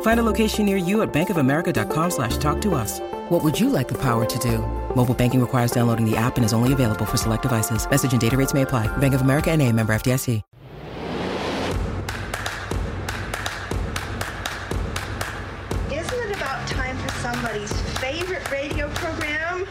Find 0.00 0.18
a 0.18 0.24
location 0.24 0.66
near 0.66 0.76
you 0.76 1.02
at 1.02 1.12
bankofamerica.com 1.12 2.10
slash 2.10 2.36
talk 2.38 2.60
to 2.62 2.74
us. 2.74 2.98
What 3.28 3.44
would 3.44 3.58
you 3.60 3.70
like 3.70 3.86
the 3.86 3.98
power 3.98 4.24
to 4.24 4.38
do? 4.40 4.58
Mobile 4.96 5.14
banking 5.14 5.40
requires 5.40 5.70
downloading 5.70 6.10
the 6.10 6.16
app 6.16 6.36
and 6.36 6.44
is 6.44 6.52
only 6.52 6.72
available 6.72 7.04
for 7.04 7.16
select 7.16 7.42
devices. 7.42 7.88
Message 7.88 8.10
and 8.10 8.20
data 8.20 8.36
rates 8.36 8.54
may 8.54 8.62
apply. 8.62 8.88
Bank 8.98 9.14
of 9.14 9.20
America 9.20 9.52
and 9.52 9.62
a 9.62 9.70
member 9.70 9.92
FDIC. 9.92 10.42
Isn't 15.92 16.30
it 16.30 16.36
about 16.36 16.66
time 16.68 16.96
for 16.98 17.12
somebody's 17.20 17.72
favorite 17.98 18.50
radio 18.50 18.88
program? 18.94 19.64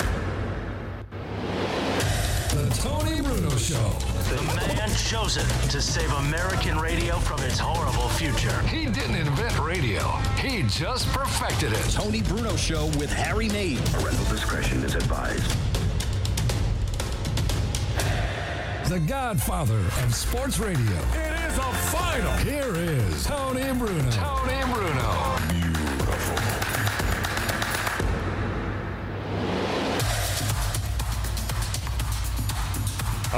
The 2.53 2.70
Tony 2.75 3.22
Bruno 3.22 3.55
Show. 3.58 3.89
The 4.30 4.42
man 4.55 4.89
chosen 4.95 5.45
to 5.70 5.81
save 5.81 6.11
American 6.11 6.78
radio 6.80 7.17
from 7.20 7.42
its 7.42 7.58
horrible 7.59 8.06
future. 8.17 8.59
He 8.63 8.87
didn't 8.87 9.15
invent 9.15 9.59
radio, 9.59 10.01
he 10.41 10.63
just 10.63 11.07
perfected 11.09 11.71
it. 11.71 11.83
Tony 11.91 12.23
Bruno 12.23 12.55
Show 12.55 12.87
with 12.97 13.13
Harry 13.13 13.47
Maid. 13.49 13.77
Parental 13.85 14.25
discretion 14.25 14.83
is 14.83 14.95
advised. 14.95 15.55
The 18.89 18.99
godfather 19.01 19.77
of 20.03 20.15
sports 20.15 20.57
radio. 20.57 20.97
It 21.13 21.51
is 21.51 21.57
a 21.59 21.73
final. 21.91 22.31
Here 22.37 22.73
is 22.73 23.25
Tony 23.25 23.71
Bruno. 23.77 24.09
Tony 24.09 24.73
Bruno. 24.73 25.56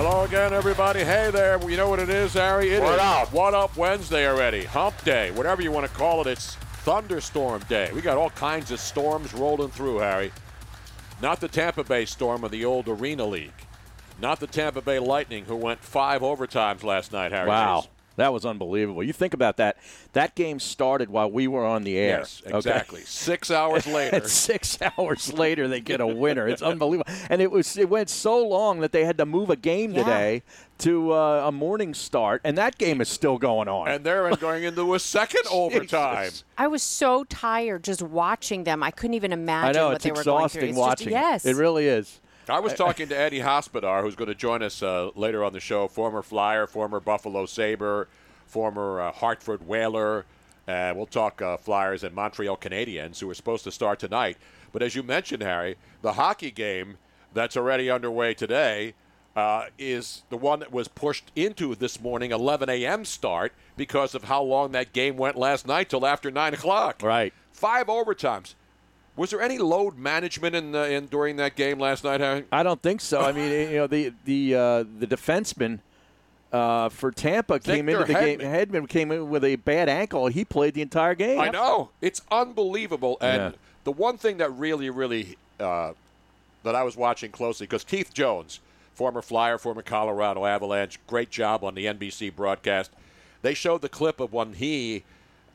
Hello 0.02 0.24
again, 0.24 0.54
everybody. 0.54 1.04
Hey 1.04 1.30
there. 1.30 1.60
You 1.70 1.76
know 1.76 1.90
what 1.90 2.00
it 2.00 2.08
is, 2.08 2.32
Harry? 2.36 2.70
It 2.70 2.82
What 2.82 2.94
is 2.94 3.02
up? 3.02 3.34
What 3.34 3.54
up 3.54 3.76
Wednesday 3.76 4.30
already. 4.30 4.64
Hump 4.64 5.04
day, 5.04 5.30
whatever 5.32 5.62
you 5.62 5.74
want 5.74 5.86
to 5.88 5.94
call 5.94 6.22
it. 6.22 6.28
It's 6.28 6.56
thunderstorm 6.86 7.64
day. 7.68 7.92
We 7.94 8.00
got 8.00 8.18
all 8.18 8.30
kinds 8.30 8.72
of 8.72 8.80
storms 8.80 9.34
rolling 9.34 9.72
through, 9.72 9.98
Harry. 9.98 10.32
Not 11.22 11.42
the 11.42 11.50
Tampa 11.50 11.84
Bay 11.84 12.06
storm 12.06 12.46
of 12.46 12.52
the 12.52 12.64
old 12.64 12.88
Arena 12.88 13.26
League. 13.26 13.52
Not 14.22 14.40
the 14.40 14.48
Tampa 14.48 14.82
Bay 14.82 15.00
Lightning, 15.00 15.44
who 15.44 15.58
went 15.58 15.82
five 15.82 16.22
overtimes 16.22 16.81
last 16.86 17.12
night, 17.12 17.34
Harry. 17.34 17.50
Wow. 17.50 17.81
Chase. 17.81 17.90
That 18.19 18.34
was 18.34 18.46
unbelievable. 18.46 19.03
You 19.03 19.13
think 19.13 19.34
about 19.34 19.57
that. 19.57 19.78
That 20.13 20.35
game 20.35 20.59
started 20.59 21.09
while 21.09 21.31
we 21.31 21.47
were 21.47 21.66
on 21.66 21.84
the 21.84 21.97
air. 21.97 22.19
Yes, 22.19 22.41
okay? 22.46 22.56
exactly. 22.56 23.02
Six 23.06 23.50
hours 23.50 23.88
later. 23.88 24.18
And 24.18 24.25
six 24.28 24.78
hours 24.81 25.34
later, 25.34 25.68
they 25.68 25.80
get 25.81 26.02
a 26.02 26.07
winner. 26.07 26.47
It's 26.47 26.62
unbelievable. 26.62 27.12
And 27.30 27.41
it 27.41 27.50
was 27.52 27.78
it 27.78 27.90
went 27.90 28.09
so 28.09 28.46
long 28.47 28.81
that 28.81 28.91
they 28.91 29.06
had 29.06 29.18
to 29.18 29.25
move 29.25 29.50
a 29.50 29.56
game 29.56 29.91
Yeah. 29.91 30.03
today 30.03 30.44
to 30.80 31.13
uh, 31.13 31.44
a 31.47 31.52
morning 31.52 31.94
start, 31.94 32.41
and 32.46 32.57
that 32.57 32.78
game 32.78 33.02
is 33.02 33.09
still 33.09 33.38
going 33.38 33.68
on. 33.68 33.88
and 33.90 34.03
they're 34.06 34.34
going 34.38 34.63
into 34.63 34.94
a 34.94 35.00
second 35.00 35.41
overtime. 35.51 36.31
I 36.57 36.68
was 36.68 36.84
so 36.84 37.24
tired 37.25 37.84
just 37.84 38.01
watching 38.01 38.63
them. 38.63 38.81
I 38.84 38.91
couldn't 38.91 39.16
even 39.16 39.34
imagine 39.34 39.75
I 39.75 39.80
imagine 39.80 39.81
know 39.81 39.88
what 39.88 39.96
it's 39.96 40.03
they 40.06 40.12
were 40.12 40.24
going 40.24 40.44
exhausting 40.46 40.59
through. 40.62 40.69
It's 40.69 40.78
watching. 40.78 41.09
Just, 41.09 41.46
yes. 41.46 41.46
it 41.46 41.56
really 41.56 41.88
is. 41.88 42.19
I 42.52 42.60
was 42.60 42.74
talking 42.74 43.08
to 43.10 43.18
Eddie 43.18 43.40
Hospodar, 43.40 44.02
who's 44.02 44.16
going 44.16 44.30
to 44.30 44.36
join 44.36 44.64
us 44.64 44.82
uh, 44.82 45.10
later 45.16 45.44
on 45.44 45.54
the 45.54 45.60
show. 45.60 45.88
Former 45.88 46.22
Flyer, 46.22 46.68
former 46.68 47.00
Buffalo 47.00 47.46
Sabre, 47.46 48.08
former 48.46 49.02
uh, 49.02 49.12
Hartford 49.12 49.68
Whaler. 49.68 50.26
Uh, 50.68 50.94
we'll 50.96 51.06
talk 51.06 51.42
uh, 51.42 51.58
Flyers 51.58 52.04
and 52.04 52.14
Montreal 52.16 52.58
Canadiens, 52.58 53.20
who 53.20 53.30
are 53.30 53.34
supposed 53.34 53.64
to 53.64 53.72
start 53.72 54.00
tonight. 54.00 54.38
But 54.72 54.84
as 54.84 54.96
you 54.96 55.04
mentioned, 55.04 55.42
Harry, 55.42 55.78
the 56.02 56.14
hockey 56.14 56.52
game 56.52 56.98
that's 57.34 57.58
already 57.58 57.90
underway 57.90 58.34
today 58.34 58.94
uh, 59.36 59.66
is 59.78 60.24
the 60.30 60.38
one 60.38 60.60
that 60.60 60.72
was 60.72 60.88
pushed 60.88 61.31
into 61.36 61.76
this 61.76 62.00
morning 62.02 62.31
11 62.31 62.70
a.m. 62.70 63.06
start 63.06 63.54
because 63.78 64.14
of 64.16 64.26
how 64.26 64.42
long 64.42 64.72
that 64.72 64.94
game 64.94 65.18
went 65.18 65.38
last 65.38 65.66
night 65.68 65.90
till 65.90 66.06
after 66.06 66.30
9 66.30 66.54
o'clock. 66.54 67.02
Right. 67.02 67.34
Five 67.52 67.88
overtimes. 67.88 68.56
Was 69.19 69.31
there 69.31 69.41
any 69.41 69.57
load 69.57 69.97
management 69.97 70.56
in, 70.56 70.74
uh, 70.74 70.84
in 70.84 71.07
during 71.07 71.35
that 71.35 71.57
game 71.57 71.78
last 71.78 72.06
night, 72.06 72.22
Harry? 72.22 72.46
I 72.53 72.63
don't 72.63 72.81
think 72.81 73.02
so. 73.02 73.19
I 73.19 73.34
mean, 73.34 73.52
you 73.72 73.75
know, 73.75 73.88
the 73.88 74.13
the 74.24 74.56
uh, 74.56 74.84
the 74.97 75.06
defenseman 75.06 75.80
uh, 76.53 76.88
for 76.88 77.12
Tampa 77.12 77.59
came 77.59 77.90
into 77.90 78.06
Victor 78.06 78.13
the 78.13 78.38
game. 78.38 78.40
Hedman 78.40 78.88
came 78.88 79.12
in 79.12 79.30
with 79.30 79.44
a 79.44 79.57
bad 79.57 79.90
ankle. 79.90 80.28
He 80.28 80.46
played 80.46 80.74
the 80.74 80.81
entire 80.81 81.16
game. 81.16 81.38
I 81.38 81.50
know 81.50 81.90
it's 82.00 82.22
unbelievable, 82.31 83.18
and 83.19 83.41
Yeah. 83.53 83.59
the 83.84 83.91
one 83.91 84.18
thing 84.18 84.38
that 84.38 84.52
really, 84.52 84.90
really 84.90 85.36
uh, 85.59 85.91
that 86.63 86.75
I 86.75 86.84
was 86.84 86.96
watching 86.96 87.30
closely 87.30 87.68
because 87.68 87.84
Keith 87.84 88.13
Jones, 88.13 88.62
former 88.94 89.22
Flyer, 89.22 89.57
former 89.57 89.81
Colorado 89.81 90.46
Avalanche, 90.46 90.97
great 91.07 91.30
job 91.30 91.66
on 91.66 91.75
the 91.75 91.88
NBC 91.88 92.34
broadcast. 92.34 92.90
They 93.41 93.53
showed 93.53 93.81
the 93.81 93.90
clip 93.90 94.22
of 94.22 94.31
when 94.31 94.53
he 94.53 95.03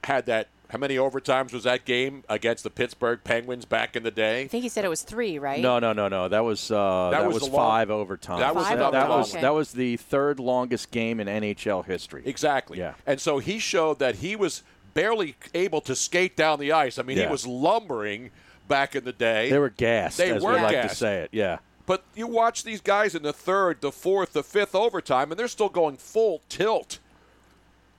had 0.04 0.26
that. 0.26 0.48
How 0.70 0.78
many 0.78 0.96
overtimes 0.96 1.52
was 1.52 1.64
that 1.64 1.84
game 1.84 2.24
against 2.28 2.64
the 2.64 2.70
Pittsburgh 2.70 3.20
Penguins 3.22 3.64
back 3.64 3.96
in 3.96 4.02
the 4.02 4.10
day? 4.10 4.42
I 4.42 4.48
think 4.48 4.62
he 4.62 4.68
said 4.68 4.84
it 4.84 4.88
was 4.88 5.02
three, 5.02 5.38
right? 5.38 5.60
No, 5.60 5.78
no, 5.78 5.92
no, 5.92 6.08
no. 6.08 6.28
That 6.28 6.42
was 6.44 6.70
uh, 6.70 7.10
That 7.10 7.20
that, 7.20 7.26
was 7.26 7.34
was, 7.34 7.42
the 7.50 7.56
long- 7.56 7.66
five 7.70 7.90
overtime. 7.90 8.40
That 8.40 8.54
was 8.54 8.66
Five 8.66 8.78
that, 8.78 8.88
another 8.88 9.08
was 9.18 9.30
okay. 9.32 9.42
that 9.42 9.54
was 9.54 9.72
the 9.72 9.96
third 9.98 10.40
longest 10.40 10.90
game 10.90 11.20
in 11.20 11.26
NHL 11.28 11.84
history. 11.84 12.22
Exactly. 12.24 12.78
Yeah. 12.78 12.94
And 13.06 13.20
so 13.20 13.38
he 13.38 13.58
showed 13.58 13.98
that 13.98 14.16
he 14.16 14.36
was 14.36 14.62
barely 14.94 15.36
able 15.52 15.80
to 15.82 15.94
skate 15.94 16.36
down 16.36 16.58
the 16.58 16.72
ice. 16.72 16.98
I 16.98 17.02
mean, 17.02 17.18
he 17.18 17.26
was 17.26 17.46
lumbering 17.46 18.30
back 18.68 18.96
in 18.96 19.04
the 19.04 19.12
day. 19.12 19.50
They 19.50 19.58
were 19.58 19.68
gassed, 19.70 20.18
They 20.18 20.30
as 20.30 20.42
were 20.42 20.54
we 20.54 20.60
like 20.60 20.88
to 20.88 20.94
say 20.94 21.22
it. 21.22 21.30
Yeah. 21.32 21.58
But 21.86 22.04
you 22.14 22.26
watch 22.26 22.64
these 22.64 22.80
guys 22.80 23.14
in 23.14 23.22
the 23.22 23.32
third, 23.32 23.82
the 23.82 23.92
fourth, 23.92 24.32
the 24.32 24.42
fifth 24.42 24.74
overtime, 24.74 25.30
and 25.30 25.38
they're 25.38 25.48
still 25.48 25.68
going 25.68 25.98
full 25.98 26.40
tilt. 26.48 26.98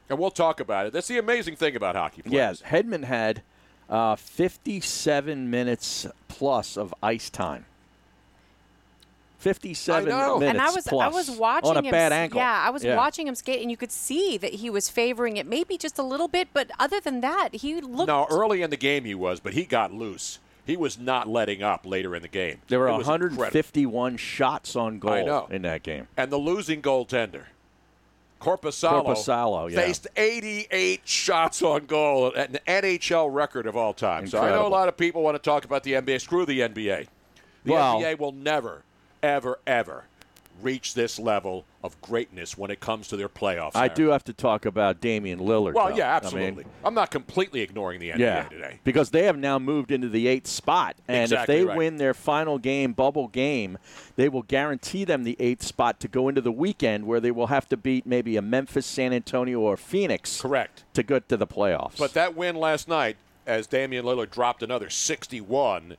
And 0.09 0.19
we'll 0.19 0.31
talk 0.31 0.59
about 0.59 0.85
it. 0.85 0.93
That's 0.93 1.07
the 1.07 1.17
amazing 1.17 1.55
thing 1.55 1.75
about 1.75 1.95
hockey 1.95 2.21
Yes. 2.25 2.61
Hedman 2.61 3.03
had 3.05 3.41
uh, 3.89 4.15
57 4.15 5.49
minutes 5.49 6.05
plus 6.27 6.77
of 6.77 6.93
ice 7.01 7.29
time. 7.29 7.65
57 9.39 10.05
I 10.05 10.09
know. 10.09 10.39
minutes 10.39 10.49
and 10.49 10.61
I 10.61 10.71
was 10.71 10.87
plus 10.87 11.03
I 11.13 11.15
was 11.15 11.29
watching 11.31 11.69
on 11.71 11.77
a 11.77 11.81
him. 11.87 11.91
bad 11.91 12.11
ankle. 12.11 12.39
Yeah, 12.39 12.63
I 12.65 12.71
was 12.71 12.83
Yeah. 12.83 12.95
watching 12.95 13.27
him 13.27 13.35
skate, 13.35 13.61
and 13.61 13.69
you 13.69 13.77
could 13.77 13.91
see 13.91 14.37
that 14.37 14.55
he 14.55 14.69
was 14.71 14.89
favoring 14.89 15.37
it, 15.37 15.45
maybe 15.45 15.77
just 15.77 15.99
a 15.99 16.03
little 16.03 16.27
bit. 16.27 16.47
But 16.53 16.71
other 16.79 16.99
than 16.99 17.21
that, 17.21 17.49
he 17.53 17.79
looked. 17.79 18.07
No, 18.07 18.25
early 18.31 18.61
in 18.63 18.69
the 18.71 18.77
game 18.77 19.05
he 19.05 19.13
was, 19.13 19.39
but 19.39 19.53
he 19.53 19.65
got 19.65 19.93
loose. 19.93 20.39
He 20.65 20.75
was 20.75 20.97
not 20.97 21.27
letting 21.27 21.61
up 21.61 21.85
later 21.85 22.15
in 22.15 22.23
the 22.23 22.27
game. 22.27 22.59
There 22.69 22.79
were 22.79 22.87
It 22.87 22.93
was 22.97 23.07
incredible. 23.07 23.35
151 23.37 24.17
shots 24.17 24.75
on 24.75 24.97
goal 24.97 25.45
in 25.51 25.61
that 25.61 25.83
game. 25.83 26.07
And 26.17 26.31
the 26.31 26.37
losing 26.39 26.81
goaltender, 26.81 27.43
Korpisalo, 28.45 29.05
Korpisalo, 29.05 29.69
yeah. 29.71 29.75
faced 29.77 30.07
88 30.15 31.01
shots 31.07 31.61
on 31.61 31.85
goal, 31.85 32.31
at 32.35 32.49
an 32.49 32.59
NHL 32.67 33.33
record 33.33 33.65
of 33.65 33.75
all 33.75 33.93
time. 33.93 34.27
So 34.27 34.39
I 34.39 34.49
know 34.49 34.67
a 34.67 34.69
lot 34.69 34.87
of 34.87 34.95
people 34.95 35.23
want 35.23 35.35
to 35.35 35.41
talk 35.41 35.65
about 35.65 35.83
the 35.83 35.93
NBA. 35.93 36.21
Screw 36.21 36.45
the 36.45 36.59
NBA. 36.61 37.07
The 37.63 37.71
Well- 37.71 37.99
NBA 37.99 38.19
will 38.19 38.31
never, 38.31 38.83
ever, 39.23 39.59
ever 39.65 40.05
reach 40.61 40.93
this 40.93 41.19
level 41.19 41.65
of 41.83 41.99
greatness 42.01 42.57
when 42.57 42.71
it 42.71 42.79
comes 42.79 43.07
to 43.09 43.17
their 43.17 43.29
playoffs. 43.29 43.71
I 43.75 43.83
Harry. 43.83 43.95
do 43.95 44.07
have 44.09 44.23
to 44.25 44.33
talk 44.33 44.65
about 44.65 45.01
Damian 45.01 45.39
Lillard. 45.39 45.73
Well, 45.73 45.89
though. 45.89 45.95
yeah, 45.95 46.13
I 46.13 46.15
absolutely. 46.17 46.63
mean, 46.63 46.73
I'm 46.83 46.93
not 46.93 47.11
completely 47.11 47.61
ignoring 47.61 47.99
the 47.99 48.09
NBA 48.11 48.17
yeah, 48.19 48.43
today. 48.43 48.79
because 48.83 49.11
they 49.11 49.25
have 49.25 49.37
now 49.37 49.59
moved 49.59 49.91
into 49.91 50.09
the 50.09 50.27
eighth 50.27 50.47
spot, 50.47 50.95
and 51.07 51.23
Exactly 51.23 51.55
if 51.55 51.59
they 51.59 51.65
right. 51.65 51.77
win 51.77 51.97
their 51.97 52.13
final 52.13 52.57
game, 52.57 52.93
bubble 52.93 53.27
game, 53.27 53.77
they 54.15 54.29
will 54.29 54.43
guarantee 54.43 55.03
them 55.03 55.23
the 55.23 55.35
eighth 55.39 55.63
spot 55.63 55.99
to 55.99 56.07
go 56.07 56.27
into 56.29 56.41
the 56.41 56.51
weekend, 56.51 57.05
where 57.05 57.19
they 57.19 57.31
will 57.31 57.47
have 57.47 57.67
to 57.69 57.77
beat 57.77 58.05
maybe 58.05 58.37
a 58.37 58.41
Memphis, 58.41 58.85
San 58.85 59.13
Antonio, 59.13 59.59
or 59.59 59.77
Phoenix. 59.77 60.41
Correct. 60.41 60.83
To 60.93 61.03
get 61.03 61.29
to 61.29 61.37
the 61.37 61.47
playoffs. 61.47 61.97
But 61.97 62.13
that 62.13 62.35
win 62.35 62.55
last 62.55 62.87
night, 62.87 63.17
as 63.45 63.67
Damian 63.67 64.05
Lillard 64.05 64.31
dropped 64.31 64.63
another 64.63 64.89
61, 64.89 65.97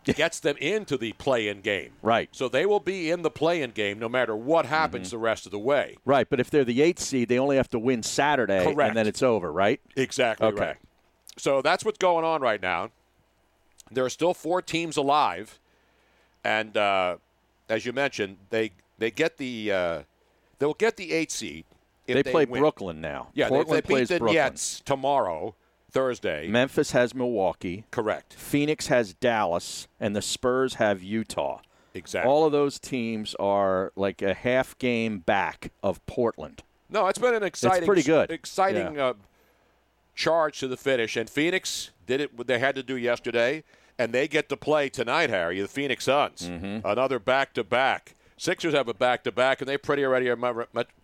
gets 0.16 0.40
them 0.40 0.56
into 0.58 0.96
the 0.96 1.12
play-in 1.14 1.60
game. 1.60 1.92
Right. 2.02 2.28
So 2.32 2.48
they 2.48 2.66
will 2.66 2.80
be 2.80 3.10
in 3.10 3.22
the 3.22 3.30
play-in 3.30 3.70
game 3.70 3.98
no 3.98 4.08
matter 4.08 4.34
what 4.34 4.66
happens 4.66 5.08
Mm-hmm. 5.08 5.16
the 5.16 5.18
rest 5.18 5.46
of 5.46 5.52
the 5.52 5.58
way. 5.58 5.96
Right, 6.04 6.28
but 6.28 6.40
if 6.40 6.50
they're 6.50 6.64
the 6.64 6.82
eighth 6.82 7.00
seed, 7.00 7.28
they 7.28 7.38
only 7.38 7.56
have 7.56 7.68
to 7.70 7.78
win 7.78 8.02
Saturday, 8.02 8.64
Correct. 8.64 8.88
and 8.88 8.96
then 8.96 9.06
it's 9.06 9.22
over, 9.22 9.52
right? 9.52 9.80
Exactly 9.96 10.46
Okay. 10.48 10.60
right. 10.64 10.76
So 11.36 11.62
that's 11.62 11.84
what's 11.84 11.98
going 11.98 12.24
on 12.24 12.40
right 12.42 12.60
now. 12.60 12.90
There 13.90 14.04
are 14.04 14.10
still 14.10 14.34
four 14.34 14.62
teams 14.62 14.96
alive, 14.96 15.58
and 16.44 16.76
uh, 16.76 17.16
as 17.68 17.84
you 17.86 17.92
mentioned, 17.92 18.36
they 18.50 18.72
they 18.98 19.10
get 19.10 19.36
the 19.38 19.72
uh, 19.72 20.02
they'll 20.58 20.74
get 20.74 20.96
the 20.96 21.12
eight 21.12 21.30
seed. 21.32 21.64
If 22.06 22.14
They 22.14 22.22
they, 22.22 22.30
play 22.30 22.44
win. 22.44 22.60
Brooklyn 22.60 23.00
now. 23.00 23.28
Yeah, 23.34 23.46
they- 23.46 23.50
Portland 23.50 23.76
they, 23.76 23.80
beat 23.80 23.86
plays 23.94 24.08
the 24.08 24.18
Brooklyn. 24.18 24.36
Nets 24.42 24.80
tomorrow, 24.84 25.54
Thursday. 25.90 26.46
Memphis 26.48 26.92
has 26.92 27.14
Milwaukee. 27.14 27.84
Correct. 27.90 28.34
Phoenix 28.34 28.86
has 28.86 29.12
Dallas, 29.14 29.88
and 29.98 30.14
the 30.16 30.22
Spurs 30.22 30.74
have 30.74 31.02
Utah. 31.02 31.60
Exactly. 31.92 32.30
All 32.30 32.46
of 32.46 32.52
those 32.52 32.78
teams 32.78 33.34
are 33.40 33.92
like 33.96 34.22
a 34.22 34.32
half 34.34 34.78
game 34.78 35.18
back 35.18 35.72
of 35.82 36.04
Portland. 36.06 36.62
No, 36.88 37.06
it's 37.08 37.18
been 37.18 37.34
an 37.34 37.42
exciting, 37.42 37.86
pretty 37.86 38.02
good. 38.02 38.30
exciting 38.30 38.98
uh, 38.98 39.14
charge 40.14 40.58
to 40.60 40.68
the 40.68 40.76
finish. 40.76 41.16
And 41.16 41.28
Phoenix 41.28 41.90
did 42.06 42.20
it 42.20 42.36
what 42.36 42.46
they 42.46 42.58
had 42.58 42.74
to 42.76 42.82
do 42.82 42.96
yesterday, 42.96 43.64
and 43.98 44.12
they 44.12 44.28
get 44.28 44.48
to 44.48 44.56
play 44.56 44.88
tonight, 44.88 45.30
Harry. 45.30 45.60
The 45.60 45.68
Phoenix 45.68 46.04
Suns, 46.04 46.42
Mm-hmm. 46.48 46.86
another 46.86 47.18
back 47.18 47.54
to 47.54 47.64
back. 47.64 48.14
Sixers 48.40 48.72
have 48.72 48.88
a 48.88 48.94
back 48.94 49.24
to 49.24 49.32
back, 49.32 49.60
and 49.60 49.68
they 49.68 49.76
pretty 49.76 50.02
already 50.02 50.34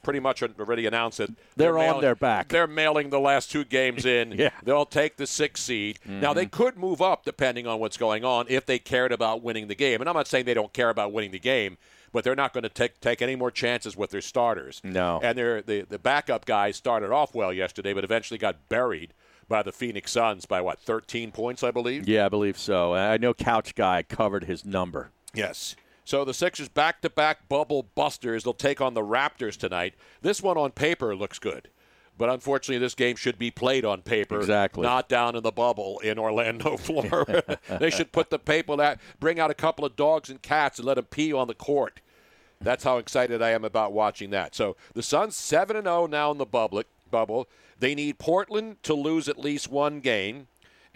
pretty 0.02 0.20
much 0.20 0.42
already 0.42 0.86
announced 0.86 1.20
it. 1.20 1.30
They're 1.54 1.78
on 1.78 2.00
their 2.00 2.14
back. 2.14 2.48
They're 2.48 2.66
mailing 2.66 3.10
the 3.10 3.20
last 3.20 3.50
two 3.50 3.62
games 3.62 4.06
in. 4.06 4.32
Yeah. 4.32 4.48
Mm-hmm. 4.48 4.64
They'll 4.64 4.86
take 4.86 5.18
the 5.18 5.26
sixth 5.26 5.62
seed. 5.64 5.98
Now 6.06 6.32
they 6.32 6.46
could 6.46 6.78
move 6.78 7.02
up 7.02 7.26
depending 7.26 7.66
on 7.66 7.78
what's 7.78 7.98
going 7.98 8.24
on 8.24 8.46
if 8.48 8.64
they 8.64 8.78
cared 8.78 9.12
about 9.12 9.42
winning 9.42 9.68
the 9.68 9.74
game. 9.74 10.00
And 10.00 10.08
I'm 10.08 10.16
not 10.16 10.26
saying 10.26 10.46
they 10.46 10.54
don't 10.54 10.72
care 10.72 10.88
about 10.88 11.12
winning 11.12 11.30
the 11.30 11.38
game, 11.38 11.76
but 12.10 12.24
they're 12.24 12.34
not 12.34 12.54
going 12.54 12.62
to 12.62 12.70
take 12.70 13.00
take 13.00 13.20
any 13.20 13.36
more 13.36 13.50
chances 13.50 13.98
with 13.98 14.12
their 14.12 14.22
starters. 14.22 14.80
No. 14.82 15.20
And 15.22 15.36
they're, 15.36 15.60
the 15.60 15.82
the 15.82 15.98
backup 15.98 16.46
guys 16.46 16.76
started 16.76 17.10
off 17.10 17.34
well 17.34 17.52
yesterday, 17.52 17.92
but 17.92 18.02
eventually 18.02 18.38
got 18.38 18.66
buried 18.70 19.12
by 19.46 19.62
the 19.62 19.72
Phoenix 19.72 20.10
Suns 20.10 20.46
by 20.46 20.62
what 20.62 20.78
13 20.78 21.32
points, 21.32 21.62
I 21.62 21.70
believe. 21.70 22.08
Yeah, 22.08 22.24
I 22.24 22.28
believe 22.30 22.56
so. 22.56 22.94
I 22.94 23.18
know 23.18 23.34
Couch 23.34 23.74
Guy 23.74 24.02
covered 24.04 24.44
his 24.44 24.64
number. 24.64 25.10
Yes. 25.34 25.76
So 26.06 26.24
the 26.24 26.32
Sixers 26.32 26.68
back 26.68 27.02
to 27.02 27.10
back 27.10 27.48
bubble 27.48 27.82
busters. 27.94 28.44
They'll 28.44 28.54
take 28.54 28.80
on 28.80 28.94
the 28.94 29.02
Raptors 29.02 29.56
tonight. 29.56 29.94
This 30.22 30.40
one 30.40 30.56
on 30.56 30.70
paper 30.70 31.14
looks 31.16 31.38
good. 31.40 31.68
But 32.16 32.30
unfortunately, 32.30 32.78
this 32.78 32.94
game 32.94 33.16
should 33.16 33.38
be 33.38 33.50
played 33.50 33.84
on 33.84 34.00
paper, 34.00 34.38
Exactly. 34.38 34.82
not 34.84 35.06
down 35.08 35.36
in 35.36 35.42
the 35.42 35.50
bubble 35.52 35.98
in 35.98 36.18
Orlando, 36.18 36.76
Florida. 36.78 37.58
they 37.68 37.90
should 37.90 38.10
put 38.12 38.30
the 38.30 38.38
paper 38.38 38.74
that 38.76 38.98
bring 39.20 39.38
out 39.38 39.50
a 39.50 39.54
couple 39.54 39.84
of 39.84 39.96
dogs 39.96 40.30
and 40.30 40.40
cats 40.40 40.78
and 40.78 40.86
let 40.86 40.94
them 40.94 41.04
pee 41.04 41.32
on 41.34 41.46
the 41.48 41.54
court. 41.54 42.00
That's 42.60 42.84
how 42.84 42.96
excited 42.96 43.42
I 43.42 43.50
am 43.50 43.64
about 43.66 43.92
watching 43.92 44.30
that. 44.30 44.54
So 44.54 44.76
the 44.94 45.02
Suns 45.02 45.36
seven 45.36 45.76
and 45.76 45.84
zero 45.84 46.06
now 46.06 46.30
in 46.30 46.38
the 46.38 46.46
bubble. 46.46 46.82
Bubble. 47.10 47.48
They 47.78 47.94
need 47.94 48.18
Portland 48.18 48.82
to 48.84 48.94
lose 48.94 49.28
at 49.28 49.38
least 49.38 49.70
one 49.70 50.00
game, 50.00 50.46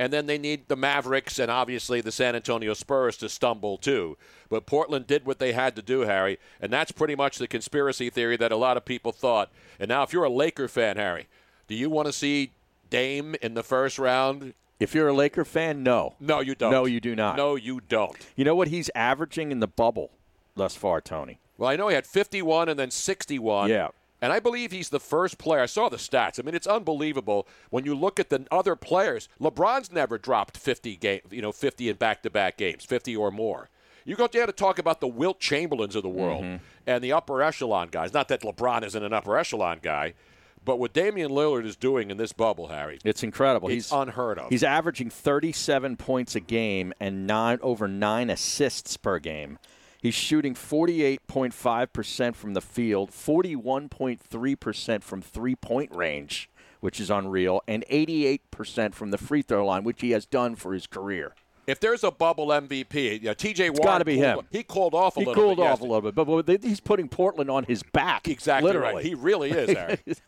and 0.00 0.11
then 0.11 0.25
they 0.25 0.38
need 0.38 0.67
the 0.69 0.76
Mavericks 0.76 1.38
and 1.38 1.50
obviously 1.50 2.00
the 2.00 2.11
San 2.11 2.35
Antonio 2.35 2.73
Spurs 2.73 3.19
to 3.19 3.29
stumble 3.29 3.76
too. 3.76 4.17
But 4.49 4.64
Portland 4.64 5.06
did 5.06 5.26
what 5.26 5.38
they 5.38 5.52
had 5.52 5.76
to 5.76 5.82
do, 5.82 6.00
Harry, 6.00 6.38
and 6.58 6.73
that's 6.73 6.91
pretty 6.91 7.14
much 7.14 7.37
the 7.37 7.47
conspiracy 7.47 8.08
theory 8.08 8.38
that 8.38 8.50
a 8.50 8.56
lot 8.56 8.79
of 8.79 8.87
people 8.87 9.12
thought. 9.12 9.50
And 9.79 9.91
now, 9.91 10.02
if 10.02 10.14
you're 10.14 10.25
a 10.25 10.31
Laker 10.31 10.69
fan, 10.69 10.97
Harry, 10.97 11.26
do 11.69 11.75
you 11.75 11.91
want 11.91 12.06
to 12.06 12.14
see 12.14 12.52
Dame 12.88 13.37
in 13.43 13.52
the 13.52 13.62
first 13.62 13.99
round? 13.99 14.55
If 14.79 14.94
you're 14.94 15.08
a 15.08 15.12
Laker 15.12 15.44
fan, 15.44 15.82
no. 15.82 16.14
No, 16.19 16.41
you 16.41 16.55
don't. 16.55 16.70
No, 16.70 16.87
you 16.87 16.99
do 16.99 17.14
not. 17.14 17.37
No, 17.37 17.56
you 17.56 17.82
don't. 17.87 18.17
You 18.37 18.47
know 18.47 18.55
what 18.55 18.69
he's 18.69 18.88
averaging 18.94 19.52
in 19.52 19.61
the 19.61 19.69
bubble 19.69 20.12
thus 20.56 20.75
far, 20.75 21.02
Tony? 21.02 21.41
Well, 21.58 21.69
I 21.69 21.76
know 21.76 21.88
he 21.88 21.94
had 21.94 22.06
51 22.06 22.70
and 22.70 22.79
then 22.79 22.91
61. 22.91 23.69
Yeah. 23.69 23.88
And 24.22 24.32
I 24.32 24.38
believe 24.38 24.70
he's 24.70 24.90
the 24.90 25.00
first 25.00 25.38
player. 25.38 25.62
I 25.62 25.67
saw 25.67 25.88
the 25.88 25.96
stats. 25.96 26.38
I 26.38 26.43
mean, 26.43 26.55
it's 26.55 26.67
unbelievable 26.67 27.49
when 27.70 27.84
you 27.84 27.94
look 27.94 28.20
at 28.20 28.28
the 28.31 28.46
other 28.50 28.76
players. 28.76 29.28
LeBron's 29.40 29.90
never 29.90 30.19
dropped 30.19 30.56
50 30.58 30.96
game, 30.96 31.20
you 31.31 31.40
know, 31.40 31.52
50 31.52 31.88
in 31.88 31.96
back-to-back 31.96 32.56
games, 32.58 32.84
50 32.84 33.17
or 33.17 33.31
more. 33.31 33.70
You 34.05 34.17
go 34.17 34.26
there 34.26 34.46
to 34.46 34.52
talk 34.52 34.78
about 34.78 35.00
the 35.00 35.08
Wilt 35.08 35.40
Chamberlains 35.40 35.94
of 35.96 36.02
the 36.02 36.08
world 36.08 36.43
Mm-hmm. 36.44 36.64
and 36.87 37.05
the 37.05 37.12
upper 37.12 37.43
echelon 37.43 37.88
guys. 37.90 38.12
Not 38.12 38.28
that 38.28 38.43
LeBron 38.43 38.82
isn't 38.84 39.02
an 39.02 39.12
upper 39.12 39.37
echelon 39.38 39.78
guy, 39.82 40.14
but 40.64 40.78
what 40.78 40.93
Damian 40.93 41.31
Lillard 41.31 41.64
is 41.64 41.76
doing 41.76 42.11
in 42.11 42.16
this 42.19 42.32
bubble, 42.34 42.69
Harry, 42.69 42.99
It's 43.05 43.23
incredible. 43.23 43.69
it's 43.69 43.75
he's 43.88 43.93
unheard 43.93 44.38
of. 44.38 44.50
He's 44.50 44.62
averaging 44.62 45.08
37 45.11 45.96
points 45.96 46.34
a 46.34 46.40
game 46.40 46.93
and 47.00 47.26
nine 47.26 47.58
over 47.62 47.88
nine 47.88 48.28
assists 48.31 48.96
per 48.99 49.19
game. 49.19 49.58
He's 50.02 50.14
shooting 50.14 50.55
48.5% 50.55 52.35
from 52.35 52.55
the 52.55 52.61
field, 52.61 53.11
41.3% 53.11 55.02
from 55.02 55.23
three 55.23 55.56
point 55.56 55.94
range, 55.94 56.50
which 56.81 57.00
is 57.00 57.11
unreal, 57.11 57.62
and 57.69 57.85
88% 57.91 58.94
from 58.94 59.11
the 59.11 59.19
free 59.19 59.43
throw 59.43 59.67
line, 59.67 59.85
which 59.85 60.00
he 60.00 60.11
has 60.12 60.26
done 60.26 60.56
for 60.56 60.73
his 60.73 60.87
career. 60.87 61.35
if 61.67 61.79
there's 61.79 62.02
a 62.02 62.11
bubble 62.11 62.49
MVP, 62.49 63.23
TJ 63.23 63.61
Warren, 63.70 63.76
gotta 63.85 64.05
be 64.05 64.17
him. 64.17 64.41
He 64.50 64.62
cooled 64.62 64.94
off 64.94 65.17
a 65.17 65.20
little 65.20 65.35
bit. 65.35 65.38
he 65.41 65.44
cooled 65.44 65.56
bit 65.58 65.62
off 65.62 65.69
yesterday. 65.70 65.87
a 65.88 65.93
little 65.93 66.11
bit, 66.11 66.14
but, 66.14 66.47
but 66.47 66.64
he's 66.64 66.81
putting 66.81 67.08
Portland 67.08 67.50
on 67.50 67.64
his 67.64 67.82
back. 67.93 68.26
Exactly 68.29 68.67
literally. 68.67 68.94
right. 68.94 69.05
He 69.05 69.14
really 69.14 69.50
is, 69.50 69.76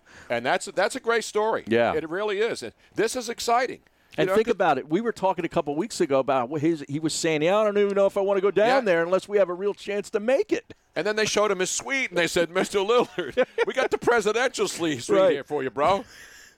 and 0.31 0.45
that's 0.45 0.67
that's 0.67 0.95
a 0.97 1.01
great 1.01 1.25
story. 1.25 1.65
Yeah. 1.67 1.95
it 1.95 2.09
really 2.09 2.39
is. 2.41 2.63
This 2.95 3.17
is 3.17 3.29
exciting. 3.29 3.81
You 4.17 4.23
And 4.23 4.29
know, 4.29 4.35
think 4.35 4.49
about 4.49 4.77
it. 4.79 4.89
We 4.89 5.01
were 5.01 5.13
talking 5.13 5.45
a 5.45 5.49
couple 5.49 5.75
weeks 5.75 6.01
ago 6.01 6.19
about 6.19 6.49
what 6.51 6.61
his. 6.61 6.85
He 6.89 6.99
was 7.01 7.15
saying, 7.15 7.43
"Yeah, 7.43 7.57
I 7.59 7.65
don't 7.65 7.79
even 7.79 7.95
know 7.95 8.07
if 8.07 8.17
I 8.19 8.21
want 8.21 8.37
to 8.37 8.43
go 8.43 8.51
down 8.51 8.67
Yeah. 8.69 8.81
there 8.81 9.03
unless 9.03 9.27
we 9.27 9.39
have 9.39 9.49
a 9.49 9.55
real 9.55 9.73
chance 9.75 10.11
to 10.11 10.21
make 10.21 10.53
it." 10.53 10.75
And 10.95 11.07
then 11.07 11.17
they 11.17 11.25
showed 11.25 11.51
him 11.51 11.61
his 11.61 11.71
suite, 11.71 12.11
and 12.11 12.19
they 12.19 12.27
said, 12.27 12.51
"Mr. 12.51 12.87
Lillard, 12.87 13.47
we 13.67 13.73
got 13.73 13.91
the 13.91 13.97
presidential 13.99 14.69
suite 14.69 15.09
Right. 15.09 15.33
here 15.33 15.45
for 15.45 15.63
you, 15.63 15.71
bro. 15.71 16.05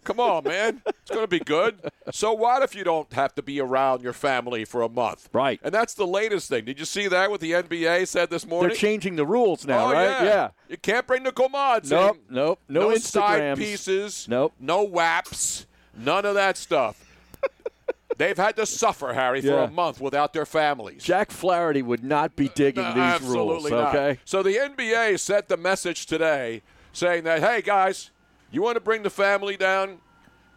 Come 0.02 0.20
on, 0.20 0.44
man. 0.44 0.82
It's 0.86 1.10
going 1.10 1.22
to 1.22 1.26
be 1.28 1.38
good. 1.38 1.78
So 2.12 2.34
what 2.34 2.62
if 2.62 2.74
you 2.74 2.84
don't 2.84 3.10
have 3.14 3.34
to 3.36 3.42
be 3.42 3.58
around 3.58 4.02
your 4.02 4.12
family 4.12 4.66
for 4.66 4.82
a 4.82 4.88
month? 4.90 5.30
Right. 5.32 5.58
And 5.62 5.72
that's 5.72 5.94
the 5.94 6.06
latest 6.06 6.50
thing. 6.50 6.66
Did 6.66 6.78
you 6.78 6.84
see 6.84 7.08
that? 7.08 7.30
What 7.30 7.40
the 7.40 7.52
NBA 7.52 8.06
said 8.06 8.28
this 8.28 8.46
morning? 8.46 8.68
They're 8.68 8.76
changing 8.76 9.16
the 9.16 9.24
rules 9.24 9.64
now, 9.66 9.86
oh, 9.86 9.92
right? 9.94 10.24
Yeah. 10.24 10.48
You 10.68 10.76
can't 10.76 11.06
bring 11.06 11.22
the 11.22 11.32
comods 11.32 11.90
Nope, 11.90 12.18
in. 12.28 12.34
nope. 12.34 12.58
No, 12.68 12.94
side 12.96 13.40
Instagrams. 13.40 13.56
pieces. 13.56 14.26
Nope. 14.28 14.52
No 14.60 14.82
waps. 14.82 15.66
None 15.96 16.26
of 16.26 16.34
that 16.34 16.58
stuff. 16.58 17.00
They've 18.16 18.36
had 18.36 18.54
to 18.56 18.66
suffer, 18.66 19.12
Harry, 19.12 19.40
for 19.40 19.48
Yeah. 19.48 19.64
a 19.64 19.70
month 19.70 20.00
without 20.00 20.32
their 20.32 20.46
families. 20.46 21.02
Jack 21.02 21.32
Flaherty 21.32 21.82
would 21.82 22.04
not 22.04 22.36
be 22.36 22.48
digging 22.48 22.84
No, 22.84 22.92
these 22.92 23.02
absolutely 23.02 23.72
rules. 23.72 23.82
not. 23.84 23.94
Okay. 23.94 24.20
So 24.24 24.40
the 24.42 24.56
NBA 24.56 25.16
sent 25.18 25.48
the 25.48 25.56
message 25.56 26.06
today 26.06 26.62
saying 26.92 27.24
that, 27.24 27.40
hey, 27.40 27.60
guys, 27.60 28.12
you 28.52 28.62
want 28.62 28.76
to 28.76 28.80
bring 28.80 29.02
the 29.02 29.10
family 29.10 29.56
down? 29.56 29.98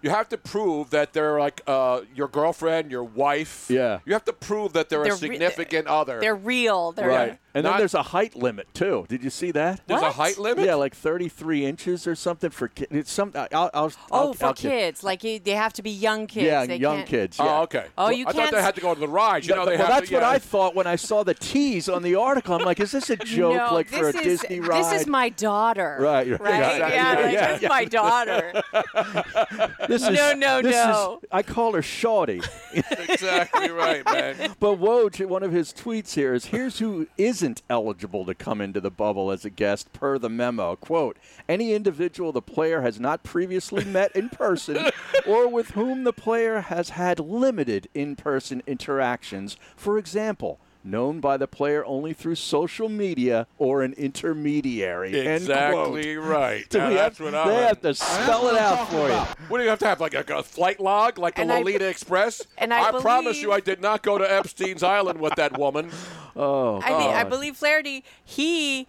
You 0.04 0.12
have 0.12 0.30
to 0.30 0.38
prove 0.38 0.92
that 0.92 1.14
they're 1.14 1.40
like 1.40 1.62
uh, 1.66 2.02
your 2.14 2.28
girlfriend, 2.28 2.92
your 2.92 3.04
wife. 3.04 3.66
Yeah. 3.68 4.00
You 4.06 4.14
have 4.14 4.26
to 4.26 4.34
prove 4.34 4.74
that 4.74 4.90
they're, 4.90 5.02
They're 5.04 5.14
a 5.14 5.16
re- 5.16 5.20
significant 5.20 5.88
other. 5.88 6.20
They're 6.20 6.36
real. 6.36 6.92
They're 6.92 7.08
Right. 7.10 7.40
And 7.54 7.64
Not- 7.64 7.72
then 7.72 7.78
there's 7.80 7.94
a 7.96 8.04
height 8.04 8.36
limit 8.36 8.68
too. 8.76 9.06
Did 9.10 9.24
you 9.24 9.30
see 9.32 9.50
that? 9.52 9.82
There's 9.88 10.02
a 10.02 10.12
height 10.12 10.38
limit? 10.38 10.66
Yeah, 10.66 10.76
like 10.76 10.94
33 10.94 11.66
inches 11.66 12.06
or 12.06 12.14
something 12.14 12.50
for 12.52 12.68
kids. 12.68 12.92
It's 12.92 13.12
some. 13.12 13.32
I'll. 13.36 13.48
I'll 13.74 13.92
Oh, 14.12 14.18
I'll, 14.28 14.34
for 14.34 14.46
I'll- 14.48 14.54
kids, 14.54 15.04
like 15.04 15.24
you, 15.24 15.40
they 15.40 15.52
have 15.52 15.74
to 15.74 15.82
be 15.82 15.90
young 15.90 16.28
kids. 16.28 16.46
Yeah, 16.46 16.66
They 16.66 16.76
young 16.76 16.98
can't- 16.98 17.10
kids. 17.10 17.40
Oh, 17.40 17.46
yeah. 17.46 17.58
Oh, 17.60 17.62
okay. 17.64 17.86
Oh, 17.98 18.04
Well, 18.04 18.12
you 18.12 18.26
I 18.28 18.32
thought 18.32 18.40
can't 18.42 18.52
they 18.52 18.58
s- 18.58 18.64
had 18.66 18.76
to 18.76 18.82
go 18.82 18.94
to 18.94 19.00
the 19.00 19.08
rides. 19.08 19.48
You 19.48 19.56
know, 19.56 19.66
they 19.66 19.72
well, 19.78 19.88
have 19.88 19.96
that's 19.98 20.10
to, 20.10 20.16
what. 20.16 20.24
I 20.24 20.38
thought 20.40 20.76
when 20.76 20.86
I 20.88 20.98
saw 20.98 21.24
the 21.24 21.34
tease 21.34 21.90
on 21.90 22.04
the 22.04 22.16
article. 22.16 22.54
I'm 22.56 22.64
like, 22.66 22.80
is 22.80 22.92
this 22.92 23.10
a 23.10 23.16
joke, 23.38 23.56
no, 23.56 23.74
like 23.74 23.88
for 23.88 24.10
a 24.10 24.12
this 24.12 24.26
is, 24.26 24.42
Disney 24.42 24.60
ride? 24.60 24.84
This 24.84 25.02
is 25.02 25.08
my 25.08 25.30
daughter. 25.30 25.98
Right, 26.00 26.30
Right. 26.30 26.40
right, 26.40 26.60
Yeah. 26.60 26.72
exactly. 26.72 27.24
like, 27.24 27.34
Yeah, 27.34 27.48
This 27.48 27.56
is 27.58 27.62
yeah. 27.64 27.70
my 27.70 27.86
daughter. 27.86 28.64
This 29.88 30.04
is, 30.04 30.10
No, 30.10 30.34
no, 30.34 30.62
this 30.62 30.76
is- 30.76 30.86
no. 30.86 31.22
I 31.32 31.42
call 31.44 31.74
her 31.74 31.82
Shorty. 31.82 32.42
exactly 32.74 33.70
right, 33.72 34.04
man. 34.06 34.36
But 34.60 34.80
Woj, 34.80 35.26
one 35.28 35.44
of 35.44 35.52
his 35.52 35.72
tweets 35.74 36.14
here 36.14 36.34
is 36.34 36.46
here's 36.46 36.80
who 36.80 37.08
isn't 37.18 37.47
eligible 37.70 38.26
to 38.26 38.36
come 38.36 38.60
into 38.60 38.82
the 38.82 38.92
bubble 38.92 39.32
as 39.32 39.46
a 39.46 39.50
guest 39.50 39.94
per 39.94 40.18
the 40.18 40.30
memo. 40.30 40.76
Quote, 40.76 41.18
any 41.48 41.74
individual 41.74 42.32
the 42.32 42.42
player 42.42 42.82
has 42.82 43.00
not 43.00 43.24
previously 43.24 43.86
met 43.86 44.16
in 44.16 44.30
person 44.30 44.92
or 45.26 45.48
with 45.48 45.72
whom 45.72 46.04
the 46.04 46.14
player 46.14 46.62
has 46.62 46.90
had 46.90 47.20
limited 47.20 47.88
in 47.94 48.16
person 48.16 48.62
interactions. 48.68 49.58
For 49.76 49.98
example, 49.98 50.60
known 50.84 51.20
by 51.20 51.38
the 51.38 51.48
player 51.48 51.84
only 51.86 52.14
through 52.14 52.36
social 52.36 52.90
media 52.90 53.46
or 53.58 53.82
an 53.84 53.94
intermediary. 53.94 55.10
End 55.20 55.28
Exactly 55.44 56.16
quote. 56.16 56.26
right. 56.28 56.66
Now, 56.74 56.90
that's 56.90 57.18
have, 57.18 57.26
what 57.26 57.36
I'm 57.36 57.48
they 57.48 57.56
have 57.64 57.82
to 57.82 57.94
spell 57.94 58.48
it 58.50 58.58
out 58.58 58.90
for 58.90 59.10
you. 59.10 59.16
What 59.50 59.58
do 59.58 59.64
you 59.64 59.70
have 59.70 59.80
to 59.80 59.88
have, 59.88 60.00
like 60.00 60.14
a, 60.14 60.24
a 60.36 60.44
flight 60.44 60.80
log, 60.80 61.18
like 61.18 61.36
the 61.36 61.42
And 61.42 61.52
I- 61.52 61.58
Lolita 61.60 61.88
Express? 61.88 62.42
and 62.58 62.74
I 62.74 62.92
promise 63.02 63.42
you, 63.42 63.52
I 63.52 63.60
did 63.60 63.82
not 63.82 64.04
go 64.04 64.18
to 64.18 64.32
Epstein's 64.32 64.84
Island 64.84 65.20
with 65.20 65.36
that 65.36 65.58
woman. 65.58 65.90
Oh, 66.40 66.80
I 66.84 66.90
mean, 67.00 67.10
I 67.10 67.24
believe 67.24 67.58
Flaherty, 67.58 68.04
he 68.24 68.86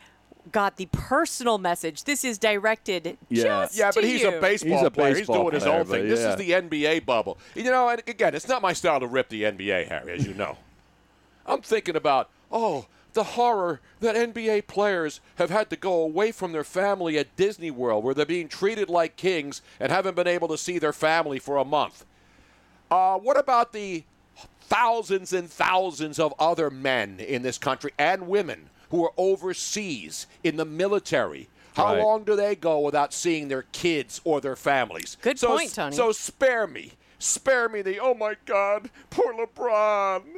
got 0.52 0.76
the 0.76 0.84
personal 0.92 1.56
message. 1.56 2.04
This 2.04 2.22
is 2.22 2.36
directed 2.36 3.16
Yeah. 3.30 3.42
just 3.42 3.74
Yeah, 3.78 3.90
but 3.94 4.02
to 4.02 4.06
he's 4.06 4.20
you. 4.20 4.36
a 4.36 4.38
baseball 4.38 4.76
He's 4.76 4.86
a 4.86 4.90
player. 4.90 5.14
baseball 5.14 5.36
he's 5.36 5.42
doing 5.44 5.54
his 5.54 5.62
player, 5.62 5.78
own 5.80 5.86
thing. 5.86 6.02
but 6.02 6.08
This 6.10 6.20
is 6.20 6.36
the 6.36 6.50
NBA 6.50 7.06
bubble. 7.06 7.38
You 7.54 7.64
know, 7.64 7.88
and 7.88 8.02
again, 8.06 8.34
it's 8.34 8.48
not 8.48 8.60
my 8.60 8.74
style 8.74 9.00
to 9.00 9.06
rip 9.06 9.30
the 9.30 9.44
NBA, 9.44 9.88
Harry, 9.88 10.12
as 10.12 10.26
you 10.26 10.34
know. 10.34 10.58
I'm 11.48 11.62
thinking 11.62 11.96
about, 11.96 12.30
oh, 12.52 12.86
the 13.14 13.24
horror 13.24 13.80
that 14.00 14.14
NBA 14.14 14.66
players 14.68 15.20
have 15.36 15.50
had 15.50 15.70
to 15.70 15.76
go 15.76 16.02
away 16.02 16.30
from 16.30 16.52
their 16.52 16.62
family 16.62 17.18
at 17.18 17.34
Disney 17.36 17.70
World, 17.70 18.04
where 18.04 18.14
they're 18.14 18.26
being 18.26 18.48
treated 18.48 18.88
like 18.88 19.16
kings 19.16 19.62
and 19.80 19.90
haven't 19.90 20.14
been 20.14 20.26
able 20.28 20.46
to 20.48 20.58
see 20.58 20.78
their 20.78 20.92
family 20.92 21.38
for 21.38 21.56
a 21.56 21.64
month. 21.64 22.04
Uh, 22.90 23.18
what 23.18 23.38
about 23.38 23.72
the 23.72 24.04
thousands 24.60 25.32
and 25.32 25.50
thousands 25.50 26.18
of 26.18 26.34
other 26.38 26.70
men 26.70 27.18
in 27.18 27.42
this 27.42 27.58
country 27.58 27.92
and 27.98 28.28
women 28.28 28.68
who 28.90 29.04
are 29.04 29.12
overseas 29.16 30.26
in 30.44 30.56
the 30.56 30.64
military? 30.64 31.48
How 31.74 31.94
Right. 31.94 32.02
long 32.02 32.24
do 32.24 32.34
they 32.36 32.56
go 32.56 32.80
without 32.80 33.12
seeing 33.12 33.48
their 33.48 33.62
kids 33.72 34.20
or 34.24 34.40
their 34.40 34.56
families? 34.56 35.16
Good 35.22 35.38
so, 35.38 35.56
point, 35.56 35.72
Tony. 35.74 35.96
So 35.96 36.12
spare 36.12 36.66
me. 36.66 36.92
Spare 37.18 37.68
me 37.68 37.82
the, 37.82 37.98
oh 38.00 38.14
my 38.14 38.36
God, 38.46 38.90
poor 39.10 39.32
LeBron. 39.34 40.37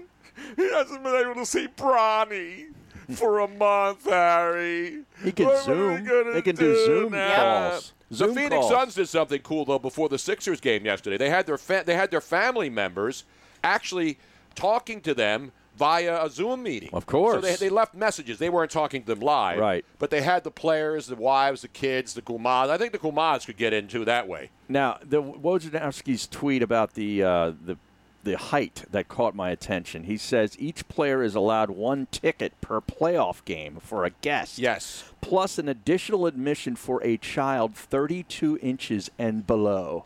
He 0.57 0.71
hasn't 0.71 1.03
been 1.03 1.15
able 1.15 1.35
to 1.35 1.47
see 1.47 1.69
Bronny 1.69 2.67
for 3.15 3.41
a 3.41 3.49
month, 3.49 4.05
Harry. 4.05 5.03
He 5.25 5.33
can 5.33 5.47
What 5.47 5.65
Zoom. 5.65 6.05
They 6.33 6.43
can 6.43 6.57
do 6.57 6.75
Zoom 6.87 7.13
now? 7.13 7.71
calls. 7.71 7.93
The 8.11 8.29
Phoenix 8.29 8.51
calls. 8.51 8.71
Suns 8.71 8.95
did 8.95 9.09
something 9.09 9.41
cool 9.43 9.65
though 9.65 9.79
before 9.79 10.09
the 10.09 10.19
Sixers 10.19 10.61
game 10.61 10.85
yesterday. 10.85 11.17
They 11.17 11.31
had 11.31 11.47
their 11.47 11.59
fa- 11.59 11.85
they 11.87 11.95
had 11.95 12.11
their 12.11 12.21
family 12.21 12.69
members 12.71 13.25
actually 13.63 14.19
talking 14.55 15.01
to 15.03 15.15
them 15.15 15.53
via 15.77 16.25
a 16.25 16.29
Zoom 16.29 16.63
meeting. 16.63 16.91
Of 16.93 17.07
course. 17.07 17.37
So 17.37 17.41
they, 17.41 17.55
they 17.57 17.69
left 17.71 17.95
messages. 17.95 18.39
They 18.39 18.51
weren't 18.51 18.71
talking 18.71 19.03
to 19.03 19.07
them 19.15 19.21
live. 19.21 19.59
Right. 19.59 19.85
But 19.99 20.11
they 20.11 20.21
had 20.23 20.45
the 20.45 20.51
players, 20.51 21.07
the 21.07 21.17
wives, 21.17 21.63
the 21.63 21.69
kids, 21.69 22.15
the 22.15 22.23
Kumas. 22.23 22.69
I 22.69 22.77
think 22.77 22.93
the 22.93 22.99
Kumas 22.99 23.47
could 23.47 23.57
get 23.57 23.73
into 23.73 24.05
that 24.05 24.29
way. 24.29 24.51
Now, 24.69 24.99
the 25.03 25.23
Wojnarowski's 25.23 26.27
tweet 26.27 26.63
about 26.63 26.95
the 26.95 27.23
uh, 27.23 27.53
the 27.65 27.77
the 28.23 28.37
height 28.37 28.85
that 28.91 29.09
caught 29.09 29.35
my 29.35 29.51
attention. 29.51 30.05
He 30.05 30.17
says 30.17 30.57
each 30.59 30.87
player 30.89 31.23
is 31.23 31.35
allowed 31.35 31.71
one 31.71 32.07
ticket 32.11 32.61
per 32.61 32.81
playoff 32.81 33.45
game 33.45 33.79
for 33.81 34.05
a 34.05 34.11
guest. 34.11 34.59
Yes. 34.59 35.05
Plus 35.21 35.59
an 35.59 35.69
additional 35.69 36.27
admission 36.27 36.77
for 36.77 37.03
a 37.03 37.17
child 37.17 37.75
32 37.75 38.59
inches 38.63 39.11
and 39.19 39.47
below. 39.47 40.05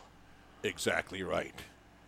Exactly 0.63 1.23
right. 1.23 1.53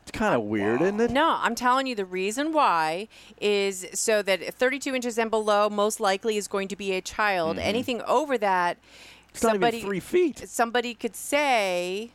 It's 0.07 0.17
kind 0.17 0.33
of 0.33 0.43
weird, 0.43 0.81
isn't 0.81 1.01
it? 1.01 1.11
No, 1.11 1.35
I'm 1.37 1.53
telling 1.53 1.85
you 1.85 1.93
the 1.93 2.05
reason 2.05 2.53
why 2.53 3.09
is 3.41 3.85
so 3.93 4.21
that 4.21 4.53
32 4.53 4.95
inches 4.95 5.17
and 5.17 5.29
below 5.29 5.69
most 5.69 5.99
likely 5.99 6.37
is 6.37 6.47
going 6.47 6.69
to 6.69 6.77
be 6.77 6.93
a 6.93 7.01
child. 7.01 7.57
Mm-hmm. 7.57 7.67
Anything 7.67 8.01
over 8.03 8.37
that. 8.37 8.77
It's 9.31 9.43
not 9.43 9.49
even 9.49 9.61
somebody 9.61 9.81
three 9.81 9.99
feet. 9.99 10.47
somebody 10.47 10.93
could 10.93 11.13
say, 11.13 12.11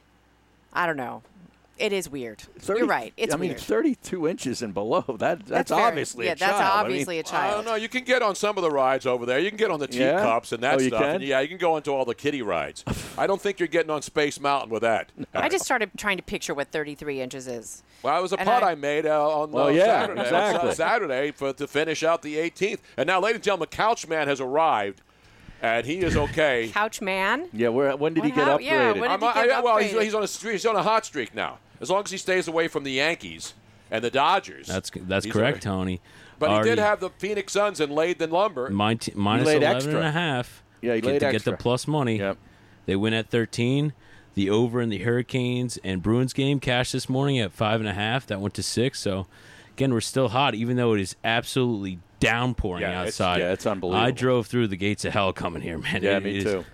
I 0.72 0.86
don't 0.86 0.96
know. 0.96 1.22
It 1.78 1.92
is 1.92 2.08
weird. 2.08 2.40
30 2.60 2.80
You're 2.80 2.86
right. 2.88 3.12
It's 3.16 3.34
I 3.34 3.36
mean, 3.38 3.50
weird. 3.50 3.60
32 3.60 4.28
inches 4.28 4.62
and 4.62 4.72
below. 4.74 5.04
That 5.18 5.46
that's, 5.46 5.70
very- 5.70 5.82
obviously 5.82 6.26
yeah, 6.26 6.32
a 6.32 6.36
child. 6.36 6.52
that's 6.52 6.60
I 6.60 6.64
mean, 6.82 6.86
obviously 6.86 7.16
a 7.16 7.20
I 7.20 7.22
child. 7.22 7.54
don't 7.56 7.64
know. 7.64 7.74
You 7.76 7.88
can 7.88 8.04
get 8.04 8.22
on 8.22 8.34
some 8.34 8.56
of 8.58 8.62
the 8.62 8.70
rides 8.70 9.06
over 9.06 9.26
there. 9.26 9.38
You 9.38 9.48
can 9.50 9.56
get 9.58 9.70
on 9.70 9.80
the 9.80 9.88
Yeah? 9.90 10.16
teacups 10.18 10.52
and 10.52 10.62
that 10.62 10.78
Oh, 10.78 10.82
you 10.82 10.88
stuff. 10.88 11.00
can? 11.02 11.14
And 11.16 11.24
yeah, 11.24 11.40
you 11.40 11.48
can 11.48 11.58
go 11.58 11.76
into 11.76 11.90
all 11.90 12.04
the 12.04 12.14
kiddie 12.14 12.42
rides. 12.42 12.84
I 13.18 13.26
don't 13.26 13.40
think 13.40 13.58
you're 13.58 13.66
getting 13.68 13.90
on 13.90 14.02
Space 14.02 14.38
Mountain 14.38 14.70
with 14.70 14.82
that. 14.82 15.10
I 15.34 15.48
just 15.48 15.64
started 15.64 15.90
trying 15.96 16.18
to 16.18 16.22
picture 16.22 16.54
what 16.54 16.68
33 16.70 17.20
inches 17.20 17.46
is. 17.48 17.82
Well, 18.02 18.18
it 18.18 18.22
was 18.22 18.32
a 18.32 18.38
And 18.38 18.46
putt 18.48 18.62
I- 18.62 18.72
I, 18.72 18.74
made 18.74 19.06
uh, 19.06 19.40
on 19.40 19.50
Well, 19.52 19.66
uh, 19.66 19.70
yeah, 19.70 19.84
Saturday. 20.02 20.20
exactly. 20.22 20.74
Saturday 20.74 21.30
for 21.32 21.52
to 21.52 21.66
finish 21.66 22.02
out 22.02 22.22
the 22.22 22.36
18th. 22.36 22.80
And 22.96 23.06
now, 23.06 23.20
ladies 23.20 23.36
and 23.36 23.44
gentlemen, 23.44 23.68
Couchman 23.70 24.26
has 24.26 24.40
arrived, 24.40 25.00
and 25.62 25.86
he 25.86 26.00
is 26.00 26.16
okay. 26.16 26.68
Couch 26.72 27.00
man. 27.00 27.48
Yeah, 27.52 27.68
where, 27.68 27.96
when 27.96 28.12
did 28.14 28.20
What 28.20 28.30
he 28.30 28.34
get 28.36 28.46
hap- 28.46 28.60
upgraded? 28.60 28.64
yeah, 28.64 28.92
when- 28.92 29.10
did 29.10 29.20
he 29.20 29.26
I- 29.26 29.46
get 29.46 29.64
well, 29.64 29.78
he's, 29.78 29.92
he's 29.92 30.14
on 30.14 30.22
a 30.22 30.26
streak, 30.28 30.52
he's 30.54 30.66
on 30.66 30.76
a 30.76 30.82
hot 30.82 31.06
streak 31.06 31.34
now. 31.34 31.58
As 31.80 31.88
long 31.90 32.04
as 32.04 32.10
he 32.10 32.18
stays 32.18 32.46
away 32.48 32.68
from 32.68 32.84
the 32.84 32.92
Yankees 32.92 33.54
and 33.90 34.04
the 34.04 34.10
Dodgers. 34.10 34.66
That's 34.66 34.90
that's 34.94 35.24
correct, 35.26 35.36
all 35.66 35.78
right. 35.78 35.84
Tony. 35.84 36.00
But 36.38 36.50
he 36.50 36.56
did 36.56 36.66
Already- 36.66 36.80
have 36.82 37.00
the 37.00 37.10
Phoenix 37.10 37.52
Suns 37.52 37.80
and 37.80 37.92
laid 37.92 38.18
the 38.18 38.26
lumber. 38.26 38.68
My 38.70 38.94
t- 38.94 39.12
minus 39.14 39.46
laid 39.46 39.62
11 39.62 39.76
extra. 39.76 39.94
and 39.96 40.04
a 40.06 40.10
half. 40.12 40.62
Yeah, 40.80 40.94
he 40.94 41.00
get, 41.00 41.08
laid 41.08 41.18
to 41.20 41.32
get 41.32 41.44
the 41.44 41.56
plus 41.56 41.86
money. 41.86 42.18
Yep. 42.18 42.36
They 42.86 42.96
win 42.96 43.14
at 43.14 43.28
13. 43.30 43.92
The 44.34 44.48
over 44.50 44.80
in 44.80 44.88
the 44.88 44.98
Hurricanes 44.98 45.78
and 45.84 46.02
Bruins 46.02 46.32
game 46.32 46.58
cashed 46.58 46.92
this 46.94 47.08
morning 47.08 47.38
at 47.38 47.52
five 47.52 47.80
and 47.80 47.88
a 47.88 47.92
half. 47.92 48.26
That 48.26 48.40
went 48.40 48.54
to 48.54 48.62
six. 48.62 48.98
So 48.98 49.26
again, 49.76 49.92
we're 49.92 50.00
still 50.00 50.28
hot, 50.30 50.54
even 50.54 50.76
though 50.76 50.94
it 50.94 51.00
is 51.00 51.14
absolutely 51.22 51.98
downpouring 52.22 52.82
Yeah, 52.82 52.90
it's- 53.02 53.06
outside. 53.20 53.40
yeah, 53.40 53.52
it's 53.52 53.66
unbelievable. 53.66 54.04
I 54.06 54.10
drove 54.10 54.46
through 54.46 54.68
the 54.68 54.76
gates 54.76 55.04
of 55.04 55.12
hell 55.12 55.32
coming 55.32 55.62
here, 55.62 55.78
man. 55.78 56.02
Yeah, 56.02 56.16
It 56.18 56.24
me 56.24 56.36
is 56.38 56.44
too. 56.44 56.64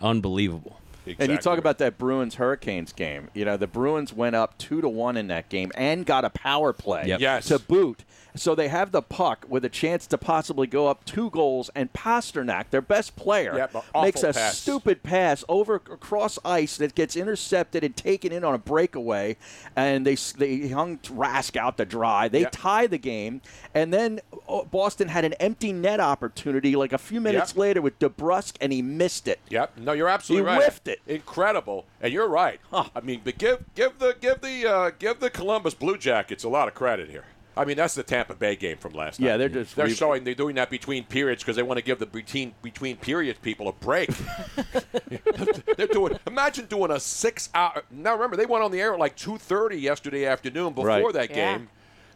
Unbelievable. 0.00 0.80
And 1.20 1.30
you 1.30 1.38
talk 1.38 1.58
about 1.58 1.78
that 1.78 1.98
Bruins 1.98 2.34
Hurricanes 2.34 2.92
game. 2.92 3.28
You 3.32 3.44
know, 3.44 3.56
the 3.56 3.68
Bruins 3.68 4.12
went 4.12 4.34
up 4.34 4.58
two 4.58 4.80
to 4.80 4.88
one 4.88 5.16
in 5.16 5.28
that 5.28 5.48
game 5.48 5.70
and 5.76 6.04
got 6.04 6.24
a 6.24 6.30
power 6.30 6.72
play 6.72 7.04
Yep. 7.06 7.20
Yes. 7.20 7.46
to 7.46 7.60
boot. 7.60 8.02
So 8.36 8.54
they 8.54 8.68
have 8.68 8.92
the 8.92 9.02
puck 9.02 9.44
with 9.48 9.64
a 9.64 9.68
chance 9.68 10.06
to 10.08 10.18
possibly 10.18 10.66
go 10.66 10.86
up 10.86 11.04
two 11.04 11.30
goals, 11.30 11.70
and 11.74 11.92
Pastrnak, 11.92 12.70
their 12.70 12.80
best 12.82 13.16
player, 13.16 13.56
Yep, 13.56 13.84
makes 14.02 14.22
a 14.22 14.32
pass. 14.32 14.58
stupid 14.58 15.02
pass 15.02 15.44
over 15.48 15.76
across 15.76 16.38
ice 16.44 16.76
that 16.76 16.94
gets 16.94 17.16
intercepted 17.16 17.82
and 17.82 17.96
taken 17.96 18.32
in 18.32 18.44
on 18.44 18.54
a 18.54 18.58
breakaway, 18.58 19.36
and 19.74 20.06
they 20.06 20.14
they 20.36 20.68
hung 20.68 20.98
Rask 20.98 21.56
out 21.56 21.76
to 21.78 21.84
dry. 21.84 22.28
They 22.28 22.40
Yep. 22.42 22.52
tie 22.52 22.86
the 22.86 22.98
game, 22.98 23.40
and 23.74 23.92
then 23.92 24.20
oh, 24.48 24.64
Boston 24.64 25.08
had 25.08 25.24
an 25.24 25.32
empty 25.34 25.72
net 25.72 26.00
opportunity 26.00 26.76
like 26.76 26.92
a 26.92 26.98
few 26.98 27.20
minutes 27.20 27.52
Yep. 27.52 27.58
later 27.58 27.82
with 27.82 27.98
DeBrusk, 27.98 28.56
and 28.60 28.72
he 28.72 28.82
missed 28.82 29.28
it. 29.28 29.40
Yep. 29.48 29.78
No, 29.78 29.92
you're 29.92 30.08
absolutely 30.08 30.50
He 30.50 30.56
right. 30.56 30.62
whiffed 30.64 30.88
it. 30.88 31.00
Incredible. 31.06 31.86
And 32.00 32.12
you're 32.12 32.28
right. 32.28 32.60
I 32.72 33.00
mean, 33.02 33.20
but 33.24 33.38
give 33.38 33.64
give 33.74 33.98
the 33.98 34.14
give 34.20 34.40
the 34.40 34.66
uh, 34.66 34.90
give 34.98 35.20
the 35.20 35.30
Columbus 35.30 35.74
Blue 35.74 35.96
Jackets 35.96 36.44
a 36.44 36.48
lot 36.48 36.68
of 36.68 36.74
credit 36.74 37.08
here. 37.10 37.24
I 37.56 37.64
mean, 37.64 37.76
that's 37.76 37.94
the 37.94 38.02
Tampa 38.02 38.34
Bay 38.34 38.54
game 38.54 38.76
from 38.76 38.92
last 38.92 39.18
night. 39.18 39.26
Yeah, 39.28 39.36
they're 39.38 39.48
just 39.48 39.76
they're 39.76 39.86
re- 39.86 39.94
showing 39.94 40.24
they're 40.24 40.34
doing 40.34 40.56
that 40.56 40.68
between 40.68 41.04
periods 41.04 41.42
because 41.42 41.56
they 41.56 41.62
want 41.62 41.78
to 41.78 41.84
give 41.84 41.98
the 41.98 42.06
between 42.06 42.54
between 42.62 42.96
periods 42.96 43.38
people 43.40 43.68
a 43.68 43.72
break. 43.72 44.10
they're 45.76 45.86
doing. 45.86 46.18
Imagine 46.26 46.66
doing 46.66 46.90
a 46.90 47.00
six 47.00 47.48
hour. 47.54 47.82
Now 47.90 48.14
remember, 48.14 48.36
they 48.36 48.46
went 48.46 48.64
on 48.64 48.72
the 48.72 48.80
air 48.80 48.92
at 48.92 48.98
like 49.00 49.16
two 49.16 49.38
thirty 49.38 49.76
yesterday 49.78 50.26
afternoon 50.26 50.74
before 50.74 50.86
Right. 50.86 51.12
that 51.14 51.30
Yeah. 51.30 51.56
game. 51.56 51.68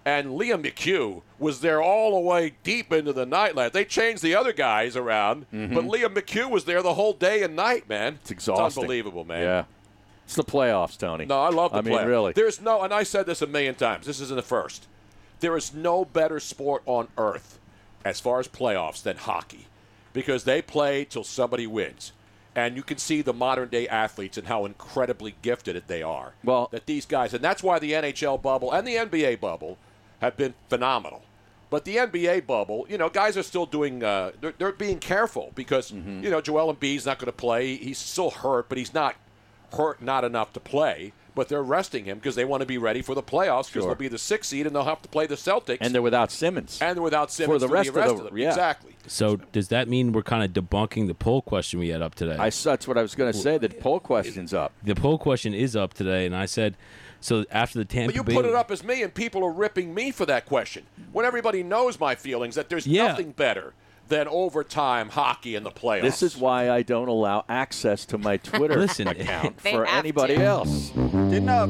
And 0.02 0.28
Liam 0.28 0.64
McHugh 0.64 1.20
was 1.38 1.60
there 1.60 1.82
all 1.82 2.14
the 2.14 2.20
way 2.20 2.54
deep 2.62 2.90
into 2.90 3.12
the 3.12 3.26
night 3.26 3.54
last. 3.54 3.74
They 3.74 3.84
changed 3.84 4.22
the 4.22 4.34
other 4.34 4.54
guys 4.54 4.96
around, 4.96 5.44
mm-hmm. 5.52 5.74
but 5.74 5.84
Liam 5.84 6.14
McHugh 6.14 6.48
was 6.50 6.64
there 6.64 6.82
the 6.82 6.94
whole 6.94 7.12
day 7.12 7.42
and 7.42 7.54
night, 7.54 7.86
man. 7.86 8.18
It's 8.22 8.30
exhausting. 8.30 8.82
unbelievable, 8.82 9.26
man. 9.26 9.42
Yeah. 9.42 9.64
It's 10.24 10.36
the 10.36 10.44
playoffs, 10.44 10.96
Tony. 10.96 11.26
No, 11.26 11.40
I 11.42 11.50
love 11.50 11.72
the 11.72 11.78
I 11.78 11.82
mean, 11.82 12.06
really. 12.06 12.32
There's 12.32 12.62
no, 12.62 12.82
and 12.82 12.94
I 12.94 13.02
said 13.02 13.26
this 13.26 13.42
a 13.42 13.46
million 13.46 13.74
times. 13.74 14.06
This 14.06 14.20
isn't 14.20 14.36
the 14.36 14.42
first. 14.42 14.86
There 15.40 15.56
is 15.56 15.74
no 15.74 16.04
better 16.04 16.38
sport 16.40 16.82
on 16.86 17.08
earth 17.18 17.58
as 18.04 18.20
far 18.20 18.40
as 18.40 18.48
playoffs 18.48 19.02
than 19.02 19.16
hockey 19.16 19.66
because 20.12 20.44
they 20.44 20.60
play 20.62 21.04
till 21.04 21.24
somebody 21.24 21.66
wins. 21.66 22.12
And 22.54 22.76
you 22.76 22.82
can 22.82 22.98
see 22.98 23.22
the 23.22 23.32
modern 23.32 23.68
day 23.68 23.86
athletes 23.88 24.36
and 24.36 24.48
how 24.48 24.64
incredibly 24.66 25.34
gifted 25.40 25.82
they 25.86 26.02
are. 26.02 26.32
Well- 26.42 26.68
that 26.72 26.86
these 26.86 27.06
guys, 27.06 27.32
and 27.32 27.42
that's 27.44 27.62
why 27.62 27.78
the 27.78 27.92
NHL 27.92 28.42
bubble 28.42 28.72
and 28.72 28.86
the 28.86 28.96
NBA 28.96 29.40
bubble 29.40 29.78
have 30.20 30.36
been 30.36 30.54
phenomenal. 30.68 31.22
But 31.70 31.84
the 31.84 31.96
NBA 31.98 32.48
bubble, 32.48 32.84
you 32.88 32.98
know, 32.98 33.08
guys 33.08 33.36
are 33.36 33.44
still 33.44 33.64
doing. 33.66 34.02
Uh, 34.02 34.32
they're, 34.40 34.52
they're 34.58 34.72
being 34.72 34.98
careful 34.98 35.52
because 35.54 35.92
Mm-hmm. 35.92 36.24
you 36.24 36.28
know 36.30 36.40
Joel 36.40 36.74
Embiid's 36.74 37.06
not 37.06 37.20
going 37.20 37.26
to 37.26 37.32
play. 37.32 37.76
He's 37.76 37.96
still 37.98 38.30
hurt, 38.30 38.68
but 38.68 38.76
he's 38.76 38.92
not 38.92 39.14
hurt 39.76 40.02
not 40.02 40.24
enough 40.24 40.52
to 40.54 40.60
play. 40.60 41.12
But 41.34 41.48
they're 41.48 41.62
resting 41.62 42.04
him 42.04 42.18
because 42.18 42.34
they 42.34 42.44
want 42.44 42.60
to 42.62 42.66
be 42.66 42.78
ready 42.78 43.02
for 43.02 43.14
the 43.14 43.22
playoffs 43.22 43.66
because 43.66 43.82
Sure. 43.82 43.86
they'll 43.86 43.94
be 43.94 44.08
the 44.08 44.18
sixth 44.18 44.50
seed 44.50 44.66
and 44.66 44.74
they'll 44.74 44.84
have 44.84 45.00
to 45.02 45.08
play 45.08 45.26
the 45.26 45.36
Celtics. 45.36 45.78
And 45.80 45.94
they're 45.94 46.02
without 46.02 46.30
Simmons. 46.32 46.78
and 46.82 46.96
they're 46.96 47.02
without 47.02 47.30
Simmons 47.30 47.62
the 47.62 47.68
for 47.68 47.74
rest 47.74 47.86
the 47.86 47.90
of 47.90 47.96
rest 47.96 48.16
the- 48.16 48.24
of 48.24 48.28
them. 48.30 48.38
yeah. 48.38 48.48
Exactly. 48.48 48.96
So 49.06 49.36
does 49.52 49.68
that 49.68 49.88
mean 49.88 50.12
we're 50.12 50.22
kind 50.22 50.44
of 50.44 50.52
debunking 50.64 51.06
the 51.06 51.14
poll 51.14 51.40
question 51.42 51.78
we 51.80 51.88
had 51.88 52.02
up 52.02 52.14
today? 52.14 52.36
I, 52.38 52.50
that's 52.50 52.86
what 52.86 52.98
I 52.98 53.02
was 53.02 53.14
going 53.14 53.32
to 53.32 53.38
say. 53.38 53.58
The 53.58 53.68
poll 53.68 54.00
question's 54.00 54.52
up. 54.52 54.72
the 54.82 54.94
poll 54.94 55.18
question 55.18 55.54
is 55.54 55.74
up 55.76 55.94
today, 55.94 56.26
and 56.26 56.34
I 56.36 56.46
said, 56.46 56.76
so 57.20 57.44
after 57.50 57.78
the 57.78 57.84
Tampa 57.84 58.08
But 58.08 58.14
you 58.16 58.24
Bay, 58.24 58.34
put 58.34 58.44
it 58.44 58.54
up 58.54 58.70
as 58.70 58.82
me, 58.84 59.02
and 59.02 59.12
people 59.12 59.44
are 59.44 59.50
ripping 59.52 59.94
me 59.94 60.10
for 60.10 60.24
that 60.26 60.46
question. 60.46 60.84
When 61.12 61.24
everybody 61.26 61.62
knows 61.62 61.98
my 62.00 62.14
feelings 62.14 62.54
that 62.54 62.68
there's 62.68 62.86
Yeah. 62.86 63.08
nothing 63.08 63.32
better 63.32 63.74
than 64.10 64.28
overtime 64.28 65.08
hockey 65.08 65.54
in 65.54 65.62
the 65.62 65.70
playoffs. 65.70 66.02
This 66.02 66.22
is 66.22 66.36
why 66.36 66.68
I 66.70 66.82
don't 66.82 67.08
allow 67.08 67.44
access 67.48 68.04
to 68.06 68.18
my 68.18 68.36
Twitter 68.36 68.76
Listen, 68.78 69.08
account 69.08 69.58
for 69.60 69.86
anybody 69.86 70.36
to. 70.36 70.42
else. 70.44 70.90
Didn't 70.90 71.48
uh, 71.48 71.66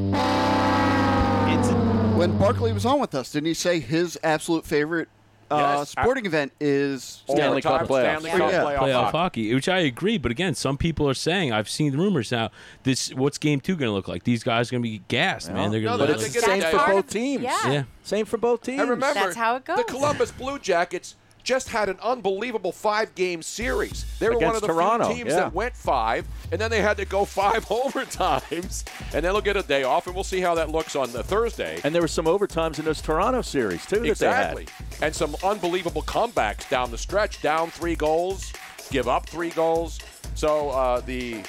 when 2.16 2.36
Barkley 2.38 2.72
was 2.72 2.84
on 2.84 3.00
with 3.00 3.14
us, 3.14 3.32
didn't 3.32 3.46
he 3.46 3.54
say 3.54 3.80
his 3.80 4.18
absolute 4.22 4.66
favorite 4.66 5.08
uh, 5.50 5.78
Yes. 5.80 5.90
sporting 5.90 6.26
event 6.26 6.52
is 6.60 7.22
Stanley 7.28 7.60
Cup 7.62 7.88
playoffs. 7.88 8.20
Stanley 8.20 8.30
Cup 8.30 8.52
Yeah. 8.52 8.62
playoff, 8.62 8.78
playoff 8.78 9.02
hockey. 9.10 9.16
hockey, 9.48 9.54
which 9.54 9.68
I 9.68 9.78
agree. 9.80 10.16
But 10.18 10.30
again, 10.30 10.54
some 10.54 10.76
people 10.76 11.08
are 11.08 11.14
saying 11.14 11.52
I've 11.52 11.68
seen 11.68 11.96
rumors 11.96 12.30
now. 12.30 12.50
This 12.84 13.12
what's 13.14 13.36
game 13.38 13.60
two 13.60 13.74
going 13.74 13.88
to 13.88 13.92
look 13.94 14.06
like? 14.06 14.22
These 14.24 14.44
guys 14.44 14.68
are 14.68 14.72
going 14.72 14.82
to 14.84 14.88
be 14.88 15.02
gassed, 15.08 15.50
man. 15.50 15.70
They're 15.72 15.80
going 15.80 15.98
to 15.98 16.06
they're 16.06 16.14
look 16.16 16.16
gonna 16.18 16.22
like 16.22 16.60
get 16.60 16.62
Same 16.62 16.78
for 16.78 16.86
both 16.92 17.10
teams. 17.10 17.42
Yeah. 17.42 17.70
Yeah. 17.72 17.82
Same 18.04 18.26
for 18.26 18.36
both 18.36 18.62
teams. 18.62 18.80
And 18.80 18.90
remember, 18.90 19.18
That's 19.20 19.36
how 19.36 19.56
it 19.56 19.64
goes. 19.64 19.78
the. 19.78 19.84
Columbus 19.84 20.30
Blue 20.30 20.58
Jackets 20.60 21.16
just 21.42 21.68
had 21.68 21.88
an 21.88 21.98
unbelievable 22.02 22.72
five-game 22.72 23.42
series. 23.42 24.04
They 24.18 24.28
were 24.28 24.38
one 24.38 24.54
of 24.54 24.60
the 24.60 24.66
Toronto, 24.66 25.06
few 25.06 25.16
teams 25.16 25.30
yeah. 25.30 25.36
that 25.36 25.54
went 25.54 25.76
five, 25.76 26.26
and 26.52 26.60
then 26.60 26.70
they 26.70 26.80
had 26.80 26.96
to 26.98 27.04
go 27.04 27.24
five 27.24 27.66
overtimes, 27.66 28.84
and 29.14 29.24
then 29.24 29.32
they'll 29.32 29.40
get 29.40 29.56
a 29.56 29.62
day 29.62 29.82
off, 29.82 30.06
and 30.06 30.14
we'll 30.14 30.24
see 30.24 30.40
how 30.40 30.54
that 30.54 30.70
looks 30.70 30.96
on 30.96 31.12
the 31.12 31.22
Thursday. 31.22 31.80
And 31.84 31.94
there 31.94 32.02
were 32.02 32.08
some 32.08 32.26
overtimes 32.26 32.78
in 32.78 32.84
those 32.84 33.00
Toronto 33.00 33.42
series 33.42 33.84
too 33.86 34.04
exactly, 34.04 34.66
and 35.02 35.14
some 35.14 35.36
unbelievable 35.42 36.02
comebacks 36.02 36.68
down 36.68 36.90
the 36.90 36.98
stretch, 36.98 37.42
down 37.42 37.70
three 37.70 37.96
goals, 37.96 38.52
give 38.90 39.08
up 39.08 39.28
three 39.28 39.50
goals. 39.50 39.98
So 40.34 40.70
uh, 40.70 41.00
the 41.00 41.42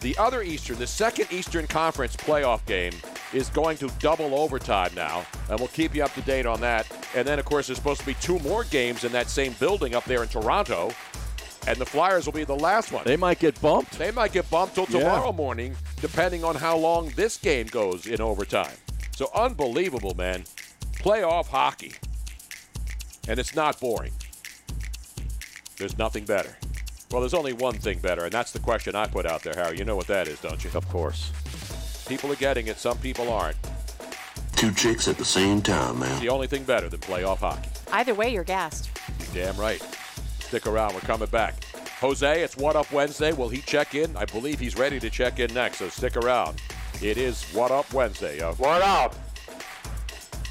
the 0.00 0.16
other 0.18 0.42
Eastern, 0.42 0.78
the 0.78 0.86
second 0.86 1.28
Eastern 1.30 1.66
Conference 1.66 2.14
playoff 2.16 2.64
game 2.66 2.92
is 3.32 3.48
going 3.48 3.76
to 3.78 3.88
double 3.98 4.34
overtime 4.34 4.90
now, 4.94 5.24
and 5.48 5.58
we'll 5.58 5.68
keep 5.68 5.94
you 5.94 6.04
up 6.04 6.12
to 6.14 6.20
date 6.22 6.46
on 6.46 6.60
that. 6.60 6.86
And 7.14 7.26
then, 7.26 7.38
of 7.38 7.44
course, 7.44 7.66
there's 7.68 7.78
supposed 7.78 8.00
to 8.00 8.06
be 8.06 8.14
two 8.14 8.38
more 8.40 8.64
games 8.64 9.04
in 9.04 9.12
that 9.12 9.28
same 9.30 9.52
building 9.54 9.94
up 9.94 10.04
there 10.04 10.22
in 10.22 10.28
Toronto, 10.28 10.92
and 11.66 11.78
the 11.78 11.86
Flyers 11.86 12.26
will 12.26 12.32
be 12.34 12.44
the 12.44 12.54
last 12.54 12.92
one. 12.92 13.02
they 13.04 13.16
might 13.16 13.38
get 13.38 13.58
bumped. 13.62 13.98
They 13.98 14.10
might 14.10 14.32
get 14.32 14.48
bumped 14.50 14.74
till 14.74 14.86
Yeah. 14.90 14.98
tomorrow 15.00 15.32
morning, 15.32 15.74
depending 16.00 16.44
on 16.44 16.54
how 16.56 16.76
long 16.76 17.08
this 17.16 17.38
game 17.38 17.66
goes 17.66 18.06
in 18.06 18.20
overtime. 18.20 18.76
So 19.16 19.30
unbelievable, 19.34 20.14
man. 20.14 20.44
Playoff 20.96 21.48
hockey. 21.48 21.94
And 23.26 23.38
it's 23.38 23.54
not 23.54 23.80
boring. 23.80 24.12
There's 25.78 25.96
nothing 25.96 26.24
better. 26.24 26.56
Well, 27.14 27.20
there's 27.20 27.32
only 27.32 27.52
one 27.52 27.74
thing 27.74 28.00
better, 28.00 28.24
and 28.24 28.32
that's 28.32 28.50
the 28.50 28.58
question 28.58 28.96
I 28.96 29.06
put 29.06 29.24
out 29.24 29.44
there, 29.44 29.54
Harry. 29.54 29.78
You 29.78 29.84
know 29.84 29.94
what 29.94 30.08
that 30.08 30.26
is, 30.26 30.40
don't 30.40 30.64
you? 30.64 30.70
Of 30.74 30.88
course. 30.88 31.30
People 32.08 32.32
are 32.32 32.34
getting 32.34 32.66
it, 32.66 32.76
some 32.76 32.98
people 32.98 33.32
aren't. 33.32 33.56
Two 34.56 34.72
chicks 34.72 35.06
at 35.06 35.16
the 35.16 35.24
same 35.24 35.62
time, 35.62 36.02
It's 36.02 36.10
man. 36.10 36.20
the 36.20 36.28
only 36.28 36.48
thing 36.48 36.64
better 36.64 36.88
than 36.88 36.98
playoff 36.98 37.38
hockey. 37.38 37.68
Either 37.92 38.14
way, 38.14 38.32
you're 38.32 38.42
gassed. 38.42 38.90
You're 39.32 39.44
damn 39.44 39.56
right. 39.60 39.80
Stick 40.40 40.66
around. 40.66 40.94
We're 40.94 41.02
coming 41.02 41.28
back. 41.28 41.62
Jose, 42.00 42.42
it's 42.42 42.56
What 42.56 42.74
Up 42.74 42.90
Wednesday. 42.90 43.32
Will 43.32 43.48
he 43.48 43.58
check 43.60 43.94
in? 43.94 44.16
I 44.16 44.24
believe 44.24 44.58
he's 44.58 44.76
ready 44.76 44.98
to 44.98 45.08
check 45.08 45.38
in 45.38 45.54
next, 45.54 45.78
so 45.78 45.88
stick 45.90 46.16
around. 46.16 46.60
It 47.00 47.16
is 47.16 47.44
What 47.52 47.70
Up 47.70 47.92
Wednesday. 47.94 48.40
What 48.40 48.82
up? 48.82 49.14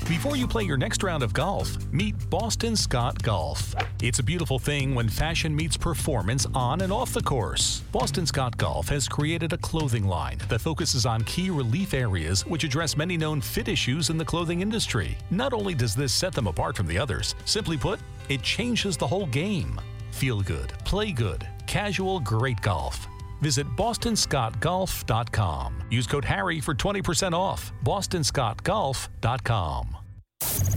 Before 0.09 0.35
you 0.35 0.47
play 0.47 0.63
your 0.63 0.75
next 0.75 1.01
round 1.01 1.23
of 1.23 1.33
golf, 1.33 1.77
meet 1.93 2.13
Boston 2.29 2.75
Scott 2.75 3.23
Golf. 3.23 3.73
It's 4.01 4.19
a 4.19 4.23
beautiful 4.23 4.59
thing 4.59 4.93
when 4.93 5.07
fashion 5.07 5.55
meets 5.55 5.77
performance 5.77 6.45
on 6.53 6.81
and 6.81 6.91
off 6.91 7.13
the 7.13 7.23
course. 7.23 7.81
Boston 7.93 8.25
Scott 8.25 8.57
Golf 8.57 8.89
has 8.89 9.07
created 9.07 9.53
a 9.53 9.57
clothing 9.57 10.05
line 10.05 10.39
that 10.49 10.59
focuses 10.59 11.05
on 11.05 11.23
key 11.23 11.49
relief 11.49 11.93
areas 11.93 12.45
which 12.45 12.65
address 12.65 12.97
many 12.97 13.15
known 13.15 13.39
fit 13.39 13.69
issues 13.69 14.09
in 14.09 14.17
the 14.17 14.25
clothing 14.25 14.59
industry. 14.59 15.17
Not 15.31 15.53
only 15.53 15.73
does 15.73 15.95
this 15.95 16.11
set 16.11 16.33
them 16.33 16.47
apart 16.47 16.75
from 16.75 16.87
the 16.87 16.97
others, 16.97 17.33
simply 17.45 17.77
put, 17.77 18.01
it 18.27 18.41
changes 18.41 18.97
the 18.97 19.07
whole 19.07 19.27
game. 19.27 19.79
Feel 20.11 20.41
good, 20.41 20.73
play 20.83 21.13
good, 21.13 21.47
casual, 21.65 22.19
great 22.19 22.59
golf. 22.61 23.07
Visit 23.43 23.67
bostonscottgolf.com. 23.75 25.83
Use 25.91 26.07
code 26.07 26.23
HARRY 26.23 26.61
for 26.61 26.73
20% 26.73 27.33
off. 27.33 27.73
bostonscottgolf.com. 27.83 29.97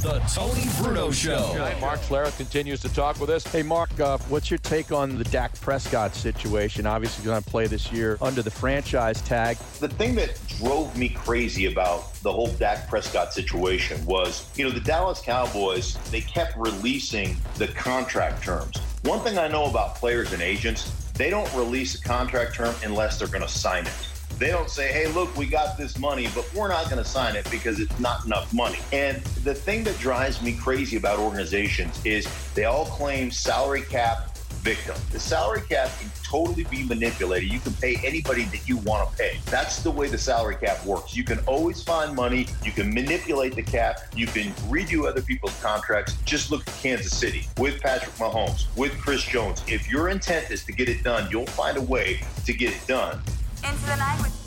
The 0.02 0.18
Tony 0.32 0.64
Bruno 0.78 1.10
Show. 1.10 1.74
Mark 1.80 2.00
Schlereth 2.00 2.36
continues 2.36 2.80
to 2.80 2.92
talk 2.92 3.18
with 3.20 3.30
us. 3.30 3.46
Hey, 3.46 3.62
Mark, 3.62 3.98
uh, 4.00 4.18
what's 4.28 4.50
your 4.50 4.58
take 4.58 4.92
on 4.92 5.16
the 5.16 5.24
Dak 5.24 5.58
Prescott 5.60 6.14
situation? 6.14 6.86
Obviously, 6.86 7.24
going 7.24 7.42
to 7.42 7.50
play 7.50 7.66
this 7.66 7.90
year 7.92 8.18
under 8.20 8.42
the 8.42 8.50
franchise 8.50 9.20
tag. 9.22 9.56
The 9.80 9.88
thing 9.88 10.14
that 10.16 10.38
drove 10.58 10.96
me 10.96 11.08
crazy 11.08 11.66
about 11.66 12.14
the 12.22 12.32
whole 12.32 12.52
Dak 12.52 12.88
Prescott 12.88 13.32
situation 13.32 14.04
was, 14.06 14.48
you 14.56 14.64
know, 14.64 14.70
the 14.70 14.80
Dallas 14.80 15.20
Cowboys, 15.20 15.96
they 16.10 16.20
kept 16.20 16.56
releasing 16.56 17.36
the 17.56 17.68
contract 17.68 18.42
terms. 18.42 18.76
One 19.02 19.20
thing 19.20 19.38
I 19.38 19.48
know 19.48 19.66
about 19.66 19.96
players 19.96 20.32
and 20.32 20.42
agents, 20.42 21.05
they 21.16 21.30
don't 21.30 21.52
release 21.54 21.94
a 21.94 22.02
contract 22.02 22.54
term 22.54 22.74
unless 22.84 23.18
they're 23.18 23.28
going 23.28 23.42
to 23.42 23.48
sign 23.48 23.86
it. 23.86 24.08
They 24.38 24.48
don't 24.48 24.68
say, 24.68 24.92
hey, 24.92 25.06
look, 25.08 25.34
we 25.34 25.46
got 25.46 25.78
this 25.78 25.98
money, 25.98 26.28
but 26.34 26.48
we're 26.54 26.68
not 26.68 26.90
going 26.90 27.02
to 27.02 27.08
sign 27.08 27.36
it 27.36 27.50
because 27.50 27.80
it's 27.80 27.98
not 27.98 28.26
enough 28.26 28.52
money. 28.52 28.78
And 28.92 29.22
the 29.44 29.54
thing 29.54 29.82
that 29.84 29.98
drives 29.98 30.42
me 30.42 30.52
crazy 30.54 30.98
about 30.98 31.18
organizations 31.18 32.04
is 32.04 32.28
they 32.54 32.64
all 32.64 32.84
claim 32.84 33.30
salary 33.30 33.80
cap 33.82 34.35
victim. 34.66 34.96
The 35.12 35.20
salary 35.20 35.60
cap 35.68 35.88
can 36.00 36.10
totally 36.24 36.64
be 36.64 36.82
manipulated. 36.82 37.52
You 37.52 37.60
can 37.60 37.72
pay 37.74 38.00
anybody 38.04 38.46
that 38.46 38.68
you 38.68 38.78
want 38.78 39.08
to 39.08 39.16
pay. 39.16 39.38
That's 39.46 39.80
the 39.80 39.92
way 39.92 40.08
the 40.08 40.18
salary 40.18 40.56
cap 40.56 40.84
works. 40.84 41.16
You 41.16 41.22
can 41.22 41.38
always 41.46 41.84
find 41.84 42.16
money. 42.16 42.48
You 42.64 42.72
can 42.72 42.92
manipulate 42.92 43.54
the 43.54 43.62
cap. 43.62 44.00
You 44.16 44.26
can 44.26 44.50
redo 44.68 45.06
other 45.06 45.22
people's 45.22 45.56
contracts. 45.62 46.16
Just 46.24 46.50
look 46.50 46.66
at 46.66 46.74
Kansas 46.82 47.16
City 47.16 47.46
with 47.58 47.80
Patrick 47.80 48.16
Mahomes, 48.16 48.66
with 48.76 48.98
Chris 48.98 49.22
Jones. 49.22 49.62
If 49.68 49.88
your 49.88 50.08
intent 50.08 50.50
is 50.50 50.64
to 50.64 50.72
get 50.72 50.88
it 50.88 51.04
done, 51.04 51.28
you'll 51.30 51.46
find 51.46 51.76
a 51.76 51.82
way 51.82 52.18
to 52.44 52.52
get 52.52 52.72
it 52.72 52.84
done. 52.88 53.22
Into 53.62 53.86
the 53.86 53.94
night 53.94 54.18
with 54.20 54.45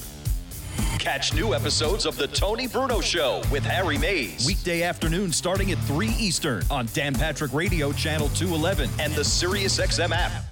Catch 0.99 1.33
new 1.33 1.53
episodes 1.53 2.05
of 2.05 2.15
The 2.17 2.27
Tony 2.27 2.67
Bruno 2.67 3.01
Show 3.01 3.41
with 3.51 3.63
Harry 3.63 3.97
Mayes. 3.97 4.45
Weekday 4.45 4.83
afternoon 4.83 5.31
starting 5.31 5.71
at 5.71 5.77
3 5.79 6.07
Eastern 6.09 6.63
on 6.69 6.87
Dan 6.93 7.13
Patrick 7.13 7.53
Radio 7.53 7.91
Channel 7.91 8.29
211 8.29 8.89
and 8.99 9.13
the 9.13 9.21
SiriusXM 9.21 10.11
app. 10.11 10.43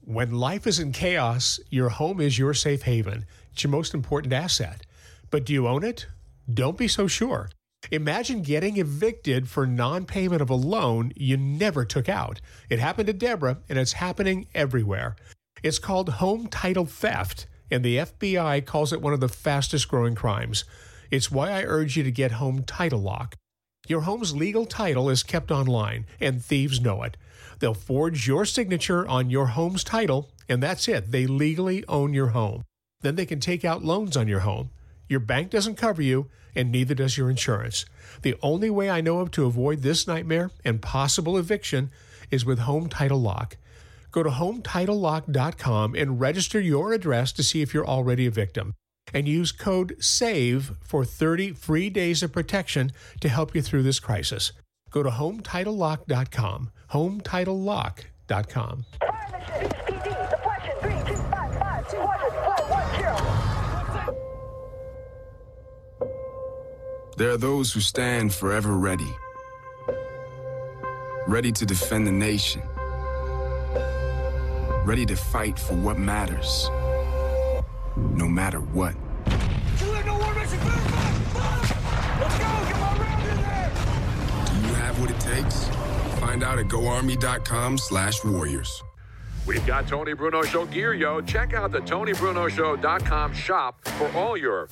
When 0.00 0.32
life 0.32 0.66
is 0.66 0.78
in 0.78 0.92
chaos, 0.92 1.60
your 1.70 1.90
home 1.90 2.20
is 2.20 2.38
your 2.38 2.54
safe 2.54 2.82
haven. 2.82 3.26
It's 3.52 3.62
your 3.62 3.70
most 3.70 3.92
important 3.92 4.32
asset. 4.32 4.86
But 5.30 5.44
do 5.44 5.52
you 5.52 5.68
own 5.68 5.84
it? 5.84 6.06
Don't 6.52 6.78
be 6.78 6.88
so 6.88 7.06
sure. 7.06 7.50
Imagine 7.90 8.42
getting 8.42 8.78
evicted 8.78 9.48
for 9.48 9.66
non 9.66 10.04
payment 10.04 10.42
of 10.42 10.50
a 10.50 10.54
loan 10.54 11.12
you 11.16 11.36
never 11.36 11.84
took 11.84 12.08
out. 12.08 12.40
It 12.70 12.78
happened 12.78 13.06
to 13.06 13.12
Deborah, 13.12 13.58
and 13.68 13.78
it's 13.78 13.92
happening 13.92 14.46
everywhere. 14.54 15.16
It's 15.62 15.78
called 15.78 16.08
home 16.08 16.46
title 16.46 16.86
theft, 16.86 17.46
and 17.70 17.84
the 17.84 17.98
FBI 17.98 18.64
calls 18.64 18.92
it 18.92 19.00
one 19.00 19.12
of 19.12 19.20
the 19.20 19.28
fastest 19.28 19.88
growing 19.88 20.14
crimes. 20.14 20.64
It's 21.10 21.30
why 21.30 21.50
I 21.50 21.64
urge 21.64 21.96
you 21.96 22.02
to 22.02 22.10
get 22.10 22.32
Home 22.32 22.62
Title 22.62 23.00
Lock. 23.00 23.34
Your 23.86 24.02
home's 24.02 24.34
legal 24.34 24.66
title 24.66 25.08
is 25.08 25.22
kept 25.22 25.50
online, 25.50 26.06
and 26.20 26.44
thieves 26.44 26.80
know 26.80 27.02
it. 27.02 27.16
They'll 27.58 27.74
forge 27.74 28.26
your 28.26 28.44
signature 28.44 29.06
on 29.08 29.30
your 29.30 29.46
home's 29.46 29.82
title, 29.82 30.30
and 30.48 30.62
that's 30.62 30.88
it. 30.88 31.10
They 31.10 31.26
legally 31.26 31.84
own 31.88 32.12
your 32.12 32.28
home. 32.28 32.64
Then 33.00 33.16
they 33.16 33.26
can 33.26 33.40
take 33.40 33.64
out 33.64 33.84
loans 33.84 34.16
on 34.16 34.28
your 34.28 34.40
home. 34.40 34.70
Your 35.08 35.20
bank 35.20 35.50
doesn't 35.50 35.76
cover 35.76 36.02
you, 36.02 36.28
and 36.54 36.70
neither 36.70 36.94
does 36.94 37.16
your 37.16 37.30
insurance. 37.30 37.86
The 38.22 38.36
only 38.42 38.68
way 38.68 38.90
I 38.90 39.00
know 39.00 39.20
of 39.20 39.30
to 39.32 39.46
avoid 39.46 39.82
this 39.82 40.06
nightmare 40.06 40.50
and 40.64 40.82
possible 40.82 41.38
eviction 41.38 41.90
is 42.30 42.44
with 42.44 42.58
Home 42.60 42.88
Title 42.88 43.20
Lock. 43.20 43.56
Go 44.10 44.22
to 44.22 44.30
HometitleLock.com 44.30 45.94
and 45.94 46.20
register 46.20 46.60
your 46.60 46.92
address 46.92 47.32
to 47.32 47.42
see 47.42 47.62
if 47.62 47.74
you're 47.74 47.86
already 47.86 48.26
a 48.26 48.30
victim. 48.30 48.74
And 49.14 49.26
use 49.26 49.52
code 49.52 49.96
SAVE 50.00 50.76
for 50.82 51.04
30 51.04 51.52
free 51.52 51.90
days 51.90 52.22
of 52.22 52.32
protection 52.32 52.92
to 53.20 53.28
help 53.28 53.54
you 53.54 53.62
through 53.62 53.82
this 53.82 54.00
crisis. 54.00 54.52
Go 54.90 55.02
to 55.02 55.10
HometitleLock.com. 55.10 56.70
HometitleLock.com. 56.92 58.84
There 67.18 67.30
are 67.30 67.36
those 67.36 67.72
who 67.72 67.80
stand 67.80 68.32
forever 68.32 68.76
ready, 68.76 69.12
ready 71.26 71.50
to 71.50 71.66
defend 71.66 72.06
the 72.06 72.12
nation, 72.12 72.62
ready 74.88 75.04
to 75.04 75.14
fight 75.14 75.58
for 75.58 75.74
what 75.74 75.98
matters, 75.98 76.70
no 78.14 78.26
matter 78.26 78.60
what. 78.60 78.94
Do 79.78 79.84
you 79.84 79.92
have 84.72 84.98
what 84.98 85.10
it 85.10 85.20
takes? 85.20 85.68
Find 86.20 86.42
out 86.42 86.58
at 86.58 86.68
goarmy.com 86.68 87.76
slash 87.76 88.24
warriors. 88.24 88.82
We've 89.46 89.66
got 89.66 89.86
Tony 89.86 90.14
Bruno 90.14 90.40
Show 90.42 90.64
gear, 90.64 90.94
yo. 90.94 91.20
Check 91.20 91.52
out 91.52 91.70
the 91.70 91.80
TonyBrunoShow.com 91.80 93.34
shop 93.34 93.86
for 93.88 94.10
all 94.12 94.38
your 94.38 94.68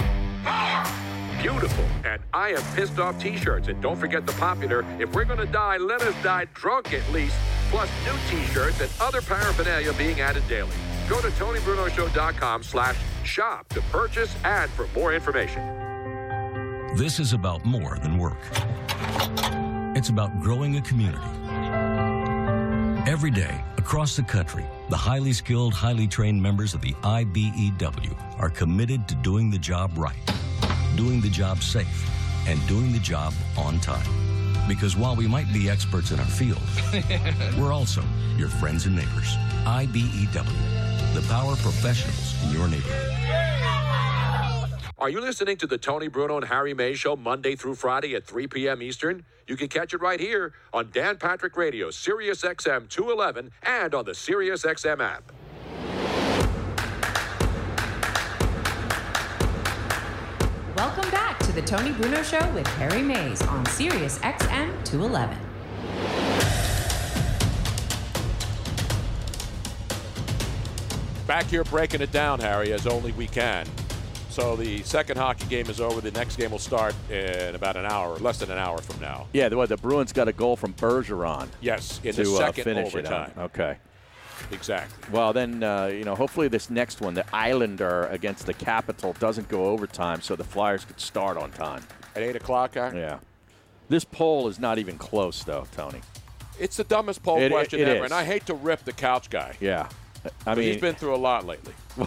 beautiful 1.43 1.85
and 2.05 2.23
I 2.33 2.51
am 2.51 2.63
pissed 2.75 2.99
off 2.99 3.21
t-shirts. 3.21 3.69
And 3.69 3.83
don't 3.83 3.97
forget 3.97 4.25
the 4.25 4.33
popular 4.33 4.83
If 4.99 5.15
We're 5.15 5.25
Gonna 5.25 5.45
Die, 5.45 5.77
Let 5.77 6.01
Us 6.03 6.15
Die 6.23 6.47
Drunk 6.55 6.95
at 6.95 7.13
least, 7.13 7.37
plus 7.71 7.89
new 8.05 8.17
t-shirts 8.29 8.81
and 8.81 8.91
other 9.01 9.21
paraphernalia 9.21 9.93
being 9.95 10.21
added 10.21 10.47
daily. 10.49 10.77
Go 11.09 11.21
to 11.21 11.29
TonyBrunoShow.com 11.29 12.63
slash 12.63 12.97
shop 13.25 13.69
to 13.71 13.81
purchase 13.83 14.35
and 14.45 14.71
for 14.71 14.89
more 14.95 15.15
information. 15.15 15.63
This 16.97 17.21
is 17.21 17.33
about 17.33 17.65
more 17.65 17.99
than 18.03 18.19
work. 18.19 18.39
It's 19.97 20.09
about 20.09 20.41
growing 20.41 20.77
a 20.77 20.83
community. 20.83 21.27
Every 23.11 23.31
day, 23.31 23.63
across 23.77 24.17
the 24.17 24.23
country, 24.23 24.65
the 24.91 24.97
highly 24.97 25.33
skilled, 25.33 25.75
highly 25.75 26.09
trained 26.09 26.43
members 26.43 26.75
of 26.75 26.81
the 26.81 26.93
IBEW 27.03 28.41
are 28.41 28.51
committed 28.51 29.07
to 29.09 29.15
doing 29.17 29.51
the 29.51 29.59
job 29.59 29.97
right, 29.97 30.17
doing 30.97 31.21
the 31.21 31.31
job 31.31 31.63
safe, 31.63 32.11
and 32.49 32.65
doing 32.67 32.93
the 32.93 32.99
job 32.99 33.33
on 33.57 33.79
time. 33.81 34.26
Because 34.69 34.97
while 34.97 35.15
we 35.15 35.27
might 35.29 35.53
be 35.53 35.71
experts 35.71 36.11
in 36.11 36.19
our 36.19 36.27
field, 36.27 36.63
we're 37.59 37.73
also 37.73 38.03
your 38.37 38.49
friends 38.49 38.87
and 38.87 38.97
neighbors. 38.97 39.37
IBEW, 39.65 41.15
the 41.15 41.23
power 41.29 41.55
professionals 41.57 42.35
in 42.45 42.51
your 42.51 42.69
neighborhood. 42.69 43.13
Are 44.99 45.11
you 45.11 45.21
listening 45.21 45.57
to 45.59 45.67
the 45.67 45.79
Tony 45.79 46.09
Bruno 46.09 46.37
and 46.37 46.47
Harry 46.47 46.73
May 46.75 46.95
show 46.95 47.17
Monday 47.17 47.55
through 47.55 47.75
Friday 47.75 48.15
at 48.15 48.25
3 48.25 48.47
p.m. 48.47 48.83
Eastern? 48.83 49.25
You 49.47 49.57
can 49.57 49.69
catch 49.69 49.95
it 49.95 50.01
right 50.01 50.19
here 50.19 50.55
on 50.73 50.91
Dan 50.91 51.19
Patrick 51.19 51.57
Radio, 51.57 51.91
Sirius 51.91 52.43
XM 52.43 52.89
211, 52.89 53.51
and 53.63 53.95
on 53.95 54.05
the 54.05 54.15
Sirius 54.15 54.65
XM 54.65 55.01
app. 55.01 55.31
Welcome 60.77 61.11
back 61.11 61.13
to 61.13 61.16
the 61.57 61.63
Tony 61.63 61.91
Bruno 61.93 62.23
Show 62.23 62.47
with 62.53 62.67
Harry 62.67 63.01
Mayes 63.01 63.41
on 63.41 63.65
Sirius 63.65 64.19
XM 64.19 64.85
211. 64.85 65.39
Back 71.27 71.47
here 71.47 71.65
breaking 71.65 72.03
it 72.03 72.13
down, 72.13 72.41
Harry, 72.41 72.75
as 72.75 72.87
only 72.87 73.13
we 73.13 73.27
can. 73.27 73.67
So 74.29 74.55
the 74.55 74.83
second 74.83 75.17
hockey 75.17 75.47
game 75.47 75.71
is 75.71 75.81
over. 75.81 76.03
The 76.03 76.11
next 76.11 76.37
game 76.37 76.51
will 76.51 76.59
start 76.59 76.95
in 77.11 77.55
about 77.55 77.79
an 77.79 77.87
hour, 77.87 78.19
less 78.19 78.41
than 78.41 78.51
an 78.51 78.59
hour 78.59 78.77
from 78.77 79.01
now. 79.01 79.27
Yeah, 79.33 79.49
the, 79.49 79.57
what, 79.57 79.71
the 79.71 79.79
Bruins 79.79 80.13
got 80.13 80.29
a 80.29 80.35
goal 80.35 80.57
from 80.57 80.75
Bergeron. 80.75 81.49
Yes, 81.63 82.03
in 82.05 82.15
to 82.17 82.23
the 82.23 82.35
uh, 82.35 82.37
second 82.37 82.65
finish 82.65 82.89
overtime. 82.89 83.31
it 83.31 83.39
on. 83.39 83.45
Okay. 83.45 83.79
Exactly. 84.53 84.97
Well, 85.13 85.33
then, 85.33 85.63
uh, 85.63 85.87
you 85.87 86.05
know, 86.05 86.15
hopefully 86.15 86.49
this 86.49 86.71
next 86.71 87.01
one, 87.01 87.15
the 87.15 87.25
Islander 87.35 88.07
against 88.07 88.47
the 88.47 88.55
Capital, 88.55 89.13
doesn't 89.19 89.49
go 89.49 89.67
overtime 89.67 90.21
so 90.21 90.37
the 90.37 90.45
Flyers 90.45 90.85
could 90.85 91.01
start 91.01 91.37
on 91.37 91.51
time. 91.53 91.83
At 92.15 92.23
8 92.23 92.37
o'clock, 92.37 92.75
huh? 92.75 92.93
Yeah. 92.95 93.19
This 93.89 94.05
poll 94.05 94.49
is 94.49 94.59
not 94.59 94.79
even 94.79 94.99
close, 94.99 95.43
though, 95.45 95.67
Tony. 95.77 96.01
It's 96.59 96.77
the 96.77 96.85
dumbest 96.85 97.23
poll 97.23 97.41
It- 97.41 97.51
question 97.51 97.81
it 97.81 97.89
ever, 97.89 98.05
is. 98.07 98.11
and 98.11 98.15
I 98.15 98.25
hate 98.25 98.47
to 98.47 98.55
rip 98.55 98.85
the 98.85 98.93
couch 98.93 99.31
guy. 99.31 99.57
Yeah. 99.61 99.89
I 100.47 100.55
mean, 100.55 100.73
he's 100.73 100.81
been 100.81 100.95
through 100.97 101.15
a 101.15 101.17
lot 101.19 101.45
lately. 101.47 101.75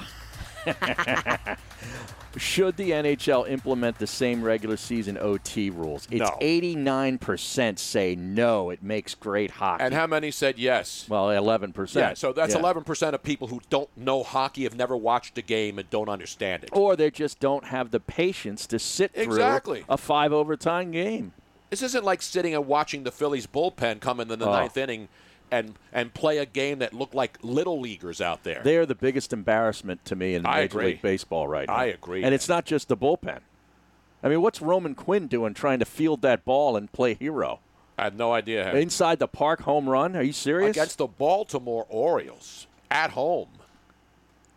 Should 2.37 2.77
the 2.77 2.91
NHL 2.91 3.49
implement 3.49 3.97
the 3.97 4.05
same 4.07 4.43
regular 4.43 4.77
season 4.77 5.17
OT 5.17 5.69
rules? 5.69 6.07
It's 6.11 6.19
No. 6.21 6.37
89% 6.39 7.79
say 7.79 8.15
no, 8.15 8.69
it 8.69 8.83
makes 8.83 9.15
great 9.15 9.51
hockey. 9.51 9.83
And 9.83 9.93
how 9.93 10.05
many 10.07 10.29
said 10.31 10.59
yes? 10.59 11.05
Well, 11.09 11.27
11%. 11.31 11.99
Yeah, 11.99 12.13
so 12.13 12.31
that's 12.31 12.53
Yeah. 12.53 12.61
11% 12.61 13.13
of 13.15 13.23
people 13.23 13.47
who 13.47 13.61
don't 13.69 13.89
know 13.97 14.23
hockey, 14.23 14.63
have 14.63 14.75
never 14.75 14.95
watched 14.95 15.37
a 15.37 15.41
game, 15.41 15.79
and 15.79 15.89
don't 15.89 16.09
understand 16.09 16.63
it. 16.63 16.69
Or 16.71 16.95
they 16.95 17.09
just 17.09 17.39
don't 17.39 17.65
have 17.65 17.91
the 17.91 17.99
patience 17.99 18.67
to 18.67 18.79
sit 18.79 19.13
through 19.13 19.23
Exactly. 19.23 19.83
a 19.89 19.97
five 19.97 20.31
overtime 20.31 20.91
game. 20.91 21.33
This 21.71 21.81
isn't 21.81 22.03
like 22.03 22.21
sitting 22.21 22.53
and 22.55 22.65
watching 22.67 23.03
the 23.03 23.11
Phillies 23.11 23.47
bullpen 23.47 24.01
come 24.01 24.19
in 24.19 24.27
the 24.27 24.37
Oh. 24.43 24.51
ninth 24.51 24.77
inning 24.77 25.07
and 25.51 25.75
and 25.91 26.13
play 26.13 26.37
a 26.37 26.45
game 26.45 26.79
that 26.79 26.93
looked 26.93 27.15
like 27.15 27.37
little 27.41 27.79
leaguers 27.79 28.21
out 28.21 28.43
there. 28.43 28.61
They 28.63 28.77
are 28.77 28.85
the 28.85 28.95
biggest 28.95 29.33
embarrassment 29.33 30.05
to 30.05 30.15
me 30.15 30.35
in 30.35 30.45
I 30.45 30.61
Major 30.61 30.79
agree. 30.79 30.85
League 30.91 31.01
Baseball 31.01 31.47
right 31.47 31.67
now. 31.67 31.75
I 31.75 31.85
agree. 31.85 32.23
And 32.23 32.33
it's 32.33 32.47
not 32.49 32.65
just 32.65 32.87
the 32.87 32.97
bullpen. 32.97 33.39
I 34.21 34.27
mean, 34.29 34.41
what's 34.41 34.61
Roman 34.61 34.95
Quinn 34.95 35.27
doing 35.27 35.53
trying 35.53 35.79
to 35.79 35.85
field 35.85 36.21
that 36.23 36.43
ball 36.45 36.75
and 36.75 36.91
play 36.91 37.13
hero? 37.13 37.59
I 37.97 38.03
had 38.03 38.17
no 38.17 38.33
idea. 38.33 38.65
How 38.65 38.71
Inside 38.75 39.19
the 39.19 39.27
park 39.27 39.61
home 39.61 39.87
run? 39.89 40.15
Are 40.15 40.23
you 40.23 40.33
serious? 40.33 40.71
Against 40.71 40.97
the 40.97 41.07
Baltimore 41.07 41.85
Orioles 41.89 42.67
at 42.91 43.11
home. 43.11 43.47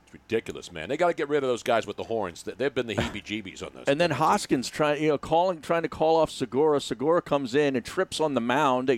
It's 0.04 0.12
ridiculous, 0.14 0.70
man. 0.70 0.88
They 0.88 0.96
got 0.96 1.08
to 1.08 1.14
get 1.14 1.28
rid 1.28 1.42
of 1.42 1.48
those 1.48 1.62
guys 1.62 1.86
with 1.86 1.96
the 1.96 2.04
horns. 2.04 2.42
They- 2.44 2.52
They've 2.52 2.74
been 2.74 2.86
the 2.86 2.94
heebie-jeebies 2.96 3.62
on 3.62 3.70
those. 3.74 3.84
And 3.88 4.00
then 4.00 4.12
Hoskins 4.12 4.68
trying, 4.68 5.02
you 5.02 5.08
know, 5.08 5.18
calling, 5.18 5.60
trying 5.60 5.82
to 5.82 5.88
call 5.88 6.16
off 6.16 6.30
Segura. 6.30 6.80
Segura 6.80 7.20
comes 7.22 7.54
in 7.54 7.74
and 7.76 7.84
trips 7.84 8.20
on 8.20 8.34
the 8.34 8.40
mound. 8.40 8.90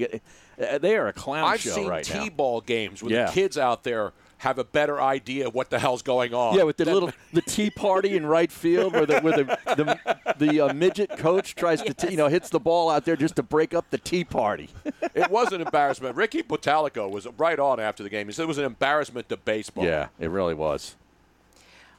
They, 0.56 0.64
get, 0.64 0.74
uh, 0.74 0.78
they 0.78 0.96
are 0.96 1.08
a 1.08 1.12
clown 1.12 1.44
I've 1.44 1.60
show 1.60 1.70
seen 1.70 1.88
right 1.88 2.08
now. 2.08 2.24
T-ball 2.24 2.60
games 2.62 3.02
where 3.02 3.12
Yeah. 3.12 3.26
the 3.26 3.32
kids 3.32 3.56
out 3.58 3.84
there 3.84 4.12
have 4.38 4.58
a 4.58 4.64
better 4.64 5.00
idea 5.00 5.46
of 5.46 5.54
what 5.54 5.70
the 5.70 5.78
hell's 5.78 6.02
going 6.02 6.34
on. 6.34 6.54
Yeah, 6.56 6.64
with 6.64 6.76
the 6.76 6.84
than- 6.84 6.94
little 6.94 7.12
the 7.32 7.40
tea 7.40 7.70
party 7.70 8.16
in 8.16 8.26
right 8.26 8.52
field, 8.52 8.92
where 8.92 9.06
the 9.06 9.20
where 9.20 9.36
the 9.36 9.44
the, 9.74 10.34
the 10.38 10.60
uh, 10.66 10.74
midget 10.74 11.16
coach 11.16 11.54
tries 11.54 11.80
to 11.82 11.94
t- 11.94 12.10
you 12.10 12.16
know 12.16 12.28
hits 12.28 12.50
the 12.50 12.60
ball 12.60 12.90
out 12.90 13.04
there 13.06 13.16
just 13.16 13.36
to 13.36 13.42
break 13.42 13.72
up 13.72 13.88
the 13.90 13.96
tea 13.98 14.24
party. 14.24 14.68
it 15.14 15.30
was 15.30 15.52
an 15.52 15.60
embarrassment. 15.62 16.14
Ricky 16.16 16.42
Bottalico 16.42 17.10
was 17.10 17.26
right 17.38 17.58
on 17.58 17.80
after 17.80 18.02
the 18.02 18.10
game. 18.10 18.26
He 18.26 18.32
said 18.34 18.42
it 18.42 18.48
was 18.48 18.58
an 18.58 18.64
embarrassment 18.66 19.28
to 19.30 19.36
baseball. 19.38 19.84
Yeah, 19.84 20.08
it 20.18 20.28
really 20.28 20.54
was. 20.54 20.96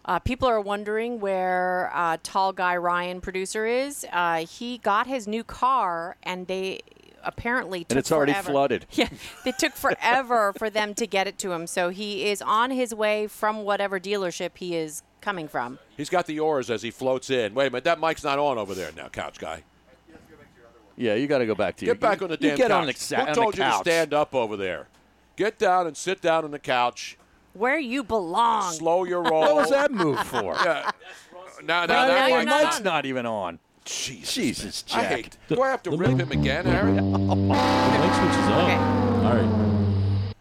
Uh, 0.07 0.19
people 0.19 0.47
are 0.47 0.61
wondering 0.61 1.19
where 1.19 1.89
uh, 1.95 2.17
tall 2.21 2.53
guy 2.53 2.77
Ryan 2.77 3.21
producer 3.21 3.65
is. 3.65 4.05
Uh, 4.13 4.45
he 4.45 4.77
got 4.77 5.07
his 5.07 5.25
new 5.27 5.43
car, 5.43 6.15
and 6.21 6.45
they 6.45 6.81
apparently 7.25 7.81
took 7.83 7.91
And 7.91 7.99
it's 7.99 8.11
already 8.11 8.33
forever. 8.33 8.51
flooded. 8.51 8.85
Yeah, 8.91 9.09
it 9.45 9.57
took 9.59 9.73
forever 9.73 10.53
for 10.57 10.69
them 10.69 10.93
to 10.95 11.05
get 11.07 11.27
it 11.27 11.37
to 11.39 11.51
him. 11.51 11.67
So 11.67 11.89
he 11.89 12.27
is 12.29 12.41
on 12.41 12.71
his 12.71 12.93
way 12.93 13.27
from 13.27 13.63
whatever 13.63 13.99
dealership 13.99 14.51
he 14.55 14.75
is 14.75 15.03
coming 15.21 15.47
from. 15.47 15.79
He's 15.97 16.09
got 16.09 16.25
the 16.27 16.39
oars 16.39 16.69
as 16.69 16.81
he 16.81 16.91
floats 16.91 17.29
in. 17.29 17.53
Wait 17.53 17.67
a 17.67 17.69
minute, 17.71 17.83
that 17.85 17.99
mic's 17.99 18.23
not 18.23 18.37
on 18.39 18.57
over 18.57 18.73
there 18.75 18.91
now, 18.95 19.07
couch 19.09 19.39
guy. 19.39 19.63
Yeah, 20.97 21.15
you 21.15 21.27
got 21.27 21.39
to 21.39 21.45
go 21.45 21.55
back 21.55 21.75
to 21.77 21.85
your 21.85 21.95
Get 21.95 22.01
back 22.01 22.21
on 22.21 22.29
the 22.29 22.37
you 22.39 22.49
damn 22.49 22.57
get 22.57 22.69
couch. 22.69 22.79
on 22.81 22.87
the, 22.87 22.93
sa- 22.93 23.15
Who 23.17 23.21
on 23.21 23.27
the 23.27 23.33
told 23.33 23.57
you 23.57 23.63
to 23.65 23.71
stand 23.73 24.13
up 24.13 24.33
over 24.33 24.55
there? 24.55 24.87
Get 25.35 25.59
down 25.59 25.87
and 25.87 25.97
sit 25.97 26.21
down 26.21 26.45
on 26.45 26.51
the 26.51 26.59
couch. 26.59 27.17
Where 27.53 27.77
you 27.79 28.03
belong. 28.03 28.71
Slow 28.73 29.03
your 29.03 29.21
roll. 29.23 29.41
What 29.41 29.55
was 29.55 29.69
that 29.71 29.91
move 29.91 30.19
for? 30.27 30.55
Yeah. 30.65 30.89
Now, 31.63 31.85
now, 31.85 31.85
Now, 31.85 32.07
that 32.07 32.19
now 32.19 32.27
your 32.27 32.45
mic's 32.45 32.63
mic's 32.63 32.77
on. 32.77 32.83
not 32.83 33.05
even 33.05 33.25
on. 33.25 33.59
Jesus, 33.85 34.33
Jesus, 34.33 34.83
I 34.91 35.01
Jack. 35.01 35.11
hate. 35.11 35.37
Do 35.47 35.61
I 35.61 35.69
have 35.69 35.83
to 35.83 35.91
rip 35.91 36.17
him 36.19 36.31
again, 36.31 36.65
Harry? 36.65 36.93
The 36.95 36.99
mic 36.99 38.13
switches 38.13 38.47
on. 38.51 39.25
All 39.25 39.35
right. 39.35 40.33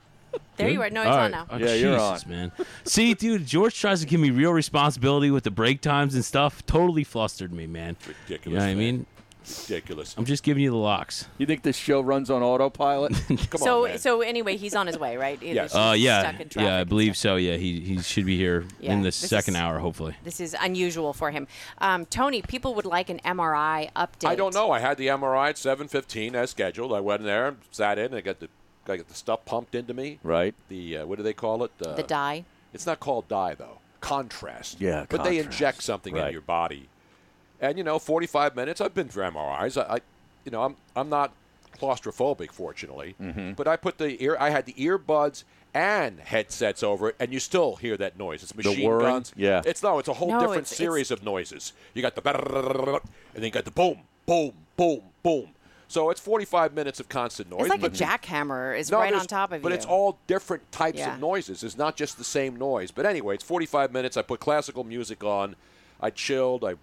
There 0.57 0.70
you 0.70 0.80
are. 0.83 0.88
No, 0.90 1.00
it's 1.02 1.09
All 1.09 1.14
on 1.14 1.20
right. 1.20 1.30
now. 1.33 1.46
Oh, 1.50 1.57
Yeah, 1.59 1.74
you're 1.74 1.98
Jesus, 1.98 2.26
man. 2.26 2.52
See, 2.85 3.12
dude, 3.14 3.44
George 3.46 3.78
tries 3.78 4.00
to 4.00 4.07
give 4.07 4.20
me 4.20 4.30
real 4.30 4.52
responsibility 4.52 5.30
with 5.30 5.44
the 5.44 5.50
break 5.50 5.80
times 5.80 6.14
and 6.14 6.24
stuff. 6.24 6.64
Totally 6.64 7.02
flustered 7.04 7.52
me, 7.52 7.66
man. 7.66 7.96
Ridiculous. 8.07 8.46
You 8.46 8.52
know 8.52 8.59
what 8.64 8.70
I 8.70 8.74
mean? 8.74 9.07
Ridiculous. 9.44 10.14
I'm 10.16 10.24
just 10.24 10.42
giving 10.42 10.62
you 10.62 10.70
the 10.70 10.76
locks. 10.76 11.26
You 11.38 11.46
think 11.46 11.62
this 11.62 11.76
show 11.76 12.00
runs 12.00 12.30
on 12.30 12.42
autopilot? 12.42 13.12
Come 13.28 13.38
so 13.57 13.85
on, 13.85 13.90
man. 13.90 13.98
so 13.98 14.20
anyway, 14.20 14.57
he's 14.57 14.74
on 14.74 14.87
his 14.87 14.98
way, 14.98 15.16
right? 15.16 15.40
Yes. 15.42 15.72
He's 15.72 15.76
Uh, 15.80 15.94
yeah, 15.96 16.20
stuck 16.22 16.40
in 16.40 16.62
yeah, 16.62 16.76
I 16.76 16.80
and 16.80 16.88
believe 16.88 17.16
so. 17.16 17.37
Yeah, 17.37 17.57
he 17.57 17.80
he 17.80 18.00
should 18.00 18.26
be 18.26 18.37
here 18.37 18.64
Yeah, 18.80 18.92
in 18.92 19.00
the 19.00 19.07
this 19.09 19.16
second 19.16 19.54
is- 19.54 19.61
hour, 19.61 19.78
hopefully. 19.78 20.16
This 20.24 20.40
is 20.40 20.57
unusual 20.61 21.12
for 21.12 21.30
him. 21.30 21.46
Um, 21.78 22.07
Tony, 22.07 22.42
people 22.42 22.74
would 22.74 22.87
like 22.87 23.11
an 23.11 23.20
MRI 23.24 23.90
update. 23.94 24.28
I 24.28 24.35
don't 24.35 24.54
know. 24.54 24.70
I 24.70 24.78
had 24.80 24.96
the 24.98 25.09
MRI 25.09 25.50
at 25.50 25.57
7:15 25.57 26.35
as 26.35 26.50
scheduled. 26.50 26.92
I 26.92 27.00
went 27.00 27.20
in 27.20 27.26
there, 27.26 27.57
sat 27.70 27.98
in, 27.98 28.07
and 28.07 28.14
I 28.16 28.20
got 28.20 28.40
the 28.40 28.48
I 28.87 28.96
got 28.98 29.09
the 29.09 29.14
stuff 29.14 29.44
pumped 29.46 29.74
into 29.74 29.94
me. 29.94 30.18
right. 30.22 30.54
The 30.68 30.98
uh, 30.98 31.07
what 31.07 31.16
do 31.18 31.22
they 31.24 31.33
call 31.33 31.64
it? 31.64 31.70
Uh, 31.85 31.94
The 31.94 32.02
dye. 32.02 32.44
It's 32.72 32.87
not 32.87 33.00
called 33.00 33.28
dye 33.28 33.54
though. 33.54 33.78
Contrast. 34.00 34.80
Yeah, 34.80 35.07
But 35.09 35.24
they 35.24 35.37
contrast. 35.37 35.46
inject 35.61 35.83
something 35.83 36.14
Right. 36.14 36.26
in 36.26 36.33
your 36.33 36.42
body, 36.42 36.88
and 37.61 37.79
you 37.79 37.85
know, 37.85 37.99
45 37.99 38.57
minutes. 38.57 38.81
I've 38.81 38.95
been 38.95 39.09
through 39.09 39.25
MRIs. 39.25 39.81
I, 39.83 39.95
I 39.97 39.99
you 40.45 40.51
know, 40.51 40.62
I'm 40.62 40.77
I'm 40.95 41.09
not 41.09 41.33
claustrophobic, 41.79 42.51
fortunately. 42.53 43.14
Mm-hmm. 43.21 43.53
But 43.53 43.69
I 43.69 43.77
put 43.77 43.99
the 43.99 44.23
ear. 44.23 44.37
I 44.38 44.51
had 44.51 44.67
the 44.67 44.75
earbuds 44.75 45.45
and 45.73 46.21
headsets 46.21 46.83
over 46.83 47.09
it, 47.11 47.17
and 47.19 47.33
you 47.33 47.40
still 47.40 47.77
hear 47.77 47.97
that 47.97 48.17
noise. 48.19 48.43
It's 48.43 48.55
machine 48.55 48.88
whirring? 48.88 49.07
guns. 49.07 49.33
Yeah. 49.37 49.62
It's 49.67 49.83
no. 49.83 49.99
It's 49.99 50.09
a 50.09 50.14
whole 50.14 50.29
No, 50.29 50.40
different 50.40 50.62
it's- 50.62 50.77
series 50.77 51.11
of 51.11 51.23
noises. 51.25 51.73
You 51.95 52.03
got 52.03 52.14
the 52.14 52.23
and 52.29 53.01
then 53.35 53.45
you 53.45 53.51
got 53.51 53.64
the 53.64 53.71
boom, 53.71 54.01
boom, 54.27 54.53
boom, 54.77 55.01
boom. 55.23 55.49
So 55.87 56.11
it's 56.11 56.21
45 56.21 56.75
minutes 56.75 56.99
of 56.99 57.09
constant 57.09 57.51
noise. 57.51 57.61
It's 57.62 57.69
like 57.71 57.83
a 57.83 57.90
jackhammer 57.90 58.77
is 58.77 58.90
no, 58.90 58.99
right 58.99 59.12
on 59.14 59.27
top 59.27 59.51
of 59.51 59.51
but 59.51 59.57
you. 59.57 59.62
But 59.62 59.73
it's 59.73 59.87
all 59.87 60.19
different 60.27 60.71
types 60.73 60.99
Yeah. 60.99 61.14
of 61.14 61.21
noises. 61.21 61.62
It's 61.62 61.77
not 61.77 61.95
just 61.97 62.19
the 62.19 62.25
same 62.25 62.57
noise. 62.57 62.90
But 62.90 63.07
anyway, 63.07 63.35
it's 63.35 63.45
45 63.45 63.93
minutes. 63.93 64.17
I 64.17 64.23
put 64.23 64.40
classical 64.40 64.83
music 64.83 65.23
on. 65.23 65.57
I 66.01 66.11
chilled. 66.11 66.64
I, 66.64 66.75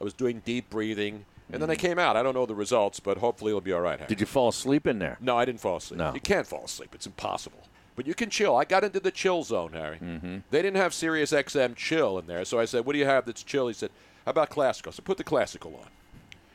I 0.00 0.04
was 0.04 0.12
doing 0.12 0.42
deep 0.44 0.70
breathing. 0.70 1.24
And 1.50 1.62
then 1.62 1.70
I 1.70 1.76
came 1.76 1.98
out. 1.98 2.14
I 2.16 2.22
don't 2.22 2.34
know 2.34 2.44
the 2.44 2.54
results, 2.54 3.00
but 3.00 3.16
hopefully 3.18 3.50
it'll 3.50 3.62
be 3.62 3.72
all 3.72 3.80
right. 3.80 3.98
Harry. 3.98 4.08
Did 4.08 4.20
you 4.20 4.26
fall 4.26 4.48
asleep 4.48 4.86
in 4.86 4.98
there? 4.98 5.16
No, 5.18 5.36
I 5.38 5.46
didn't 5.46 5.60
fall 5.60 5.78
asleep. 5.78 5.96
No. 5.98 6.12
You 6.12 6.20
can't 6.20 6.46
fall 6.46 6.64
asleep. 6.66 6.90
It's 6.94 7.06
impossible. 7.06 7.60
But 7.96 8.06
you 8.06 8.14
can 8.14 8.28
chill. 8.28 8.54
I 8.54 8.64
got 8.64 8.84
into 8.84 9.00
the 9.00 9.10
chill 9.10 9.42
zone, 9.42 9.72
Harry. 9.72 9.96
Mm-hmm. 9.96 10.36
They 10.50 10.62
didn't 10.62 10.76
have 10.76 10.92
Sirius 10.92 11.32
XM 11.32 11.74
chill 11.74 12.18
in 12.18 12.26
there. 12.26 12.44
So 12.44 12.60
I 12.60 12.66
said, 12.66 12.84
What 12.84 12.92
do 12.92 12.98
you 12.98 13.06
have 13.06 13.24
that's 13.24 13.42
chill? 13.42 13.66
He 13.66 13.74
said, 13.74 13.90
How 14.26 14.30
about 14.30 14.50
classical? 14.50 14.92
So 14.92 15.02
put 15.02 15.16
the 15.16 15.24
classical 15.24 15.74
on. 15.74 15.88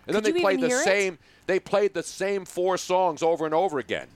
And 0.05 0.15
Could 0.15 0.23
then 0.25 0.33
they 0.35 0.39
played 0.41 0.61
the 0.61 0.67
hear 0.67 0.79
it? 0.79 0.83
same 0.83 1.17
they 1.47 1.59
played 1.59 1.93
the 1.93 2.03
same 2.03 2.45
four 2.45 2.77
songs 2.77 3.23
over 3.23 3.45
and 3.45 3.53
over 3.53 3.79
again. 3.79 4.07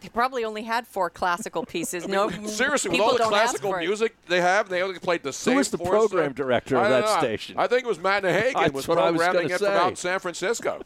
They 0.00 0.08
probably 0.08 0.44
only 0.44 0.62
had 0.62 0.86
four 0.86 1.10
classical 1.10 1.64
pieces. 1.64 2.08
No, 2.08 2.30
Seriously, 2.46 2.90
with 2.90 3.00
all 3.00 3.16
the 3.16 3.24
classical 3.24 3.76
music 3.76 4.14
they 4.26 4.40
have, 4.40 4.68
they 4.68 4.82
only 4.82 4.98
played 4.98 5.22
the 5.22 5.32
same. 5.32 5.52
Who 5.52 5.58
was 5.58 5.70
the 5.70 5.78
program 5.78 6.26
songs. 6.26 6.36
director 6.36 6.76
of 6.76 6.88
that 6.88 7.04
know. 7.04 7.18
station? 7.18 7.56
I 7.58 7.66
think 7.66 7.84
it 7.84 7.86
was 7.86 7.98
Matt 7.98 8.22
Nahagan 8.22 8.54
That's 8.54 8.72
was 8.72 8.88
what 8.88 8.98
I 8.98 9.10
was 9.10 9.20
programming 9.20 9.50
it 9.50 9.58
from 9.58 9.66
say. 9.66 9.76
out 9.76 9.98
San 9.98 10.18
Francisco. 10.18 10.82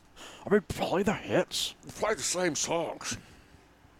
I 0.47 0.51
mean, 0.51 0.63
play 0.63 1.03
the 1.05 1.13
hits. 1.13 1.75
Play 1.97 2.15
the 2.15 2.23
same 2.23 2.57
songs. 2.57 3.17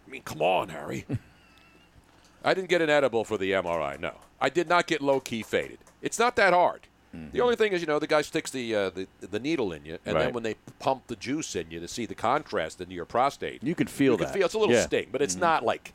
I 0.05 0.11
mean, 0.11 0.21
come 0.23 0.41
on, 0.41 0.69
Harry. 0.69 1.05
I 2.43 2.53
didn't 2.53 2.69
get 2.69 2.81
an 2.81 2.89
edible 2.89 3.23
for 3.23 3.37
the 3.37 3.51
MRI. 3.51 3.99
No, 3.99 4.15
I 4.39 4.49
did 4.49 4.67
not 4.67 4.85
get 4.85 5.01
low 5.01 5.19
key 5.19 5.43
faded. 5.43 5.79
It's 6.01 6.19
not 6.19 6.35
that 6.35 6.53
hard. 6.53 6.87
The 7.31 7.41
only 7.41 7.55
thing 7.55 7.73
is, 7.73 7.81
you 7.81 7.87
know, 7.87 7.99
the 7.99 8.07
guy 8.07 8.21
sticks 8.21 8.51
the, 8.51 8.73
uh, 8.75 8.89
the 8.91 9.07
the 9.19 9.39
needle 9.39 9.71
in 9.73 9.85
you, 9.85 9.97
and 10.05 10.15
then 10.19 10.33
when 10.33 10.43
they 10.43 10.55
pump 10.79 11.07
the 11.07 11.15
juice 11.15 11.55
in 11.55 11.69
you 11.71 11.79
to 11.79 11.87
see 11.87 12.05
the 12.05 12.15
contrast 12.15 12.79
into 12.81 12.93
your 12.95 13.05
prostate, 13.05 13.61
You 13.63 13.75
can 13.75 13.87
feel 13.87 14.13
you 14.13 14.17
can 14.17 14.27
that. 14.27 14.33
feel 14.33 14.45
it's 14.45 14.53
a 14.53 14.59
little 14.59 14.75
Yeah. 14.75 14.85
sting, 14.85 15.09
but 15.11 15.21
it's 15.21 15.35
Mhm. 15.35 15.39
not 15.41 15.63
like 15.65 15.93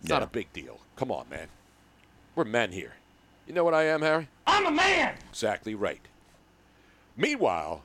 it's 0.00 0.08
not 0.08 0.22
a 0.22 0.26
big 0.26 0.52
deal. 0.52 0.80
Come 0.96 1.10
on, 1.12 1.28
man. 1.28 1.48
We're 2.34 2.44
men 2.44 2.72
here. 2.72 2.94
You 3.46 3.54
know 3.54 3.64
what 3.64 3.74
I 3.74 3.84
am, 3.84 4.02
Harry? 4.02 4.28
I'm 4.46 4.66
a 4.66 4.70
man. 4.70 5.14
Exactly 5.30 5.74
right. 5.74 6.00
Meanwhile, 7.16 7.84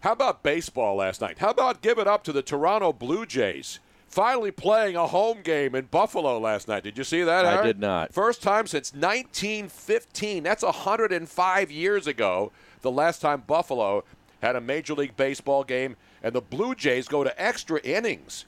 how 0.00 0.12
about 0.12 0.42
baseball 0.42 0.96
last 0.96 1.20
night? 1.20 1.38
How 1.38 1.50
about 1.50 1.82
give 1.82 1.98
it 1.98 2.06
up 2.06 2.22
to 2.24 2.32
the 2.32 2.42
Toronto 2.42 2.92
Blue 2.92 3.26
Jays? 3.26 3.78
Finally 4.06 4.50
playing 4.50 4.96
a 4.96 5.06
home 5.06 5.42
game 5.42 5.74
in 5.74 5.86
Buffalo 5.86 6.38
last 6.38 6.68
night. 6.68 6.82
Did 6.82 6.96
you 6.96 7.04
see 7.04 7.22
that? 7.22 7.44
Harry? 7.44 7.58
I 7.58 7.62
did 7.62 7.80
not. 7.80 8.14
First 8.14 8.42
time 8.42 8.66
since 8.66 8.92
1915. 8.94 10.42
That's 10.42 10.62
105 10.62 11.70
years 11.70 12.06
ago. 12.06 12.52
The 12.82 12.90
last 12.90 13.20
time 13.20 13.42
Buffalo 13.46 14.04
had 14.40 14.56
a 14.56 14.60
Major 14.60 14.94
League 14.94 15.16
Baseball 15.16 15.64
game, 15.64 15.96
and 16.22 16.34
the 16.34 16.40
Blue 16.40 16.74
Jays 16.74 17.08
go 17.08 17.24
to 17.24 17.42
extra 17.42 17.80
innings 17.80 18.46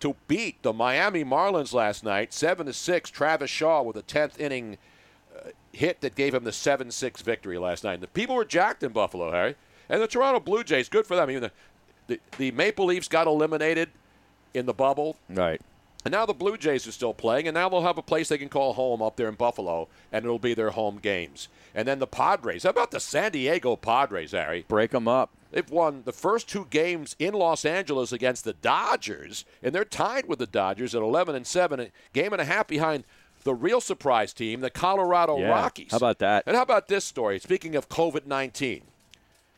to 0.00 0.14
beat 0.28 0.62
the 0.62 0.72
Miami 0.72 1.24
Marlins 1.24 1.72
last 1.72 2.04
night, 2.04 2.32
seven 2.32 2.66
to 2.66 2.72
six. 2.72 3.10
Travis 3.10 3.50
Shaw 3.50 3.82
with 3.82 3.96
a 3.96 4.02
tenth 4.02 4.38
inning 4.38 4.76
uh, 5.34 5.50
hit 5.72 6.00
that 6.02 6.14
gave 6.14 6.34
him 6.34 6.44
the 6.44 6.52
seven 6.52 6.90
six 6.90 7.22
victory 7.22 7.58
last 7.58 7.82
night. 7.82 7.94
And 7.94 8.02
the 8.02 8.08
people 8.08 8.36
were 8.36 8.44
jacked 8.44 8.82
in 8.82 8.92
Buffalo, 8.92 9.32
Harry, 9.32 9.54
and 9.88 10.02
the 10.02 10.06
Toronto 10.06 10.38
Blue 10.38 10.62
Jays. 10.62 10.88
Good 10.88 11.06
for 11.06 11.16
them. 11.16 11.30
Even 11.30 11.42
the 11.44 11.52
the, 12.08 12.20
the 12.38 12.50
Maple 12.52 12.84
Leafs 12.84 13.08
got 13.08 13.26
eliminated 13.26 13.90
in 14.56 14.66
the 14.66 14.74
bubble. 14.74 15.16
Right. 15.28 15.60
And 16.04 16.12
now 16.12 16.24
the 16.24 16.34
Blue 16.34 16.56
Jays 16.56 16.86
are 16.86 16.92
still 16.92 17.14
playing, 17.14 17.48
and 17.48 17.54
now 17.54 17.68
they'll 17.68 17.82
have 17.82 17.98
a 17.98 18.02
place 18.02 18.28
they 18.28 18.38
can 18.38 18.48
call 18.48 18.74
home 18.74 19.02
up 19.02 19.16
there 19.16 19.28
in 19.28 19.34
Buffalo, 19.34 19.88
and 20.12 20.24
it'll 20.24 20.38
be 20.38 20.54
their 20.54 20.70
home 20.70 20.98
games. 21.02 21.48
And 21.74 21.86
then 21.86 21.98
the 21.98 22.06
Padres. 22.06 22.62
How 22.62 22.70
about 22.70 22.92
the 22.92 23.00
San 23.00 23.32
Diego 23.32 23.74
Padres, 23.74 24.30
Harry? 24.30 24.64
Break 24.68 24.92
them 24.92 25.08
up. 25.08 25.30
They've 25.50 25.68
won 25.68 26.02
the 26.04 26.12
first 26.12 26.48
two 26.48 26.66
games 26.70 27.16
in 27.18 27.34
Los 27.34 27.64
Angeles 27.64 28.12
against 28.12 28.44
the 28.44 28.52
Dodgers, 28.52 29.44
and 29.62 29.74
they're 29.74 29.84
tied 29.84 30.26
with 30.26 30.38
the 30.38 30.46
Dodgers 30.46 30.94
at 30.94 31.02
11 31.02 31.34
and 31.34 31.46
7, 31.46 31.80
a 31.80 31.88
game 32.12 32.32
and 32.32 32.40
a 32.40 32.44
half 32.44 32.68
behind 32.68 33.04
the 33.42 33.54
real 33.54 33.80
surprise 33.80 34.32
team, 34.32 34.60
the 34.60 34.70
Colorado 34.70 35.38
Yeah. 35.38 35.48
Rockies. 35.48 35.90
How 35.90 35.96
about 35.96 36.18
that? 36.20 36.44
And 36.46 36.56
how 36.56 36.62
about 36.62 36.86
this 36.88 37.04
story? 37.04 37.38
Speaking 37.40 37.74
of 37.74 37.88
COVID 37.88 38.26
19, 38.26 38.82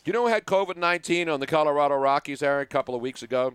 you 0.04 0.12
know 0.14 0.22
who 0.22 0.32
had 0.32 0.46
COVID 0.46 0.76
19 0.78 1.28
on 1.28 1.40
the 1.40 1.46
Colorado 1.46 1.96
Rockies, 1.96 2.40
Harry, 2.40 2.62
a 2.62 2.66
couple 2.66 2.94
of 2.94 3.02
weeks 3.02 3.22
ago? 3.22 3.54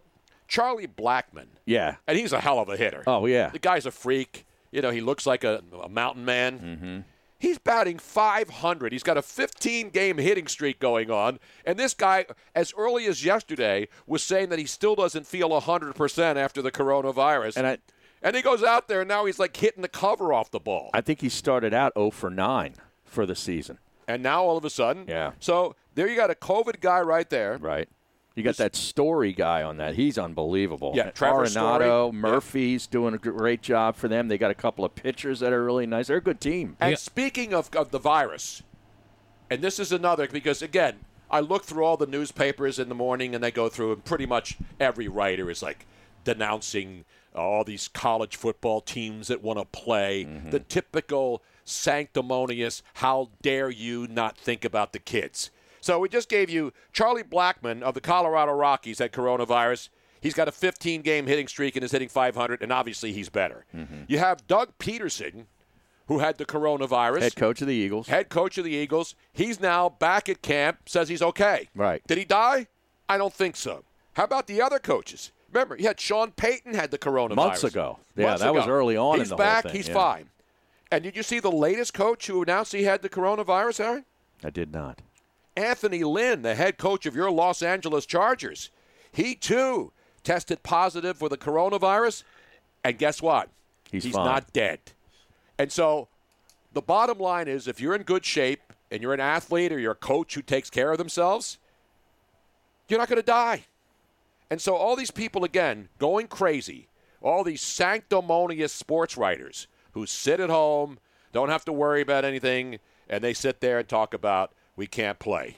Charlie 0.54 0.86
Blackmon. 0.88 1.48
Yeah. 1.66 1.96
And 2.08 2.16
he's 2.16 2.32
a 2.32 2.40
hell 2.40 2.60
of 2.60 2.70
a 2.70 2.78
hitter. 2.78 3.04
Oh, 3.08 3.26
yeah. 3.26 3.50
The 3.50 3.58
guy's 3.58 3.88
a 3.88 3.92
freak. 3.92 4.46
You 4.72 4.82
know, 4.84 4.92
he 4.92 5.02
looks 5.02 5.26
like 5.26 5.44
a, 5.44 5.64
a 5.82 5.90
mountain 5.90 6.26
man. 6.26 6.60
Mm-hmm. 6.60 7.00
He's 7.40 7.58
batting 7.58 7.98
500. 7.98 8.92
He's 8.92 9.02
got 9.02 9.18
a 9.18 9.24
15 9.24 9.90
game 9.90 10.20
hitting 10.20 10.46
streak 10.46 10.80
going 10.80 11.10
on. 11.10 11.40
And 11.66 11.80
this 11.80 11.96
guy, 11.96 12.28
as 12.54 12.72
early 12.78 13.08
as 13.08 13.26
yesterday, 13.26 13.88
was 14.06 14.22
saying 14.22 14.50
that 14.50 14.60
he 14.60 14.66
still 14.66 14.94
doesn't 14.94 15.26
feel 15.26 15.50
100% 15.50 16.36
after 16.36 16.62
the 16.62 16.72
coronavirus. 16.72 17.58
And 17.58 17.66
I- 17.68 17.78
and 18.22 18.36
he 18.38 18.42
goes 18.42 18.64
out 18.64 18.88
there, 18.88 19.02
and 19.02 19.08
now 19.10 19.26
he's 19.26 19.38
like 19.40 19.58
hitting 19.58 19.82
the 19.82 19.90
cover 19.90 20.32
off 20.32 20.50
the 20.52 20.60
ball. 20.60 20.92
I 20.94 21.02
think 21.02 21.20
he 21.22 21.28
started 21.30 21.74
out 21.74 21.92
0 21.98 22.12
for 22.12 22.30
9 22.30 22.76
for 23.04 23.26
the 23.26 23.36
season. 23.36 23.80
And 24.08 24.22
now 24.24 24.44
all 24.46 24.56
of 24.56 24.64
a 24.64 24.70
sudden. 24.70 25.06
Yeah. 25.10 25.32
So 25.42 25.76
there 25.96 26.08
you 26.08 26.16
got 26.16 26.30
a 26.32 26.36
COVID 26.36 26.80
guy 26.80 27.02
right 27.02 27.30
there. 27.30 27.58
Right. 27.58 27.90
You 28.36 28.44
got 28.44 28.58
that 28.58 28.76
Story 28.76 29.32
guy 29.32 29.62
on 29.62 29.78
that. 29.78 29.96
He's 29.96 30.18
unbelievable. 30.18 30.94
Yeah, 30.96 31.12
Trevor 31.12 31.46
Story. 31.46 31.86
Arenado, 31.86 32.12
Yeah. 32.12 32.20
Murphy's 32.20 32.88
doing 32.88 33.14
a 33.14 33.18
great 33.18 33.62
job 33.62 33.96
for 33.96 34.08
them. 34.08 34.28
They 34.28 34.38
got 34.38 34.50
a 34.50 34.56
couple 34.56 34.84
of 34.84 34.96
pitchers 34.96 35.40
that 35.42 35.54
are 35.54 35.64
really 35.64 35.86
nice. 35.86 36.08
They're 36.08 36.18
a 36.18 36.22
good 36.22 36.42
team. 36.42 36.76
And 36.80 36.98
speaking 36.98 37.54
of, 37.54 37.70
of 37.76 37.92
the 37.92 38.00
virus, 38.00 38.64
and 39.50 39.62
this 39.62 39.80
is 39.80 39.92
another 39.92 40.28
because 40.28 40.62
again, 40.62 41.00
I 41.30 41.42
look 41.42 41.64
through 41.66 41.84
all 41.84 41.98
the 41.98 42.08
newspapers 42.08 42.80
in 42.80 42.90
the 42.90 42.96
morning 42.96 43.36
and 43.36 43.44
they 43.44 43.52
go 43.52 43.70
through, 43.70 43.94
and 43.94 44.06
pretty 44.06 44.26
much 44.26 44.58
every 44.80 45.08
writer 45.08 45.50
is 45.50 45.62
like 45.62 45.86
denouncing 46.24 47.06
all 47.36 47.64
these 47.64 47.88
college 47.88 48.36
football 48.36 48.82
teams 48.82 49.28
that 49.28 49.44
want 49.44 49.60
to 49.60 49.66
play. 49.66 50.26
Mm-hmm. 50.26 50.52
The 50.52 50.60
typical 50.60 51.44
sanctimonious, 51.66 52.84
how 52.96 53.30
dare 53.42 53.70
you 53.70 54.08
not 54.08 54.38
think 54.38 54.66
about 54.66 54.94
the 54.94 55.00
kids. 55.00 55.52
So 55.84 56.00
we 56.00 56.08
just 56.08 56.30
gave 56.30 56.50
you 56.50 56.72
Charlie 56.94 57.24
Blackmon 57.24 57.82
of 57.82 57.94
the 57.94 58.00
Colorado 58.00 58.54
Rockies 58.54 59.00
had 59.00 59.12
coronavirus. 59.12 59.90
He's 60.22 60.34
got 60.34 60.48
a 60.48 60.52
15 60.54 61.02
game 61.02 61.28
hitting 61.28 61.50
streak 61.50 61.76
and 61.76 61.84
is 61.84 61.92
hitting 61.92 62.08
500, 62.08 62.62
and 62.62 62.72
obviously 62.72 63.12
he's 63.12 63.28
better. 63.28 63.66
Mm-hmm. 63.76 64.04
You 64.08 64.20
have 64.20 64.48
Doug 64.48 64.78
Pederson, 64.80 65.48
who 66.08 66.20
had 66.20 66.38
the 66.38 66.46
coronavirus. 66.46 67.20
Head 67.24 67.36
coach 67.36 67.62
of 67.62 67.68
the 67.68 67.74
Eagles. 67.74 68.08
Head 68.08 68.30
coach 68.30 68.58
of 68.58 68.64
the 68.64 68.72
Eagles. 68.72 69.16
He's 69.34 69.60
now 69.60 69.90
back 69.90 70.30
at 70.30 70.42
camp, 70.42 70.88
says 70.88 71.10
he's 71.10 71.22
okay. 71.22 71.68
Right. 71.76 72.02
Did 72.08 72.18
he 72.18 72.24
die? 72.24 72.68
I 73.10 73.18
don't 73.18 73.34
think 73.34 73.58
so. 73.58 73.84
How 74.14 74.24
about 74.24 74.48
the 74.48 74.62
other 74.62 74.80
coaches? 74.80 75.34
Remember, 75.52 75.76
you 75.76 75.88
had 75.88 76.00
Sean 76.00 76.32
Payton 76.32 76.76
had 76.76 76.92
the 76.92 76.98
coronavirus. 76.98 77.36
Months 77.36 77.64
ago. 77.66 78.00
Yeah, 78.16 78.28
Months 78.28 78.42
that 78.42 78.54
was 78.54 78.68
early 78.68 78.96
on 78.96 79.16
in 79.16 79.20
He's 79.26 79.34
back. 79.34 79.66
thing, 79.66 79.76
He's 79.76 79.90
yeah. 79.90 79.94
fine. 79.96 80.30
And 80.94 81.04
did 81.04 81.18
you 81.18 81.24
see 81.24 81.42
the 81.42 81.52
latest 81.52 81.94
coach 81.94 82.28
who 82.28 82.42
announced 82.42 82.72
he 82.72 82.84
had 82.84 83.02
the 83.02 83.10
coronavirus, 83.10 83.82
Aaron? 83.82 84.06
I 84.46 84.50
did 84.50 84.72
not. 84.72 85.02
Anthony 85.56 86.04
Lynn, 86.04 86.42
the 86.42 86.56
head 86.56 86.78
coach 86.78 87.06
of 87.06 87.16
your 87.16 87.30
Los 87.32 87.62
Angeles 87.62 88.06
Chargers. 88.06 88.70
He, 89.12 89.36
too, 89.36 89.92
tested 90.24 90.64
positive 90.64 91.18
for 91.18 91.30
the 91.30 91.38
coronavirus. 91.38 92.24
And 92.84 92.98
guess 92.98 93.22
what? 93.22 93.50
He's 93.92 94.04
He's 94.04 94.16
not 94.16 94.52
dead. 94.54 94.80
And 95.60 95.72
so 95.72 96.08
the 96.74 96.82
bottom 96.82 97.20
line 97.20 97.48
is 97.48 97.68
if 97.68 97.80
you're 97.80 97.96
in 97.96 98.04
good 98.04 98.26
shape 98.26 98.74
and 98.90 99.02
you're 99.02 99.14
an 99.14 99.20
athlete 99.20 99.72
or 99.72 99.80
you're 99.80 99.92
a 99.92 99.96
coach 99.96 100.34
who 100.34 100.42
takes 100.42 100.70
care 100.70 100.92
of 100.92 100.98
themselves, 100.98 101.60
you're 102.88 103.00
not 103.00 103.10
going 103.10 103.22
to 103.22 103.24
die. 103.24 103.66
And 104.50 104.62
so 104.62 104.76
all 104.76 104.96
these 104.96 105.12
people, 105.12 105.44
again, 105.44 105.90
going 106.00 106.28
crazy, 106.28 106.88
all 107.22 107.44
these 107.44 107.62
sanctimonious 107.62 108.74
sports 108.74 109.18
writers 109.18 109.68
who 109.94 110.06
sit 110.06 110.40
at 110.40 110.50
home, 110.50 111.00
don't 111.32 111.50
have 111.50 111.66
to 111.66 111.74
worry 111.74 112.02
about 112.02 112.26
anything, 112.26 112.80
and 113.10 113.24
they 113.24 113.34
sit 113.34 113.62
there 113.62 113.80
and 113.80 113.88
talk 113.88 114.14
about 114.14 114.52
we 114.76 114.88
can't 114.88 115.20
play. 115.20 115.58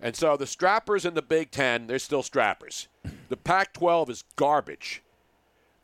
And 0.00 0.16
so 0.16 0.36
the 0.36 0.46
strappers 0.46 1.04
in 1.04 1.14
the 1.14 1.22
Big 1.22 1.50
Ten, 1.50 1.86
they're 1.86 1.98
still 1.98 2.22
strappers. 2.22 2.88
The 3.28 3.36
Pac 3.36 3.72
12 3.74 4.10
is 4.10 4.24
garbage. 4.36 5.02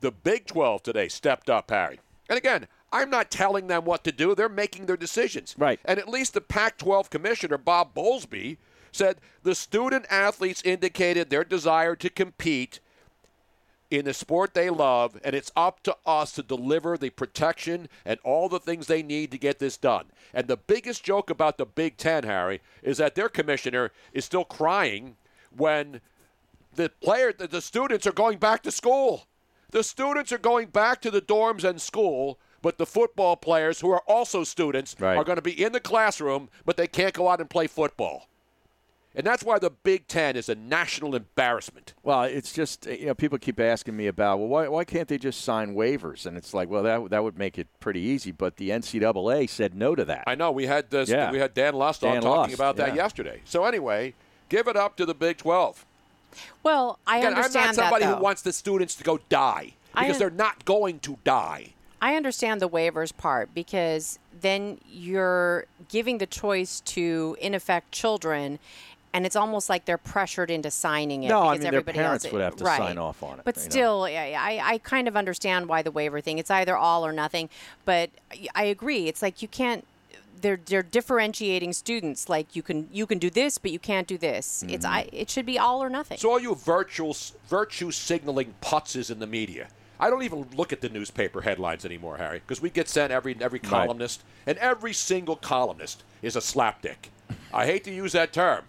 The 0.00 0.10
Big 0.10 0.46
12 0.46 0.82
today 0.82 1.08
stepped 1.08 1.50
up, 1.50 1.70
Harry. 1.70 2.00
And 2.28 2.38
again, 2.38 2.66
I'm 2.92 3.10
not 3.10 3.30
telling 3.30 3.66
them 3.66 3.84
what 3.84 4.04
to 4.04 4.12
do. 4.12 4.34
They're 4.34 4.48
making 4.48 4.86
their 4.86 4.96
decisions. 4.96 5.54
Right. 5.58 5.80
And 5.84 5.98
at 5.98 6.08
least 6.08 6.34
the 6.34 6.40
Pac 6.40 6.78
12 6.78 7.10
commissioner, 7.10 7.58
Bob 7.58 7.94
Bowlesby, 7.94 8.56
said 8.90 9.18
the 9.42 9.54
student 9.54 10.06
athletes 10.08 10.62
indicated 10.64 11.28
their 11.28 11.44
desire 11.44 11.94
to 11.96 12.08
compete 12.08 12.80
in 13.90 14.04
the 14.04 14.14
sport 14.14 14.54
they 14.54 14.70
love, 14.70 15.18
and 15.24 15.34
it's 15.34 15.52
up 15.56 15.82
to 15.84 15.96
us 16.04 16.32
to 16.32 16.42
deliver 16.42 16.96
the 16.96 17.10
protection 17.10 17.88
and 18.04 18.18
all 18.24 18.48
the 18.48 18.58
things 18.60 18.86
they 18.86 19.02
need 19.02 19.30
to 19.30 19.38
get 19.38 19.58
this 19.58 19.76
done. 19.76 20.06
And 20.34 20.48
the 20.48 20.56
biggest 20.56 21.04
joke 21.04 21.30
about 21.30 21.58
the 21.58 21.66
Big 21.66 21.96
Ten, 21.96 22.24
Harry, 22.24 22.60
is 22.82 22.98
that 22.98 23.14
their 23.14 23.28
commissioner 23.28 23.92
is 24.12 24.24
still 24.24 24.44
crying 24.44 25.16
when 25.56 26.00
the 26.74 26.90
player, 27.00 27.32
the, 27.32 27.60
students 27.60 28.06
are 28.06 28.12
going 28.12 28.38
back 28.38 28.62
to 28.64 28.70
school. 28.70 29.26
The 29.70 29.82
students 29.82 30.32
are 30.32 30.38
going 30.38 30.68
back 30.68 31.00
to 31.02 31.10
the 31.10 31.22
dorms 31.22 31.64
and 31.64 31.80
school, 31.80 32.38
but 32.62 32.78
the 32.78 32.86
football 32.86 33.36
players, 33.36 33.80
who 33.80 33.90
are 33.90 34.02
also 34.06 34.44
students, 34.44 34.96
Right. 34.98 35.16
are 35.16 35.24
going 35.24 35.36
to 35.36 35.42
be 35.42 35.62
in 35.64 35.72
the 35.72 35.80
classroom, 35.80 36.48
but 36.64 36.76
they 36.76 36.86
can't 36.86 37.14
go 37.14 37.28
out 37.28 37.40
and 37.40 37.48
play 37.48 37.66
football. 37.66 38.28
And 39.16 39.26
that's 39.26 39.42
why 39.42 39.58
the 39.58 39.70
Big 39.70 40.06
Ten 40.08 40.36
is 40.36 40.50
a 40.50 40.54
national 40.54 41.14
embarrassment. 41.14 41.94
Well, 42.02 42.24
it's 42.24 42.52
just 42.52 42.84
you 42.86 43.06
know 43.06 43.14
people 43.14 43.38
keep 43.38 43.58
asking 43.58 43.96
me 43.96 44.06
about 44.08 44.38
well 44.38 44.48
why 44.48 44.68
why 44.68 44.84
can't 44.84 45.08
they 45.08 45.16
just 45.16 45.40
sign 45.40 45.74
waivers 45.74 46.26
and 46.26 46.36
it's 46.36 46.52
like 46.52 46.68
well 46.68 46.82
that 46.82 47.08
that 47.10 47.24
would 47.24 47.38
make 47.38 47.58
it 47.58 47.66
pretty 47.80 48.00
easy 48.00 48.30
but 48.30 48.56
the 48.58 48.68
NCAA 48.70 49.48
said 49.48 49.74
no 49.74 49.94
to 49.94 50.04
that. 50.04 50.24
I 50.26 50.34
know 50.34 50.52
we 50.52 50.66
had 50.66 50.90
this, 50.90 51.08
Yeah. 51.08 51.32
we 51.32 51.38
had 51.38 51.54
Dan 51.54 51.74
Lust 51.74 52.04
on 52.04 52.12
Dan 52.12 52.22
talking 52.22 52.40
Lust, 52.42 52.54
about 52.54 52.76
that 52.76 52.88
yeah. 52.88 52.94
yesterday. 52.96 53.40
So 53.46 53.64
anyway, 53.64 54.12
give 54.50 54.68
it 54.68 54.76
up 54.76 54.96
to 54.98 55.06
the 55.06 55.14
Big 55.14 55.38
Twelve. 55.38 55.86
Well, 56.62 56.98
I 57.06 57.18
Again, 57.18 57.32
I'm 57.32 57.36
understand 57.38 57.66
not 57.68 57.74
somebody 57.74 58.04
that, 58.04 58.18
who 58.18 58.22
wants 58.22 58.42
the 58.42 58.52
students 58.52 58.94
to 58.96 59.04
go 59.04 59.18
die 59.30 59.72
because 59.94 60.16
un- 60.16 60.18
they're 60.18 60.30
not 60.30 60.66
going 60.66 60.98
to 61.00 61.16
die. 61.24 61.72
I 62.02 62.14
understand 62.14 62.60
the 62.60 62.68
waivers 62.68 63.16
part 63.16 63.54
because 63.54 64.18
then 64.38 64.78
you're 64.86 65.64
giving 65.88 66.18
the 66.18 66.26
choice 66.26 66.80
to, 66.80 67.38
in 67.40 67.54
effect, 67.54 67.90
children. 67.92 68.58
And 69.16 69.24
it's 69.24 69.34
almost 69.34 69.70
like 69.70 69.86
they're 69.86 69.96
pressured 69.96 70.50
into 70.50 70.70
signing 70.70 71.22
it. 71.24 71.28
No, 71.28 71.40
I 71.40 71.42
because 71.44 71.52
mean, 71.54 71.60
their 71.62 71.68
everybody 71.80 71.98
parents 71.98 72.24
else 72.26 72.32
would 72.32 72.42
have 72.42 72.56
to 72.56 72.64
right. 72.64 72.76
sign 72.76 72.98
off 72.98 73.22
on 73.22 73.38
it, 73.38 73.44
But 73.46 73.56
you 73.56 73.62
know. 73.62 73.68
still, 73.70 74.08
yeah, 74.10 74.26
yeah, 74.26 74.42
I, 74.42 74.74
I 74.74 74.78
kind 74.78 75.08
of 75.08 75.16
understand 75.16 75.68
why 75.68 75.80
the 75.80 75.90
waiver 75.90 76.20
thing. 76.20 76.36
It's 76.38 76.50
either 76.50 76.76
all 76.76 77.04
or 77.06 77.12
nothing. 77.14 77.48
But 77.86 78.10
I- 78.30 78.48
I 78.54 78.64
agree. 78.64 79.08
It's 79.08 79.22
like 79.22 79.40
you 79.40 79.48
can't. 79.48 79.86
They're 80.42 80.60
they're 80.66 80.82
differentiating 80.82 81.72
students. 81.72 82.28
Like 82.28 82.54
you 82.54 82.62
can 82.62 82.90
you 82.92 83.06
can 83.06 83.18
do 83.18 83.30
this, 83.30 83.56
but 83.56 83.70
you 83.70 83.78
can't 83.78 84.06
do 84.06 84.18
this. 84.18 84.62
It's 84.68 84.84
Mhm. 84.84 84.90
I. 84.90 85.08
It 85.10 85.30
should 85.30 85.46
be 85.46 85.58
all 85.58 85.82
or 85.82 85.88
nothing. 85.88 86.18
So 86.18 86.30
all 86.32 86.38
you 86.38 86.54
virtual 86.54 87.16
virtue 87.48 87.90
signaling 87.90 88.54
putzes 88.60 89.10
in 89.10 89.18
the 89.18 89.26
media. 89.26 89.68
I 89.98 90.10
don't 90.10 90.24
even 90.24 90.46
look 90.54 90.74
at 90.74 90.82
the 90.82 90.90
newspaper 90.90 91.40
headlines 91.40 91.86
anymore, 91.86 92.18
Harry, 92.18 92.40
because 92.40 92.60
we 92.60 92.68
get 92.68 92.86
sent 92.86 93.12
every 93.12 93.34
every 93.40 93.60
Right. 93.60 93.70
columnist, 93.70 94.22
and 94.46 94.58
every 94.58 94.92
single 94.92 95.36
columnist 95.36 96.02
is 96.20 96.36
a 96.36 96.40
slapdick. 96.40 97.08
I 97.54 97.64
hate 97.64 97.82
to 97.84 97.90
use 97.90 98.12
that 98.12 98.34
term, 98.34 98.64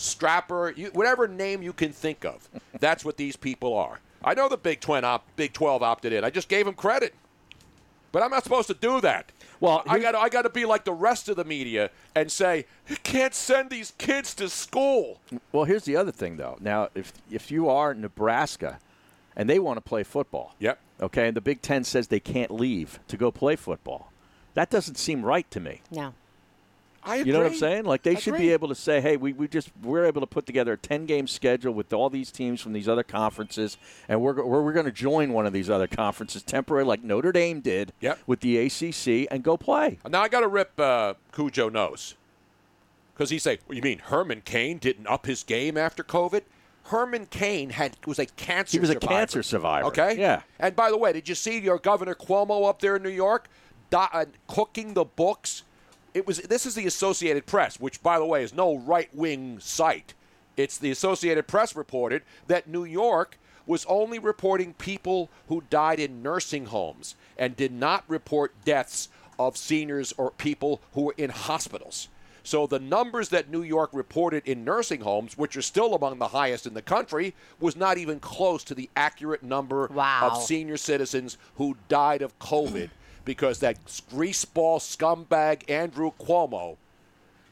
strapper, 0.00 0.72
you, 0.76 0.90
whatever 0.94 1.28
name 1.28 1.62
you 1.62 1.72
can 1.72 1.92
think 1.92 2.24
of. 2.24 2.48
That's 2.78 3.04
what 3.04 3.16
these 3.16 3.36
people 3.36 3.76
are. 3.76 4.00
I 4.24 4.34
know 4.34 4.48
the 4.48 4.56
Big 4.56 4.80
Twin 4.80 5.04
op, 5.04 5.24
Big 5.36 5.52
Twelve 5.52 5.82
opted 5.82 6.12
in. 6.12 6.24
I 6.24 6.30
just 6.30 6.48
gave 6.48 6.66
them 6.66 6.74
credit, 6.74 7.14
but 8.12 8.22
I'm 8.22 8.30
not 8.30 8.44
supposed 8.44 8.68
to 8.68 8.74
do 8.74 9.00
that. 9.02 9.32
Well, 9.60 9.82
I 9.86 9.98
got 9.98 10.14
I 10.14 10.30
got 10.30 10.42
to 10.42 10.50
be 10.50 10.64
like 10.64 10.84
the 10.84 10.92
rest 10.92 11.28
of 11.28 11.36
the 11.36 11.44
media 11.44 11.90
and 12.14 12.32
say 12.32 12.66
you 12.88 12.96
can't 13.02 13.34
send 13.34 13.68
these 13.70 13.92
kids 13.98 14.34
to 14.36 14.48
school. 14.48 15.20
Well, 15.52 15.64
here's 15.64 15.84
the 15.84 15.96
other 15.96 16.12
thing, 16.12 16.38
though. 16.38 16.56
Now, 16.60 16.88
if 16.94 17.12
if 17.30 17.50
you 17.50 17.68
are 17.68 17.94
Nebraska, 17.94 18.78
and 19.36 19.48
they 19.48 19.58
want 19.58 19.76
to 19.76 19.82
play 19.82 20.02
football, 20.02 20.54
yep. 20.58 20.78
Okay, 21.00 21.28
and 21.28 21.36
the 21.36 21.42
Big 21.42 21.62
Ten 21.62 21.84
says 21.84 22.08
they 22.08 22.20
can't 22.20 22.50
leave 22.50 22.98
to 23.08 23.16
go 23.16 23.30
play 23.30 23.56
football. 23.56 24.12
That 24.54 24.70
doesn't 24.70 24.96
seem 24.96 25.24
right 25.24 25.50
to 25.50 25.60
me. 25.60 25.82
No. 25.90 26.14
I 27.02 27.16
You 27.16 27.32
know 27.32 27.38
what 27.38 27.46
I'm 27.52 27.54
saying? 27.58 27.84
Like 27.84 28.02
they 28.02 28.16
I 28.16 28.20
should 28.20 28.34
agree. 28.34 28.48
be 28.48 28.52
able 28.52 28.68
to 28.68 28.74
say, 28.74 29.00
"Hey, 29.00 29.16
we, 29.16 29.32
we 29.32 29.48
just 29.48 29.70
we're 29.82 30.04
able 30.04 30.20
to 30.20 30.26
put 30.26 30.44
together 30.46 30.74
a 30.74 30.76
10 30.76 31.06
game 31.06 31.26
schedule 31.26 31.72
with 31.72 31.92
all 31.92 32.10
these 32.10 32.30
teams 32.30 32.60
from 32.60 32.72
these 32.74 32.88
other 32.88 33.02
conferences, 33.02 33.78
and 34.08 34.20
we're 34.20 34.34
we're, 34.44 34.62
we're 34.62 34.72
going 34.72 34.84
to 34.86 34.92
join 34.92 35.32
one 35.32 35.46
of 35.46 35.52
these 35.52 35.70
other 35.70 35.86
conferences 35.86 36.42
temporarily, 36.42 36.86
like 36.88 37.02
Notre 37.02 37.32
Dame 37.32 37.60
did 37.60 37.92
Yep. 38.00 38.18
with 38.26 38.40
the 38.40 38.58
ACC, 38.58 39.26
and 39.30 39.42
go 39.42 39.56
play." 39.56 39.98
Now 40.08 40.22
I 40.22 40.28
got 40.28 40.40
to 40.40 40.48
rip 40.48 40.78
uh, 40.78 41.14
Cujo 41.32 41.68
nose 41.70 42.16
because 43.14 43.30
he 43.30 43.38
say, 43.38 43.58
"What 43.66 43.76
you 43.76 43.82
mean 43.82 43.98
Herman 44.00 44.42
Cain 44.44 44.78
didn't 44.78 45.06
up 45.06 45.26
his 45.26 45.42
game 45.42 45.76
after 45.78 46.02
COVID?" 46.04 46.42
Herman 46.84 47.26
Cain 47.26 47.70
had 47.70 47.96
was 48.06 48.18
a 48.18 48.26
cancer. 48.26 48.76
He 48.76 48.80
was 48.80 48.90
a 48.90 48.94
survivor. 48.94 49.12
cancer 49.14 49.42
survivor. 49.42 49.86
Okay. 49.88 50.18
Yeah. 50.18 50.42
And 50.58 50.74
by 50.74 50.90
the 50.90 50.96
way, 50.98 51.12
did 51.12 51.28
you 51.28 51.34
see 51.34 51.58
your 51.60 51.78
Governor 51.78 52.14
Cuomo 52.14 52.68
up 52.68 52.80
there 52.80 52.96
in 52.96 53.02
New 53.02 53.10
York, 53.10 53.48
di- 53.90 54.08
uh, 54.12 54.24
cooking 54.48 54.94
the 54.94 55.04
books? 55.04 55.62
It 56.14 56.26
was. 56.26 56.38
This 56.38 56.66
is 56.66 56.74
the 56.74 56.86
Associated 56.86 57.46
Press, 57.46 57.78
which, 57.78 58.02
by 58.02 58.18
the 58.18 58.24
way, 58.26 58.42
is 58.42 58.52
no 58.54 58.78
right 58.78 59.08
wing 59.14 59.58
site. 59.60 60.14
It's 60.56 60.78
the 60.78 60.90
Associated 60.90 61.46
Press 61.46 61.74
reported 61.76 62.22
that 62.48 62.68
New 62.68 62.84
York 62.84 63.38
was 63.66 63.86
only 63.86 64.18
reporting 64.18 64.74
people 64.74 65.30
who 65.48 65.62
died 65.70 66.00
in 66.00 66.22
nursing 66.22 66.66
homes 66.66 67.14
and 67.38 67.56
did 67.56 67.72
not 67.72 68.04
report 68.08 68.52
deaths 68.64 69.08
of 69.38 69.56
seniors 69.56 70.12
or 70.16 70.30
people 70.32 70.80
who 70.94 71.02
were 71.02 71.14
in 71.16 71.30
hospitals. 71.30 72.08
So 72.42 72.66
the 72.66 72.78
numbers 72.78 73.28
that 73.28 73.50
New 73.50 73.62
York 73.62 73.90
reported 73.92 74.42
in 74.46 74.64
nursing 74.64 75.02
homes, 75.02 75.36
which 75.38 75.56
are 75.56 75.62
still 75.62 75.94
among 75.94 76.18
the 76.18 76.28
highest 76.28 76.66
in 76.66 76.74
the 76.74 76.82
country, 76.82 77.34
was 77.60 77.76
not 77.76 77.96
even 77.98 78.18
close 78.18 78.64
to 78.64 78.74
the 78.74 78.90
accurate 78.96 79.42
number 79.42 79.86
Wow. 79.92 80.30
of 80.32 80.42
senior 80.42 80.76
citizens 80.76 81.36
who 81.56 81.76
died 81.88 82.22
of 82.22 82.38
COVID 82.38 82.90
because 83.24 83.60
that 83.60 83.84
greaseball 83.84 84.78
scumbag 84.80 85.68
Andrew 85.70 86.12
Cuomo, 86.20 86.76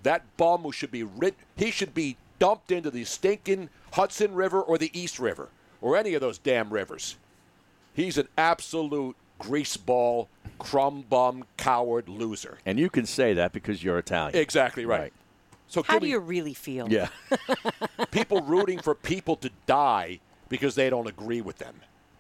that 0.03 0.25
bum 0.37 0.63
who 0.63 0.73
should 0.73 0.91
be 0.91 1.03
rid- 1.03 1.35
he 1.57 1.71
should 1.71 1.95
be 1.95 2.17
dumped 2.39 2.71
into 2.71 2.91
the 2.91 3.05
stinking 3.05 3.69
Hudson 3.93 4.35
River 4.35 4.61
or 4.63 4.79
the 4.79 4.91
East 4.99 5.19
River 5.19 5.49
or 5.81 5.97
any 5.97 6.15
of 6.15 6.21
those 6.21 6.39
damn 6.39 6.71
rivers. 6.71 7.17
He's 7.95 8.17
an 8.19 8.29
absolute 8.37 9.17
greaseball, 9.41 10.29
crumb 10.59 11.03
bum, 11.09 11.45
coward 11.57 12.09
loser. 12.09 12.59
And 12.67 12.79
you 12.79 12.91
can 12.91 13.07
say 13.07 13.35
that 13.35 13.53
because 13.53 13.83
you're 13.83 13.99
Italian. 13.99 14.37
Exactly 14.41 14.85
right. 14.85 15.13
So 15.69 15.83
How 15.83 15.99
do 15.99 16.07
me- 16.07 16.13
you 16.13 16.19
really 16.19 16.55
feel? 16.55 16.89
Yeah. 16.89 17.09
people 18.11 18.41
rooting 18.43 18.79
for 18.79 18.95
people 18.95 19.37
to 19.37 19.51
die 19.67 20.21
because 20.49 20.75
they 20.75 20.89
don't 20.91 21.07
agree 21.07 21.41
with 21.41 21.59
them. 21.59 21.75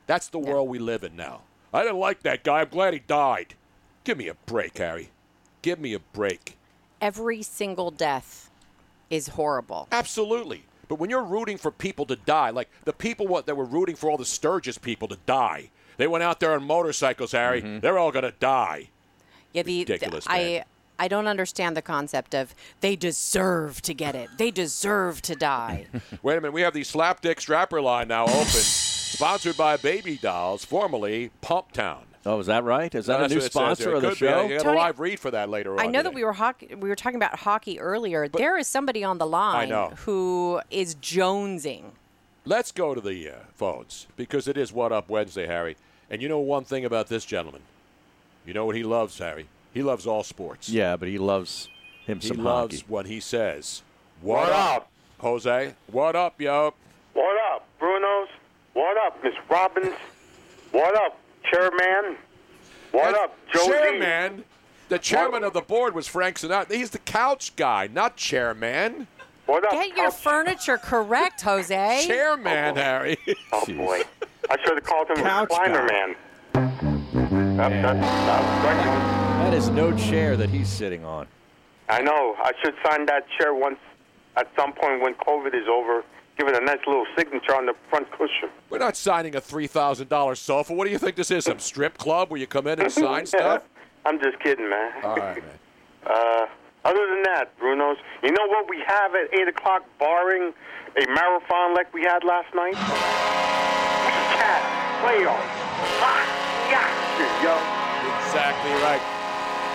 That's 0.06 0.28
the 0.28 0.38
world 0.38 0.68
we 0.68 0.78
live 0.78 1.02
in 1.04 1.16
now. 1.16 1.42
I 1.72 1.82
didn't 1.82 1.98
like 1.98 2.22
that 2.22 2.44
guy. 2.44 2.60
I'm 2.60 2.68
glad 2.68 2.94
he 2.94 3.00
died. 3.00 3.54
Give 4.04 4.16
me 4.18 4.28
a 4.28 4.34
break, 4.46 4.78
Harry. 4.78 5.10
Give 5.62 5.78
me 5.78 5.92
a 5.94 5.98
break. 5.98 6.56
Every 7.00 7.42
single 7.42 7.90
death 7.90 8.50
is 9.10 9.28
horrible. 9.28 9.88
Absolutely. 9.92 10.64
But 10.88 10.96
when 10.98 11.10
you're 11.10 11.24
rooting 11.24 11.58
for 11.58 11.70
people 11.70 12.06
to 12.06 12.16
die, 12.16 12.50
like 12.50 12.70
the 12.84 12.92
people 12.92 13.26
what 13.26 13.46
that 13.46 13.56
were 13.56 13.64
rooting 13.64 13.96
for 13.96 14.10
all 14.10 14.16
the 14.16 14.24
Sturgis 14.24 14.78
people 14.78 15.08
to 15.08 15.18
die, 15.26 15.70
they 15.98 16.06
went 16.06 16.24
out 16.24 16.40
there 16.40 16.52
on 16.54 16.64
motorcycles, 16.64 17.32
Harry. 17.32 17.60
Mm-hmm. 17.60 17.80
They're 17.80 17.98
all 17.98 18.10
going 18.10 18.24
to 18.24 18.34
die. 18.40 18.88
Yeah, 19.52 19.62
the, 19.62 19.84
the- 19.84 19.92
Ridiculous, 19.92 20.24
I 20.26 20.38
man. 20.38 20.64
I 21.00 21.06
don't 21.06 21.28
understand 21.28 21.76
the 21.76 21.82
concept 21.82 22.34
of 22.34 22.54
they 22.80 22.96
deserve 22.96 23.80
to 23.82 23.94
get 23.94 24.16
it. 24.16 24.30
They 24.36 24.50
deserve 24.50 25.22
to 25.22 25.36
die. 25.36 25.86
Wait 26.22 26.36
a 26.36 26.40
minute. 26.40 26.52
We 26.52 26.62
have 26.62 26.74
the 26.74 26.80
Slapdick 26.80 27.36
Strapper 27.40 27.80
line 27.80 28.08
now 28.08 28.24
open, 28.24 28.46
sponsored 29.08 29.56
by 29.56 29.76
Baby 29.76 30.16
Dolls, 30.16 30.64
formerly 30.64 31.30
Pump 31.40 31.72
Town. 31.72 32.04
Oh, 32.26 32.38
is 32.40 32.46
that 32.46 32.64
right? 32.64 32.94
Is 32.94 33.06
that 33.06 33.20
That's 33.20 33.32
a 33.32 33.36
new 33.36 33.40
what 33.40 33.46
it 33.46 33.52
says 33.52 33.52
sponsor 33.52 33.94
of 33.94 34.02
the 34.02 34.08
Could 34.10 34.14
be. 34.20 34.26
show? 34.26 34.42
You 34.46 34.56
got 34.56 34.64
Tony, 34.64 34.76
a 34.76 34.80
live 34.80 35.00
read 35.00 35.18
for 35.20 35.30
that 35.30 35.48
later 35.48 35.72
on. 35.74 35.80
I 35.80 35.86
know 35.86 36.02
that 36.02 36.12
we 36.12 36.24
were 36.24 36.32
hockey, 36.34 36.74
we 36.74 36.88
were 36.88 36.96
talking 36.96 37.16
about 37.16 37.38
hockey 37.38 37.80
earlier. 37.80 38.28
there 38.28 38.58
is 38.58 38.66
somebody 38.66 39.02
on 39.02 39.18
the 39.18 39.26
line 39.26 39.70
know. 39.70 39.92
who 40.04 40.60
is 40.70 40.94
jonesing. 40.96 41.84
Let's 42.44 42.72
go 42.72 42.94
to 42.94 43.00
the 43.00 43.28
uh, 43.30 43.34
phones 43.54 44.06
because 44.16 44.48
it 44.48 44.56
is 44.56 44.72
What 44.72 44.92
Up 44.92 45.08
Wednesday, 45.08 45.46
Harry. 45.46 45.76
And 46.10 46.20
you 46.22 46.28
know 46.28 46.38
one 46.38 46.64
thing 46.64 46.84
about 46.84 47.08
this 47.08 47.24
gentleman. 47.24 47.62
You 48.46 48.54
know 48.54 48.64
what 48.66 48.76
he 48.76 48.82
loves, 48.82 49.18
Harry? 49.18 49.46
He 49.72 49.82
loves 49.82 50.06
all 50.06 50.22
sports. 50.22 50.68
Yeah, 50.68 50.96
but 50.96 51.08
he 51.08 51.18
loves 51.18 51.68
him 52.06 52.20
He 52.20 52.28
some 52.28 52.38
loves 52.42 52.80
hockey. 52.80 52.86
what 52.88 53.06
he 53.06 53.20
says. 53.20 53.82
What, 54.22 54.44
What 54.44 54.52
up, 54.52 54.90
Jose? 55.20 55.74
What 55.90 56.16
up, 56.16 56.40
yo? 56.40 56.74
What 57.12 57.36
up, 57.54 57.66
Bruno's? 57.78 58.28
What 58.74 58.96
up, 58.98 59.22
Miss 59.22 59.34
Robbins? 59.48 59.94
What 60.72 60.94
up, 60.96 61.18
Chairman? 61.50 62.16
What 62.92 63.14
up, 63.14 63.36
Josie? 63.52 63.70
Chairman. 63.70 64.44
The 64.88 64.98
chairman 64.98 65.44
of 65.44 65.52
the 65.52 65.60
board 65.60 65.94
was 65.94 66.06
Frank 66.06 66.38
Sinatra. 66.38 66.72
He's 66.72 66.90
the 66.90 66.98
couch 66.98 67.54
guy, 67.56 67.88
not 67.92 68.16
chairman. 68.16 69.06
What 69.46 69.64
up, 69.64 69.72
Get 69.72 69.96
your 69.96 70.10
furniture 70.10 70.78
correct, 70.78 71.40
Jose. 71.42 72.04
Chairman, 72.06 72.76
oh, 72.76 72.80
Harry. 72.80 73.16
Oh 73.52 73.64
boy, 73.66 74.02
I 74.50 74.56
should 74.62 74.74
have 74.74 74.84
called 74.84 75.08
him 75.08 75.16
Couch 75.16 75.48
Recliner 75.48 75.88
guy. 75.88 75.92
Man. 75.92 76.16
That, 77.56 77.70
that, 77.70 77.82
that 77.82 78.42
was 78.42 78.64
right. 78.64 79.44
That 79.44 79.54
is 79.54 79.70
no 79.70 79.96
chair 79.96 80.36
that 80.36 80.50
he's 80.50 80.68
sitting 80.68 81.04
on. 81.04 81.26
I 81.88 82.02
know. 82.02 82.34
I 82.38 82.52
should 82.62 82.74
sign 82.84 83.06
that 83.06 83.26
chair 83.38 83.54
once 83.54 83.78
at 84.36 84.50
some 84.54 84.72
point 84.74 85.00
when 85.00 85.14
COVID 85.14 85.54
is 85.54 85.66
over. 85.66 86.04
Give 86.38 86.46
it 86.46 86.56
a 86.62 86.64
nice 86.64 86.78
little 86.86 87.04
signature 87.16 87.54
on 87.54 87.66
the 87.66 87.74
front 87.90 88.08
cushion. 88.12 88.48
We're 88.70 88.78
not 88.78 88.96
signing 88.96 89.34
a 89.34 89.40
three 89.40 89.66
thousand 89.66 90.08
dollars 90.08 90.38
sofa. 90.38 90.72
What 90.72 90.84
do 90.86 90.92
you 90.92 90.98
think 90.98 91.16
this 91.16 91.32
is? 91.32 91.44
Some 91.44 91.58
strip 91.58 91.98
club 91.98 92.30
where 92.30 92.38
you 92.38 92.46
come 92.46 92.68
in 92.68 92.80
and 92.80 92.92
sign 92.92 93.26
stuff? 93.36 93.64
I'm 94.06 94.20
just 94.20 94.38
kidding, 94.38 94.70
man. 94.70 94.92
All 95.02 95.16
right, 95.16 95.42
man. 95.42 95.44
Uh, 96.06 96.46
other 96.86 97.06
than 97.06 97.22
that, 97.24 97.50
Bruno's, 97.58 97.98
you 98.22 98.30
know 98.30 98.46
what 98.46 98.66
we 98.70 98.82
have 98.86 99.14
at 99.14 99.34
8 99.34 99.48
o'clock, 99.48 99.84
barring 99.98 100.54
a 100.96 101.06
marathon 101.06 101.74
like 101.74 101.92
we 101.92 102.02
had 102.02 102.24
last 102.24 102.54
night? 102.54 102.72
Cat 104.38 104.62
playoffs. 105.02 105.36
Hot 106.00 106.24
gotcha, 106.70 107.26
yo. 107.44 107.54
Exactly 108.24 108.70
right. 108.82 109.02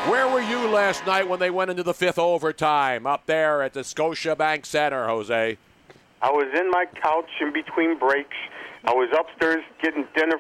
Where 0.09 0.27
were 0.27 0.41
you 0.41 0.67
last 0.69 1.05
night 1.05 1.27
when 1.27 1.39
they 1.39 1.51
went 1.51 1.69
into 1.69 1.83
the 1.83 1.93
fifth 1.93 2.17
overtime 2.17 3.05
up 3.05 3.25
there 3.27 3.61
at 3.61 3.73
the 3.73 3.81
Scotiabank 3.81 4.65
Center, 4.65 5.05
Jose? 5.05 5.57
I 6.23 6.31
was 6.31 6.47
in 6.57 6.71
my 6.71 6.85
couch 6.85 7.29
in 7.41 7.51
between 7.51 7.99
breaks. 7.99 8.37
I 8.85 8.93
was 8.93 9.09
upstairs 9.11 9.61
getting 9.81 10.07
dinner, 10.15 10.37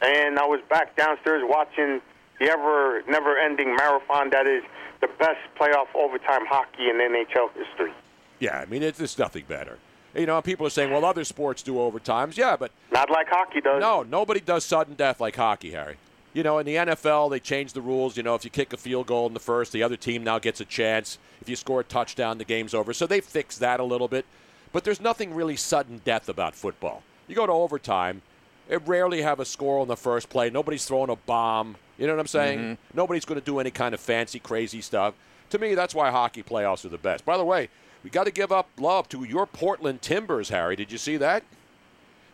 and 0.00 0.38
I 0.38 0.46
was 0.46 0.60
back 0.70 0.96
downstairs 0.96 1.42
watching 1.44 2.00
the 2.38 2.48
ever 2.48 3.02
never-ending 3.08 3.74
marathon 3.74 4.30
that 4.30 4.46
is 4.46 4.62
the 5.00 5.08
best 5.18 5.40
playoff 5.58 5.88
overtime 5.96 6.46
hockey 6.46 6.88
in 6.88 6.96
NHL 6.98 7.50
history. 7.52 7.92
Yeah, 8.38 8.60
I 8.60 8.66
mean, 8.66 8.84
it's, 8.84 9.00
it's 9.00 9.18
nothing 9.18 9.44
better. 9.48 9.78
You 10.14 10.26
know, 10.26 10.40
people 10.40 10.66
are 10.68 10.70
saying, 10.70 10.92
well, 10.92 11.04
other 11.04 11.24
sports 11.24 11.62
do 11.62 11.74
overtimes. 11.74 12.36
Yeah, 12.36 12.56
but. 12.56 12.70
Not 12.92 13.10
like 13.10 13.26
hockey 13.28 13.60
does. 13.60 13.80
No, 13.80 14.04
nobody 14.04 14.40
does 14.40 14.64
sudden 14.64 14.94
death 14.94 15.20
like 15.20 15.34
hockey, 15.34 15.72
Harry. 15.72 15.96
You 16.32 16.44
know, 16.44 16.58
in 16.58 16.66
the 16.66 16.76
NFL, 16.76 17.30
they 17.30 17.40
changed 17.40 17.74
the 17.74 17.80
rules. 17.80 18.16
You 18.16 18.22
know, 18.22 18.36
if 18.36 18.44
you 18.44 18.50
kick 18.50 18.72
a 18.72 18.76
field 18.76 19.08
goal 19.08 19.26
in 19.26 19.34
the 19.34 19.40
first, 19.40 19.72
the 19.72 19.82
other 19.82 19.96
team 19.96 20.22
now 20.22 20.38
gets 20.38 20.60
a 20.60 20.64
chance. 20.64 21.18
If 21.40 21.48
you 21.48 21.56
score 21.56 21.80
a 21.80 21.84
touchdown, 21.84 22.38
the 22.38 22.44
game's 22.44 22.74
over. 22.74 22.92
So 22.92 23.06
they 23.06 23.20
fixed 23.20 23.58
that 23.58 23.80
a 23.80 23.84
little 23.84 24.08
bit. 24.08 24.24
But 24.72 24.84
there's 24.84 25.00
nothing 25.00 25.34
really 25.34 25.56
sudden 25.56 26.00
death 26.04 26.28
about 26.28 26.54
football. 26.54 27.02
You 27.26 27.34
go 27.34 27.46
to 27.46 27.52
overtime, 27.52 28.22
it 28.68 28.86
rarely 28.86 29.22
have 29.22 29.40
a 29.40 29.44
score 29.44 29.80
on 29.80 29.88
the 29.88 29.96
first 29.96 30.28
play. 30.28 30.50
Nobody's 30.50 30.84
throwing 30.84 31.10
a 31.10 31.16
bomb. 31.16 31.76
You 31.96 32.06
know 32.06 32.14
what 32.14 32.20
I'm 32.20 32.26
saying? 32.26 32.58
Mm-hmm. 32.58 32.96
Nobody's 32.96 33.24
going 33.24 33.40
to 33.40 33.44
do 33.44 33.58
any 33.58 33.70
kind 33.70 33.94
of 33.94 34.00
fancy, 34.00 34.38
crazy 34.38 34.80
stuff. 34.80 35.14
To 35.50 35.58
me, 35.58 35.74
that's 35.74 35.94
why 35.94 36.10
hockey 36.10 36.42
playoffs 36.42 36.84
are 36.84 36.90
the 36.90 36.98
best. 36.98 37.24
By 37.24 37.38
the 37.38 37.44
way, 37.44 37.70
we 38.04 38.10
got 38.10 38.24
to 38.24 38.30
give 38.30 38.52
up 38.52 38.68
love 38.78 39.08
to 39.08 39.24
your 39.24 39.46
Portland 39.46 40.02
Timbers, 40.02 40.50
Harry. 40.50 40.76
Did 40.76 40.92
you 40.92 40.98
see 40.98 41.16
that? 41.16 41.42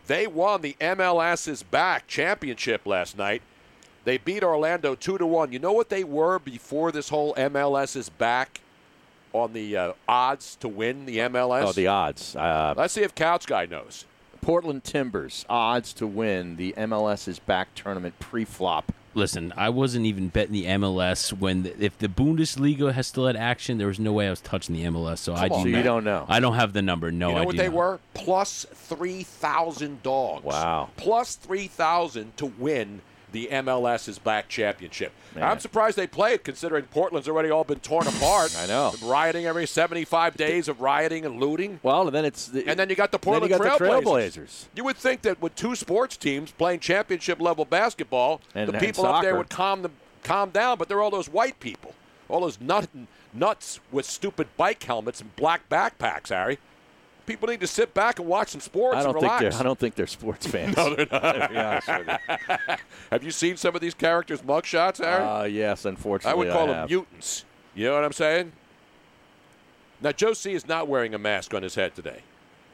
They 0.07 0.27
won 0.27 0.61
the 0.61 0.75
MLS's 0.79 1.63
back 1.63 2.05
championship 2.07 2.85
last 2.85 3.17
night. 3.17 3.41
They 4.03 4.17
beat 4.17 4.43
Orlando 4.43 4.93
two 4.93 5.17
to 5.17 5.25
one. 5.25 5.51
You 5.51 5.57
know 5.57 5.73
what 5.73 5.89
they 5.89 6.03
were 6.03 6.37
before 6.37 6.91
this 6.91 7.09
whole 7.09 7.33
MLS 7.35 7.95
is 7.95 8.09
back 8.09 8.61
on 9.41 9.53
the 9.53 9.75
uh, 9.77 9.93
odds 10.07 10.55
to 10.57 10.67
win 10.67 11.05
the 11.05 11.17
MLS? 11.19 11.63
Oh, 11.67 11.71
the 11.71 11.87
odds. 11.87 12.35
Uh, 12.35 12.73
Let's 12.77 12.93
see 12.93 13.01
if 13.03 13.13
Couch 13.15 13.45
Guy 13.47 13.65
knows. 13.65 14.05
Portland 14.41 14.83
Timbers 14.83 15.43
odds 15.49 15.91
to 15.93 16.05
win 16.05 16.55
the 16.57 16.73
MLS's 16.77 17.39
back 17.39 17.73
tournament 17.75 18.19
pre-flop. 18.19 18.91
Listen, 19.15 19.53
I 19.55 19.69
wasn't 19.69 20.05
even 20.05 20.27
betting 20.27 20.51
the 20.51 20.65
MLS 20.65 21.31
when 21.31 21.63
the, 21.63 21.83
if 21.83 21.97
the 21.97 22.07
Bundesliga 22.09 22.91
has 22.93 23.07
still 23.07 23.27
had 23.27 23.37
action, 23.37 23.77
there 23.77 23.87
was 23.87 23.97
no 23.99 24.11
way 24.11 24.27
I 24.27 24.29
was 24.29 24.41
touching 24.41 24.75
the 24.75 24.83
MLS. 24.83 25.19
So 25.19 25.33
I 25.33 25.47
Come 25.47 25.59
on, 25.59 25.63
do 25.63 25.71
man. 25.71 25.71
not- 25.71 25.77
You 25.77 25.83
don't 25.83 26.03
know. 26.03 26.25
I 26.27 26.39
don't 26.41 26.55
have 26.55 26.73
the 26.73 26.81
number. 26.81 27.11
No, 27.13 27.29
you 27.29 27.35
know 27.35 27.41
I 27.41 27.45
what 27.45 27.55
they 27.57 27.67
not. 27.69 27.75
were? 27.75 27.99
Plus 28.13 28.65
3,000 28.73 30.03
dogs. 30.03 30.43
Wow. 30.43 30.89
Plus 30.97 31.35
3,000 31.35 32.35
to 32.37 32.45
win 32.45 33.01
the 33.35 33.49
MLS's 33.51 34.17
back 34.17 34.47
championship. 34.47 35.11
Man. 35.35 35.43
I'm 35.43 35.59
surprised 35.59 35.97
they 35.97 36.07
played 36.07 36.45
considering 36.45 36.85
Portland's 36.85 37.27
already 37.27 37.49
all 37.49 37.65
been 37.65 37.81
torn 37.81 38.07
apart. 38.07 38.55
I 38.59 38.65
know. 38.65 38.93
Rioting 39.03 39.45
every 39.45 39.67
75 39.67 40.37
days 40.37 40.69
of 40.69 40.79
rioting 40.79 41.25
and 41.25 41.37
looting. 41.41 41.81
Well, 41.83 42.07
and 42.07 42.15
then 42.15 42.23
it's 42.23 42.47
the, 42.47 42.65
And 42.65 42.79
then 42.79 42.89
you 42.89 42.95
got 42.95 43.11
the 43.11 43.17
then 43.17 43.33
you 43.43 43.49
Portland 43.49 43.61
got 43.61 43.79
the 43.79 43.85
Trailblazers. 43.85 44.03
Trailblazers. 44.37 44.65
You 44.73 44.85
would 44.85 44.95
think 44.95 45.23
that 45.23 45.41
with 45.41 45.53
two 45.55 45.75
sports 45.75 46.15
teams 46.15 46.51
playing 46.51 46.79
championship 46.79 47.41
level 47.41 47.65
basketball, 47.65 48.39
And- 48.55 48.69
the 48.69 48.79
people 48.79 49.05
up 49.05 49.21
there 49.21 49.35
would 49.35 49.49
calm 49.49 49.81
them 49.81 49.91
calm 50.23 50.49
down, 50.49 50.77
but 50.77 50.87
they're 50.87 51.01
all 51.01 51.11
those 51.11 51.27
white 51.27 51.59
people. 51.59 51.93
All 52.29 52.39
those 52.39 52.59
nut, 52.61 52.87
nuts 53.33 53.81
with 53.91 54.05
stupid 54.05 54.47
bike 54.55 54.81
helmets 54.81 55.19
and 55.19 55.35
black 55.35 55.67
backpacks, 55.69 56.29
Harry. 56.29 56.57
People 57.25 57.47
need 57.47 57.59
to 57.61 57.67
sit 57.67 57.93
back 57.93 58.19
and 58.19 58.27
watch 58.27 58.49
some 58.49 58.61
sports 58.61 58.97
I 58.97 59.03
don't 59.03 59.11
and 59.15 59.21
think 59.21 59.23
relax. 59.39 59.55
they're. 59.55 59.59
I 59.61 59.63
don't 59.63 59.79
think 59.79 59.95
they're 59.95 60.05
sports 60.07 60.45
fans. 60.51 60.77
No, 60.77 60.93
they're 60.95 61.07
not. 61.11 61.21
to 61.85 61.85
be 61.87 61.97
with 61.97 62.59
you. 62.69 62.75
Have 63.11 63.23
you 63.23 63.31
seen 63.31 63.57
some 63.57 63.73
of 63.75 63.81
these 63.81 63.93
characters' 63.95 64.41
mugshots, 64.41 64.97
Harry? 65.03 65.23
Uh, 65.23 65.43
yes, 65.45 65.85
unfortunately, 65.85 66.31
I 66.31 66.35
would 66.35 66.51
call 66.53 66.67
them 66.67 66.75
have. 66.75 66.89
mutants. 66.89 67.45
You 67.73 67.85
know 67.85 67.93
what 67.95 68.03
I'm 68.03 68.13
saying? 68.13 68.51
Now, 70.01 70.11
Joe 70.11 70.33
C 70.33 70.53
is 70.53 70.67
not 70.67 70.87
wearing 70.87 71.13
a 71.13 71.17
mask 71.17 71.53
on 71.53 71.63
his 71.63 71.75
head 71.75 71.95
today. 71.95 72.21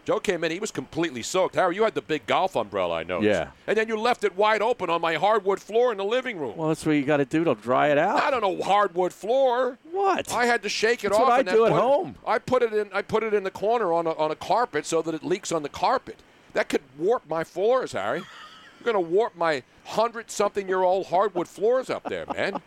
Joe 0.04 0.20
came 0.20 0.43
in, 0.43 0.52
he 0.52 0.60
was 0.60 0.72
completely 0.72 1.22
soaked. 1.22 1.56
Harry, 1.56 1.76
you 1.76 1.84
had 1.84 1.93
the 1.93 2.02
big 2.02 2.26
golf 2.26 2.56
umbrella, 2.56 2.95
I 2.95 3.04
noticed. 3.04 3.30
Yeah. 3.30 3.52
And 3.68 3.78
then 3.78 3.88
you 3.88 3.97
left 3.97 4.24
it 4.24 4.36
wide 4.36 4.62
open 4.62 4.89
on 4.89 4.99
my 4.99 5.14
hardwood 5.16 5.62
floor 5.62 5.91
in 5.91 5.97
the 5.97 6.04
living 6.06 6.39
room. 6.39 6.58
Well, 6.58 6.70
that's 6.70 6.86
what 6.86 6.93
you 6.93 7.04
got 7.04 7.18
to 7.18 7.26
do 7.26 7.43
to 7.43 7.54
dry 7.54 7.89
it 7.89 7.97
out. 7.97 8.22
I 8.22 8.32
don't 8.32 8.41
know 8.41 8.64
hardwood 8.64 9.14
floor. 9.14 9.78
What? 9.91 10.34
I 10.34 10.45
had 10.45 10.64
to 10.64 10.70
shake 10.70 11.04
it 11.04 11.10
That's 11.10 11.20
off. 11.20 11.28
what 11.28 11.47
I 11.47 11.52
do 11.52 11.66
at 11.66 11.72
home. 11.72 12.16
I 12.26 12.39
put 12.39 12.64
it 12.64 12.74
in. 12.74 12.89
I 12.91 13.02
put 13.04 13.24
it 13.24 13.34
in 13.34 13.43
the 13.43 13.52
corner 13.52 13.93
on 13.93 14.08
a, 14.08 14.12
on 14.14 14.32
a 14.32 14.36
carpet 14.36 14.86
so 14.86 15.02
that 15.04 15.14
it 15.14 15.24
leaks 15.24 15.52
on 15.52 15.62
the 15.64 15.70
carpet. 15.70 16.18
That 16.54 16.68
could 16.68 16.82
warp 16.97 17.30
my 17.30 17.43
floors, 17.43 17.91
Harry. 17.91 18.20
You're 18.20 18.93
going 18.93 19.06
to 19.06 19.12
warp 19.12 19.36
my 19.36 19.62
hundred-something-year-old 19.86 21.08
hardwood 21.08 21.47
floors 21.47 21.89
up 21.89 22.04
there, 22.06 22.26
man. 22.34 22.62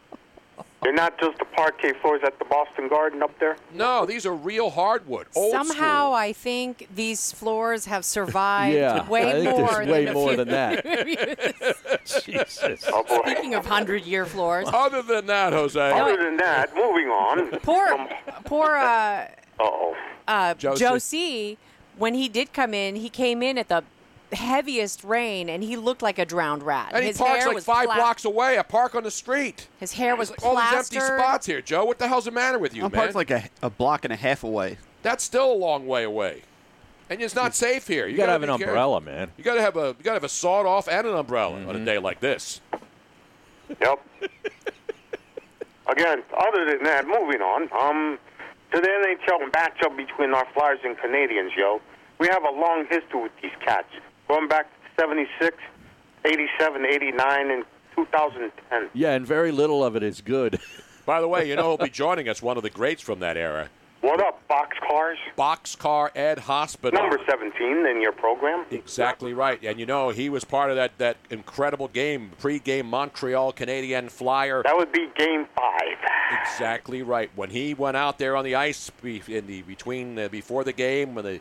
They're 0.85 0.93
not 0.93 1.19
just 1.19 1.39
the 1.39 1.47
parquet 1.47 1.95
floors 2.03 2.21
at 2.27 2.39
the 2.39 2.45
Boston 2.45 2.89
Garden 2.89 3.23
up 3.23 3.37
there. 3.41 3.57
No, 3.73 4.05
these 4.05 4.27
are 4.27 4.35
real 4.35 4.69
hardwood. 4.69 5.27
Old 5.35 5.51
Somehow, 5.53 6.13
I 6.13 6.35
think 6.35 6.89
these 6.95 7.33
floors 7.33 7.87
have 7.87 8.05
survived 8.05 8.77
Yeah, 8.77 9.09
way 9.09 9.29
I 9.31 9.33
think 9.33 9.57
more 9.59 9.67
there's 9.69 9.79
than 9.79 9.89
way 9.89 10.13
more 10.13 10.37
than 10.37 10.49
that. 10.49 10.85
Jesus. 12.25 12.85
Oh 12.93 13.03
boy. 13.03 13.21
Speaking 13.25 13.55
of 13.55 13.65
hundred-year 13.65 14.27
floors, 14.27 14.69
Other 14.73 15.01
than 15.03 15.25
that, 15.27 15.55
Jose. 15.55 15.81
Other 15.91 16.23
than 16.23 16.37
that, 16.37 16.75
moving 16.75 17.09
on. 17.09 17.51
poor, 17.61 18.07
poor 18.45 18.77
uh, 18.77 19.27
Uh-oh. 19.59 19.97
uh, 20.29 20.53
Joe 20.55 20.77
Joe 20.77 20.99
C. 20.99 21.55
C. 21.55 21.59
When 21.97 22.13
he 22.15 22.29
did 22.29 22.53
come 22.53 22.75
in, 22.75 22.97
he 22.97 23.09
came 23.09 23.43
in 23.43 23.57
at 23.57 23.69
the 23.69 23.85
heaviest 24.33 25.05
rain, 25.05 25.49
and 25.49 25.63
he 25.63 25.77
looked 25.77 26.03
like 26.03 26.19
a 26.19 26.25
drowned 26.25 26.63
rat. 26.63 26.91
And 26.93 27.03
he 27.03 27.09
his 27.09 27.19
parks 27.19 27.39
hair 27.39 27.47
like 27.49 27.55
was 27.55 27.65
five 27.65 27.87
pla- 27.87 27.97
blocks 27.97 28.25
away. 28.25 28.59
I 28.59 28.63
park 28.63 28.95
on 28.95 29.03
the 29.05 29.11
street. 29.11 29.69
His 29.81 29.93
hair 29.93 30.17
was 30.17 30.31
All 30.43 30.57
these 30.57 30.73
empty 30.73 31.01
spots 31.01 31.47
here, 31.47 31.61
Joe. 31.61 31.85
What 31.85 31.99
the 31.99 32.09
hell's 32.09 32.25
the 32.25 32.31
matter 32.31 32.59
with 32.59 32.75
you, 32.75 32.85
I'm 32.85 32.91
man? 32.93 33.01
parked 33.01 33.15
like 33.15 33.31
a, 33.31 33.45
a 33.63 33.71
block 33.71 34.05
and 34.05 34.13
a 34.13 34.17
half 34.17 34.43
away. 34.45 34.79
That's 35.03 35.23
still 35.23 35.53
a 35.53 35.55
long 35.55 35.87
way 35.87 36.05
away, 36.05 36.43
and 37.11 37.21
it's 37.23 37.35
not 37.35 37.55
safe 37.55 37.87
here. 37.87 38.07
You 38.07 38.17
gotta 38.17 38.33
have 38.33 38.41
be 38.41 38.49
an 38.49 38.57
careful. 38.59 38.69
umbrella, 38.73 39.01
man. 39.01 39.31
You 39.37 39.45
gotta 39.45 39.61
have 39.61 39.77
a 39.77 39.89
you 39.99 40.03
gotta 40.05 40.17
have 40.17 40.25
a 40.25 40.29
sawed 40.29 40.67
off 40.67 40.89
and 40.89 41.07
an 41.07 41.15
umbrella 41.15 41.55
on 41.57 41.67
Mm-hmm. 41.67 41.83
a 41.83 41.85
day 41.85 41.99
like 41.99 42.21
this. 42.21 42.61
Yep. 43.81 44.01
Again, 45.87 46.23
other 46.37 46.65
than 46.65 46.83
that, 46.85 47.07
moving 47.07 47.43
on. 47.43 47.69
Um, 47.79 48.19
to 48.73 48.81
the 48.81 48.89
NHL 48.89 49.51
matchup 49.51 49.97
between 49.97 50.33
our 50.33 50.47
Flyers 50.55 50.79
and 50.83 50.97
Canadiens, 50.97 51.51
yo. 51.57 51.81
We 52.19 52.29
have 52.29 52.43
a 52.45 52.51
long 52.51 52.87
history 52.89 53.23
with 53.23 53.33
these 53.43 53.53
cats, 53.65 53.89
going 54.29 54.49
back 54.49 54.67
to 54.71 55.03
76, 55.03 55.57
87, 56.25 56.87
89, 56.87 57.51
and 57.51 57.65
2010. 57.97 58.91
Yeah, 58.93 59.13
and 59.13 59.27
very 59.27 59.53
little 59.53 59.85
of 59.85 59.97
it 59.97 60.03
is 60.03 60.21
good. 60.21 60.59
By 61.07 61.21
the 61.21 61.29
way, 61.29 61.49
you 61.49 61.57
know 61.57 61.77
who'll 61.77 61.79
be 61.79 61.91
joining 61.91 62.29
us? 62.29 62.43
One 62.43 62.57
of 62.57 62.63
the 62.63 62.71
greats 62.71 63.03
from 63.03 63.21
that 63.21 63.37
era. 63.37 63.69
What 64.01 64.21
up, 64.21 64.43
Boxcars? 64.51 65.17
Boxcar 65.37 66.11
Ed 66.15 66.39
Hospodar. 66.41 67.01
Number 67.01 67.19
17 67.27 67.87
in 67.87 68.03
your 68.03 68.13
program. 68.13 68.67
Exactly 68.71 69.33
right. 69.33 69.59
And 69.63 69.81
you 69.81 69.87
know, 69.87 70.11
he 70.11 70.29
was 70.29 70.45
part 70.45 70.69
of 70.69 70.77
that, 70.77 70.99
that 70.99 71.17
incredible 71.31 71.89
game, 71.89 72.33
pre-game 72.39 72.85
Montreal 72.85 73.53
Canadian 73.53 74.11
Flyer. 74.11 74.63
That 74.63 74.77
would 74.77 74.93
be 74.93 75.09
game 75.17 75.47
five. 75.57 75.97
Exactly 76.43 77.03
right. 77.03 77.31
When 77.35 77.49
he 77.49 77.73
went 77.73 77.97
out 77.97 78.19
there 78.19 78.37
on 78.37 78.45
the 78.45 78.55
ice 78.55 78.93
in 79.03 79.47
the 79.47 79.63
between 79.63 80.19
uh, 80.19 80.29
before 80.29 80.65
the 80.65 80.75
game, 80.75 81.15
when 81.15 81.25
the 81.25 81.41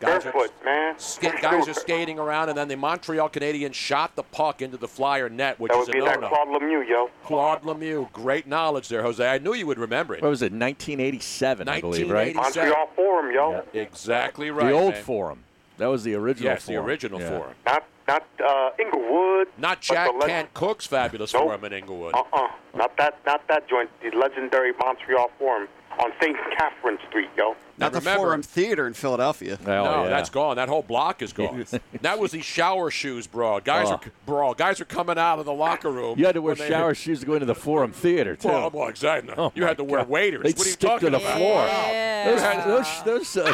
guys 0.00 0.26
are, 0.26 0.32
man. 0.64 0.98
ska- 0.98 1.34
guys 1.40 1.68
are 1.68 1.74
skating 1.74 2.18
around, 2.18 2.48
and 2.48 2.56
then 2.58 2.68
the 2.68 2.76
Montreal 2.76 3.28
Canadiens 3.28 3.74
shot 3.74 4.14
the 4.16 4.22
puck 4.22 4.62
into 4.62 4.76
the 4.76 4.88
Flyer 4.88 5.28
net, 5.28 5.58
which 5.58 5.72
That 5.72 5.78
is 5.80 5.86
would 5.88 5.96
a 5.96 5.98
be 6.00 6.04
that 6.06 6.20
no-no. 6.20 6.28
Claude 6.34 6.48
Lemieux, 6.62 6.88
yo. 6.88 7.10
Claude 7.24 7.62
Lemieux, 7.62 8.10
great 8.12 8.46
knowledge 8.46 8.88
there, 8.88 9.02
Jose. 9.02 9.26
I 9.26 9.38
knew 9.38 9.54
you 9.54 9.66
would 9.66 9.78
remember 9.78 10.14
it. 10.14 10.22
What 10.22 10.28
was 10.30 10.42
it? 10.42 10.52
1987, 10.52 11.68
I 11.68 11.80
believe, 11.80 12.10
right? 12.10 12.34
Montreal 12.34 12.88
Forum, 12.96 13.32
yo. 13.34 13.64
Exactly 13.74 14.50
right. 14.50 14.66
the 14.68 14.72
old 14.72 14.94
man. 14.94 15.02
forum. 15.02 15.44
That 15.78 15.86
was 15.86 16.02
the 16.04 16.14
original. 16.14 16.52
Yes, 16.52 16.66
the 16.66 16.76
original 16.76 17.20
Yeah. 17.20 17.28
forum. 17.38 17.54
Not 17.66 17.84
not 18.08 18.24
uh, 18.42 18.70
Inglewood. 18.78 19.48
Not 19.58 19.76
but 19.76 19.80
Jack 19.82 20.10
the 20.12 20.18
leg- 20.18 20.28
Kent 20.30 20.54
Cooke's 20.54 20.86
fabulous 20.86 21.32
Nope. 21.34 21.42
forum 21.44 21.64
in 21.66 21.72
Inglewood. 21.74 22.14
Uh-uh. 22.14 22.48
Not 22.74 22.96
that 22.96 23.18
not 23.26 23.46
that 23.48 23.68
joint. 23.68 23.90
The 24.02 24.10
legendary 24.16 24.72
Montreal 24.72 25.30
Forum 25.38 25.68
on 25.98 26.12
St. 26.20 26.36
Catherine 26.56 26.98
Street, 27.08 27.28
yo. 27.36 27.56
Not 27.76 27.92
the 27.92 27.98
remember- 28.00 28.24
Forum 28.24 28.42
Theater 28.42 28.86
in 28.86 28.94
Philadelphia. 28.94 29.56
Oh, 29.62 29.64
no, 29.66 30.02
yeah. 30.04 30.08
that's 30.08 30.30
gone. 30.30 30.56
That 30.56 30.68
whole 30.68 30.82
block 30.82 31.22
is 31.22 31.32
gone. 31.32 31.64
that 32.02 32.18
was 32.18 32.32
the 32.32 32.40
shower 32.40 32.90
shoes 32.90 33.26
brawl. 33.26 33.60
Guys 33.60 33.86
Oh. 33.88 33.92
are 33.94 34.00
brawl. 34.26 34.54
Guys 34.54 34.80
are 34.80 34.84
coming 34.84 35.16
out 35.18 35.38
of 35.38 35.44
the 35.44 35.52
locker 35.52 35.90
room. 35.90 36.18
You 36.18 36.26
had 36.26 36.34
to 36.34 36.42
wear 36.42 36.54
when 36.54 36.58
they- 36.58 36.68
shower 36.68 36.94
shoes 36.94 37.20
to 37.20 37.26
go 37.26 37.34
into 37.34 37.46
the 37.46 37.54
Forum 37.54 37.92
Theater 37.92 38.34
too. 38.36 38.48
Well, 38.48 38.70
well, 38.70 38.88
exactly. 38.88 39.32
Oh, 39.36 39.52
you 39.54 39.64
had 39.64 39.76
to 39.76 39.84
wear 39.84 40.00
God. 40.00 40.08
waders. 40.08 40.42
They'd 40.42 40.56
what 40.58 40.66
are 40.66 40.68
you 40.68 40.72
stick 40.72 40.90
talking 40.90 41.06
to 41.12 41.18
the 41.18 41.24
about? 41.24 41.36
floor. 41.36 41.62
Those, 41.62 42.40
Yeah. 42.42 42.64
those, 42.66 43.02
those 43.04 43.36
uh, 43.36 43.52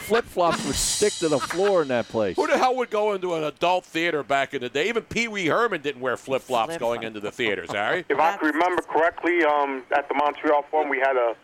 flip 0.00 0.24
flops 0.24 0.64
would 0.64 0.74
stick 0.74 1.12
to 1.14 1.28
the 1.28 1.38
floor 1.38 1.82
in 1.82 1.88
that 1.88 2.08
place. 2.08 2.36
Who 2.36 2.46
the 2.46 2.56
hell 2.56 2.76
would 2.76 2.88
go 2.90 3.12
into 3.12 3.34
an 3.34 3.44
adult 3.44 3.84
theater 3.84 4.22
back 4.22 4.54
in 4.54 4.62
the 4.62 4.70
day? 4.70 4.88
Even 4.88 5.02
Pee 5.02 5.28
Wee 5.28 5.46
Herman 5.48 5.82
didn't 5.82 6.00
wear 6.00 6.16
flip 6.16 6.40
flops 6.42 6.78
going 6.78 7.02
into 7.02 7.20
the 7.20 7.30
theaters, 7.30 7.70
Harry. 7.72 8.06
If 8.08 8.18
I 8.18 8.36
can 8.38 8.48
remember 8.54 8.80
correctly, 8.82 9.44
um, 9.44 9.82
at 9.94 10.08
the 10.08 10.14
Montreal 10.14 10.64
Forum, 10.70 10.88
we 10.88 10.98
had 10.98 11.16
a 11.16 11.36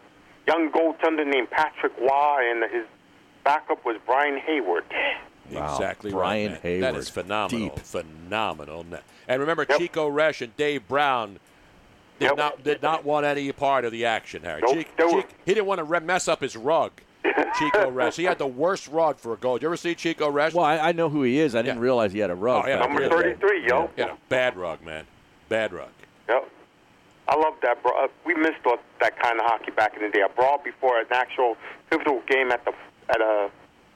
young 0.46 0.70
goaltender 0.70 1.26
named 1.26 1.50
Patrick 1.50 1.92
Roy, 2.00 2.50
and 2.50 2.70
his 2.72 2.84
backup 3.44 3.84
was 3.84 3.96
Brian 4.06 4.38
Hayward. 4.38 4.84
Wow. 5.50 5.72
Exactly 5.74 6.10
Brian 6.10 6.52
right. 6.52 6.60
Hayward. 6.62 6.96
is 6.96 7.08
phenomenal. 7.08 7.68
Deep. 7.70 7.78
Phenomenal. 7.80 8.86
And 9.28 9.40
remember, 9.40 9.66
Yep. 9.68 9.78
Chico 9.78 10.10
Resch 10.10 10.40
and 10.40 10.56
Dave 10.56 10.86
Brown 10.88 11.38
did 12.18 12.26
Yep. 12.26 12.36
not 12.36 12.62
did 12.64 12.82
not 12.82 13.04
want 13.04 13.26
any 13.26 13.50
part 13.52 13.84
of 13.84 13.92
the 13.92 14.04
action, 14.06 14.42
Harry. 14.44 14.62
Nope. 14.62 14.76
Chi- 14.76 14.86
They 14.96 15.04
were- 15.04 15.22
Chi- 15.22 15.28
he 15.44 15.54
didn't 15.54 15.66
want 15.66 15.78
to 15.78 15.84
re- 15.84 16.00
mess 16.00 16.28
up 16.28 16.40
his 16.40 16.56
rug. 16.56 16.92
Chico 17.58 17.90
Resch. 17.90 18.16
He 18.16 18.24
had 18.24 18.38
the 18.38 18.46
worst 18.46 18.88
rug 18.88 19.18
for 19.18 19.32
a 19.32 19.36
goal. 19.36 19.54
Did 19.56 19.62
you 19.62 19.68
ever 19.68 19.76
see 19.76 19.94
Chico 19.94 20.30
Resch? 20.30 20.54
Well, 20.54 20.64
I, 20.64 20.78
I 20.78 20.92
know 20.92 21.08
who 21.08 21.22
he 21.22 21.38
is. 21.38 21.54
I 21.54 21.62
didn't 21.62 21.80
realize 21.80 22.12
he 22.12 22.18
had 22.20 22.30
a 22.30 22.34
rug. 22.34 22.64
Oh, 22.64 22.68
yeah, 22.68 22.78
Number 22.78 23.02
in 23.02 23.10
the 23.10 23.16
day. 23.16 23.22
33, 23.34 23.66
yo. 23.68 23.90
Yeah, 23.96 24.12
a 24.12 24.16
bad 24.28 24.56
rug, 24.56 24.82
man. 24.82 25.04
Bad 25.48 25.72
rug. 25.72 25.90
Yep. 26.28 26.48
I 27.32 27.36
love 27.36 27.54
that, 27.62 27.82
bro. 27.82 27.92
Uh, 27.92 28.08
we 28.26 28.34
missed 28.34 28.62
that- 28.64 28.80
that 29.00 29.18
kind 29.18 29.40
of 29.40 29.46
hockey 29.46 29.70
back 29.70 29.96
in 29.96 30.02
the 30.02 30.10
day. 30.10 30.20
A 30.20 30.28
brawl 30.28 30.58
before 30.58 30.98
an 31.00 31.06
actual 31.10 31.56
pivotal 31.90 32.20
game 32.28 32.52
at 32.52 32.62
the 32.66 32.72
at 33.08 33.20
a 33.20 33.50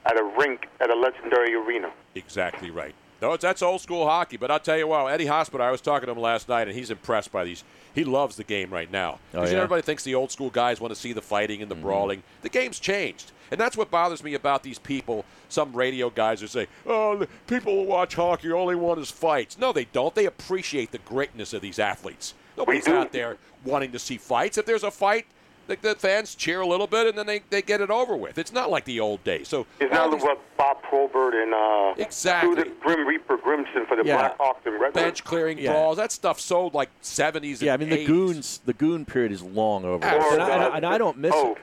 at 0.05 0.19
a 0.19 0.23
rink 0.39 0.67
at 0.79 0.89
a 0.89 0.95
legendary 0.95 1.53
arena. 1.53 1.91
Exactly 2.15 2.71
right. 2.71 2.95
No, 3.21 3.33
it's, 3.33 3.41
that's 3.41 3.61
old 3.61 3.81
school 3.81 4.05
hockey. 4.07 4.37
But 4.37 4.49
I'll 4.51 4.59
tell 4.59 4.77
you 4.77 4.87
what, 4.87 5.11
Eddie 5.11 5.25
Hospodar, 5.25 5.67
I 5.67 5.71
was 5.71 5.81
talking 5.81 6.05
to 6.07 6.11
him 6.13 6.19
last 6.19 6.47
night, 6.49 6.67
and 6.67 6.75
he's 6.77 6.91
impressed 6.91 7.31
by 7.31 7.43
these. 7.43 7.63
He 7.93 8.03
loves 8.03 8.35
the 8.37 8.43
game 8.43 8.69
right 8.71 8.91
now. 8.91 9.13
Oh, 9.33 9.39
Because 9.39 9.51
yeah? 9.51 9.57
everybody 9.57 9.81
thinks 9.81 10.03
the 10.03 10.13
old 10.15 10.31
school 10.31 10.49
guys 10.51 10.79
want 10.79 10.93
to 10.93 10.99
see 10.99 11.13
the 11.13 11.21
fighting 11.21 11.61
and 11.63 11.69
the 11.69 11.75
brawling. 11.75 12.21
The 12.43 12.49
game's 12.49 12.79
changed. 12.79 13.31
And 13.49 13.59
that's 13.59 13.75
what 13.75 13.89
bothers 13.89 14.23
me 14.23 14.33
about 14.35 14.61
these 14.63 14.77
people. 14.77 15.25
Some 15.49 15.73
radio 15.73 16.09
guys 16.11 16.41
who 16.41 16.47
say, 16.47 16.67
oh, 16.85 17.25
people 17.47 17.73
who 17.73 17.83
watch 17.89 18.13
hockey 18.15 18.51
only 18.51 18.75
want 18.75 18.99
is 18.99 19.09
fights. 19.09 19.57
No, 19.57 19.71
they 19.73 19.85
don't. 19.85 20.13
They 20.13 20.25
appreciate 20.25 20.91
the 20.91 20.99
greatness 20.99 21.53
of 21.53 21.61
these 21.61 21.79
athletes. 21.79 22.33
Nobody's 22.57 22.87
out 22.87 23.11
there 23.11 23.37
wanting 23.63 23.91
to 23.91 23.99
see 23.99 24.17
fights. 24.17 24.57
If 24.57 24.65
there's 24.65 24.83
a 24.83 24.91
fight, 24.91 25.25
the, 25.67 25.77
the 25.81 25.95
fans 25.95 26.33
cheer 26.33 26.61
a 26.61 26.65
little 26.67 26.87
bit, 26.87 27.07
and 27.07 27.17
then 27.17 27.25
they, 27.27 27.41
they 27.49 27.61
get 27.61 27.81
it 27.81 27.89
over 27.89 28.15
with. 28.15 28.37
It's 28.37 28.53
not 28.53 28.69
like 28.71 28.85
the 28.85 28.99
old 28.99 29.23
days. 29.23 29.47
So 29.49 29.65
It's 29.79 29.91
not 29.93 30.09
now 30.09 30.15
these 30.15 30.23
what 30.23 30.39
Bob 30.57 30.81
Probert 30.81 31.33
and 31.35 31.53
uh, 31.53 31.93
Exactly. 32.01 32.49
who 32.49 32.55
the 32.55 32.69
Grim 32.81 33.05
Reaper 33.05 33.37
Grimson 33.37 33.85
for 33.87 33.95
the 33.97 34.03
Yeah. 34.05 34.29
Blackhawks 34.39 34.65
and 34.65 34.79
Red 34.79 34.93
bench 34.93 35.23
clearing 35.23 35.57
Yeah. 35.59 35.73
balls, 35.73 35.97
that 35.97 36.11
stuff 36.11 36.39
sold 36.39 36.73
like 36.73 36.89
70s 37.01 37.61
Yeah, 37.61 37.71
I 37.71 37.75
and 37.75 37.81
mean 37.81 37.89
the 37.91 38.05
goons. 38.05 38.61
The 38.65 38.73
goon 38.73 39.05
period 39.05 39.31
is 39.33 39.43
long 39.43 39.83
over, 39.85 40.05
Or 40.07 40.33
and, 40.33 40.41
I, 40.41 40.49
and 40.49 40.63
I- 40.63 40.77
and 40.77 40.85
I 40.85 40.97
don't 40.97 41.17
miss 41.17 41.33
oh, 41.35 41.51
it. 41.53 41.57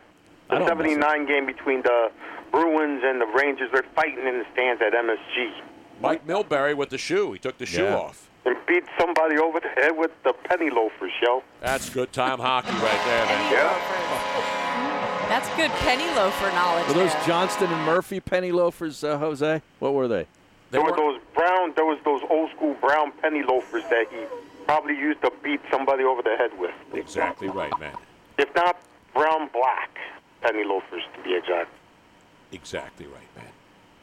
I 0.50 0.58
The 0.58 0.66
don't 0.66 0.78
miss 0.78 0.86
it. 0.92 1.00
79 1.00 1.26
game 1.26 1.46
between 1.46 1.82
the 1.82 2.10
Bruins 2.52 3.02
and 3.04 3.20
the 3.20 3.26
Rangers. 3.26 3.70
They're 3.72 3.82
fighting 3.96 4.26
in 4.26 4.38
the 4.38 4.44
stands 4.52 4.82
at 4.82 4.92
MSG. 4.92 5.50
Mike 6.00 6.26
Milbury 6.26 6.76
with 6.76 6.90
the 6.90 6.98
shoe. 6.98 7.32
He 7.32 7.38
took 7.38 7.56
the 7.58 7.66
shoe 7.66 7.84
Yeah. 7.84 7.96
off. 7.96 8.28
And 8.46 8.56
beat 8.66 8.84
somebody 8.98 9.38
over 9.38 9.58
the 9.60 9.68
head 9.68 9.96
with 9.96 10.10
the 10.22 10.32
penny 10.32 10.68
loafers, 10.70 11.12
yo. 11.22 11.42
That's 11.60 11.88
good 11.88 12.12
time 12.12 12.38
hockey 12.38 12.72
right 12.72 13.02
there, 13.06 13.26
man. 13.26 13.52
Yeah. 13.52 15.28
That's 15.28 15.48
good 15.56 15.70
penny 15.80 16.06
loafer 16.14 16.50
knowledge. 16.52 16.86
Were 16.88 16.94
those 16.94 17.12
there. 17.12 17.24
Johnston 17.26 17.72
and 17.72 17.86
Murphy 17.86 18.20
penny 18.20 18.52
loafers, 18.52 19.02
uh, 19.02 19.16
Jose? 19.16 19.62
What 19.78 19.94
were 19.94 20.06
they? 20.06 20.26
There 20.70 20.82
were 20.82 20.94
those 20.94 21.20
brown. 21.34 21.72
There 21.74 21.86
was 21.86 21.98
those 22.04 22.20
old 22.28 22.50
school 22.50 22.74
brown 22.74 23.12
penny 23.22 23.42
loafers 23.42 23.84
that 23.90 24.06
he 24.10 24.18
probably 24.66 24.96
used 24.96 25.22
to 25.22 25.32
beat 25.42 25.60
somebody 25.70 26.04
over 26.04 26.20
the 26.20 26.36
head 26.36 26.50
with. 26.58 26.74
Exactly 26.92 27.48
right, 27.48 27.72
man. 27.80 27.96
If 28.38 28.54
not 28.54 28.76
brown 29.14 29.48
black 29.52 29.96
penny 30.42 30.64
loafers 30.64 31.02
to 31.16 31.22
be 31.22 31.34
exact. 31.36 31.70
Exactly 32.52 33.06
right, 33.06 33.36
man. 33.36 33.52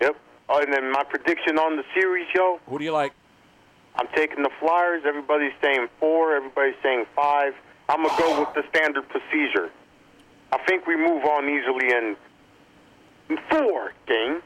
Yep. 0.02 0.16
Oh, 0.50 0.62
and 0.62 0.74
then 0.74 0.92
my 0.92 1.04
prediction 1.04 1.60
on 1.60 1.78
the 1.78 1.84
series, 1.94 2.28
yo. 2.34 2.60
Who 2.68 2.80
do 2.80 2.84
you 2.84 2.92
like? 2.92 3.14
I'm 3.96 4.08
taking 4.16 4.44
the 4.44 4.50
Flyers. 4.60 5.04
Everybody's 5.06 5.54
saying 5.62 5.88
four. 6.00 6.36
Everybody's 6.36 6.76
saying 6.82 7.06
five. 7.16 7.54
I'm 7.90 8.04
gonna 8.06 8.18
go 8.18 8.40
with 8.40 8.54
the 8.54 8.64
standard 8.70 9.08
procedure. 9.10 9.70
I 10.52 10.58
think 10.60 10.88
we 10.88 10.96
move 10.96 11.24
on 11.26 11.50
easily 11.50 11.92
in 11.94 12.16
four 13.50 13.94
games. 14.08 14.44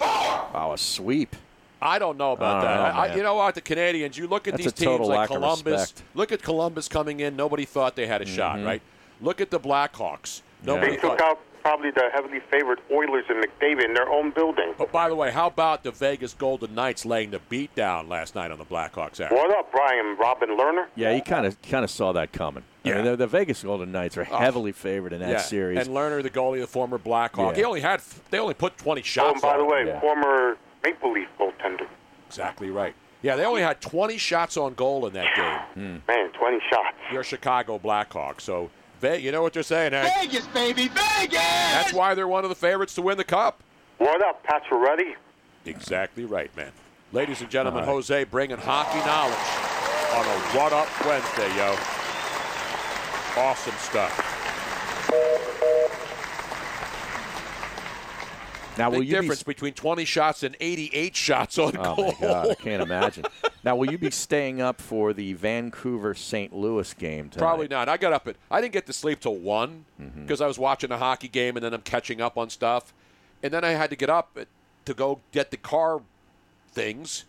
Wow, 0.00 0.72
a 0.74 0.78
sweep. 0.78 1.34
I 1.80 1.98
don't 1.98 2.16
know 2.18 2.32
about 2.32 2.56
I 2.56 2.60
don't 2.60 2.62
that. 2.82 2.94
know, 2.94 3.00
I, 3.00 3.06
I, 3.06 3.14
you 3.16 3.22
know 3.22 3.34
what? 3.34 3.54
The 3.54 3.62
Canadiens, 3.62 4.16
you 4.16 4.26
look 4.26 4.48
at 4.48 4.52
That's 4.54 4.64
these 4.64 4.72
teams 4.72 5.06
like 5.06 5.28
Columbus. 5.28 5.94
Look 6.14 6.32
at 6.32 6.42
Columbus 6.42 6.88
coming 6.88 7.20
in. 7.20 7.36
Nobody 7.36 7.64
thought 7.64 7.94
they 7.94 8.06
had 8.06 8.20
a 8.20 8.26
shot, 8.26 8.58
Mhm. 8.58 8.66
right? 8.66 8.82
Look 9.20 9.40
at 9.40 9.50
the 9.50 9.60
Blackhawks. 9.60 10.42
Nobody 10.62 10.92
They 10.92 10.96
took 10.96 11.18
thought. 11.18 11.20
out 11.20 11.40
probably 11.62 11.90
the 11.90 12.08
heavily 12.12 12.40
favored 12.50 12.80
Oilers 12.90 13.24
and 13.28 13.44
McDavid 13.44 13.84
in 13.84 13.94
their 13.94 14.08
own 14.08 14.30
building. 14.30 14.74
But 14.78 14.90
by 14.92 15.08
the 15.08 15.14
way, 15.14 15.30
how 15.30 15.46
about 15.48 15.82
the 15.82 15.90
Vegas 15.90 16.34
Golden 16.34 16.74
Knights 16.74 17.04
laying 17.04 17.30
the 17.30 17.40
beat 17.48 17.74
down 17.74 18.08
last 18.08 18.34
night 18.34 18.50
on 18.50 18.58
the 18.58 18.64
Blackhawks? 18.64 19.20
Aaron? 19.20 19.34
What 19.34 19.50
up, 19.56 19.70
Brian? 19.72 20.16
Robin 20.18 20.50
Lehner? 20.50 20.86
Yeah, 20.96 21.12
you 21.12 21.22
kind 21.22 21.46
of 21.46 21.60
kind 21.62 21.84
of 21.84 21.90
saw 21.90 22.12
that 22.12 22.32
coming. 22.32 22.64
I 22.84 22.88
mean, 22.88 22.96
Yeah. 23.04 23.10
the, 23.10 23.16
the 23.16 23.26
Vegas 23.26 23.62
Golden 23.62 23.92
Knights 23.92 24.16
are 24.16 24.26
Oh. 24.30 24.36
heavily 24.38 24.72
favored 24.72 25.12
in 25.12 25.20
that 25.20 25.28
yeah. 25.30 25.36
series. 25.38 25.78
And 25.86 25.94
Lehner, 25.96 26.22
the 26.22 26.30
goalie, 26.30 26.60
the 26.60 26.66
former 26.66 26.98
Blackhawk, 26.98 27.52
Yeah. 27.52 27.56
he 27.58 27.64
only 27.64 27.80
had 27.80 28.00
they 28.30 28.38
only 28.38 28.54
put 28.54 28.78
20 28.78 29.00
Oh, 29.00 29.04
shots. 29.04 29.32
and 29.34 29.42
by 29.42 29.52
on 29.52 29.58
the 29.58 29.64
him. 29.64 29.70
way, 29.70 29.86
Yeah. 29.86 30.00
former 30.00 30.56
Maple 30.84 31.12
Leaf 31.12 31.28
goaltender. 31.38 31.86
exactly 32.26 32.70
right. 32.70 32.94
Yeah, 33.20 33.34
they 33.34 33.44
only 33.44 33.62
had 33.62 33.80
20 33.80 34.16
shots 34.16 34.56
on 34.56 34.74
goal 34.74 35.04
in 35.06 35.12
that 35.14 35.26
Hmm. 35.34 35.80
game. 35.80 36.02
Man, 36.06 36.30
20 36.30 36.60
shots. 36.70 36.96
Your 37.12 37.24
Chicago 37.24 37.76
Blackhawks. 37.78 38.42
So, 38.42 38.70
Ve- 39.00 39.18
you 39.18 39.30
know 39.32 39.42
what 39.42 39.52
they're 39.52 39.62
saying, 39.62 39.92
Hank? 39.92 40.12
Vegas, 40.30 40.46
baby, 40.48 40.88
Vegas! 40.88 41.38
That's 41.38 41.92
why 41.92 42.14
they're 42.14 42.28
one 42.28 42.44
of 42.44 42.48
the 42.50 42.56
favorites 42.56 42.94
to 42.96 43.02
win 43.02 43.16
the 43.16 43.24
cup. 43.24 43.62
What 43.98 44.22
up, 44.22 44.44
Pacioretty? 44.46 45.14
Exactly 45.64 46.24
right, 46.24 46.54
man. 46.56 46.72
Ladies 47.12 47.40
and 47.40 47.50
gentlemen, 47.50 47.82
All 47.84 47.86
right. 47.88 47.94
Jose 47.94 48.24
bringing 48.24 48.58
hockey 48.58 48.98
knowledge 48.98 49.34
on 50.14 50.24
a 50.26 50.38
What 50.58 50.72
Up 50.72 50.88
Wednesday, 51.06 51.56
yo. 51.56 51.76
Awesome 53.40 53.74
stuff. 53.78 54.34
now, 58.76 58.90
will 58.90 59.00
Big 59.00 59.08
you 59.08 59.14
be 59.16 59.20
difference 59.22 59.42
between 59.42 59.74
20 59.74 60.04
shots 60.04 60.42
and 60.42 60.56
88 60.60 61.14
shots 61.16 61.58
on 61.58 61.76
Oh 61.78 61.94
goal. 61.96 62.04
my 62.20 62.26
God, 62.26 62.50
I 62.50 62.54
can't 62.54 62.82
imagine. 62.82 63.24
now, 63.64 63.74
will 63.76 63.90
you 63.90 63.98
be 63.98 64.10
staying 64.10 64.60
up 64.60 64.80
for 64.80 65.12
the 65.12 65.32
Vancouver 65.34 66.14
St. 66.14 66.54
Louis 66.54 66.94
game 66.94 67.28
tonight? 67.28 67.44
Probably 67.44 67.68
not. 67.68 67.88
I 67.88 67.96
got 67.96 68.12
up 68.12 68.28
at. 68.28 68.36
I 68.50 68.60
didn't 68.60 68.72
get 68.72 68.86
to 68.86 68.92
sleep 68.92 69.20
till 69.20 69.36
one 69.36 69.84
Mm-hmm. 70.00 70.22
because 70.22 70.40
I 70.40 70.46
was 70.46 70.58
watching 70.58 70.92
a 70.92 70.98
hockey 70.98 71.26
game 71.28 71.56
and 71.56 71.64
then 71.64 71.74
I'm 71.74 71.82
catching 71.82 72.20
up 72.20 72.38
on 72.38 72.50
stuff, 72.50 72.92
and 73.42 73.52
then 73.52 73.64
I 73.64 73.70
had 73.70 73.90
to 73.90 73.96
get 73.96 74.08
up 74.08 74.30
at, 74.40 74.46
to 74.84 74.94
go 74.94 75.20
get 75.32 75.50
the 75.50 75.56
car 75.56 76.00
things. 76.72 77.24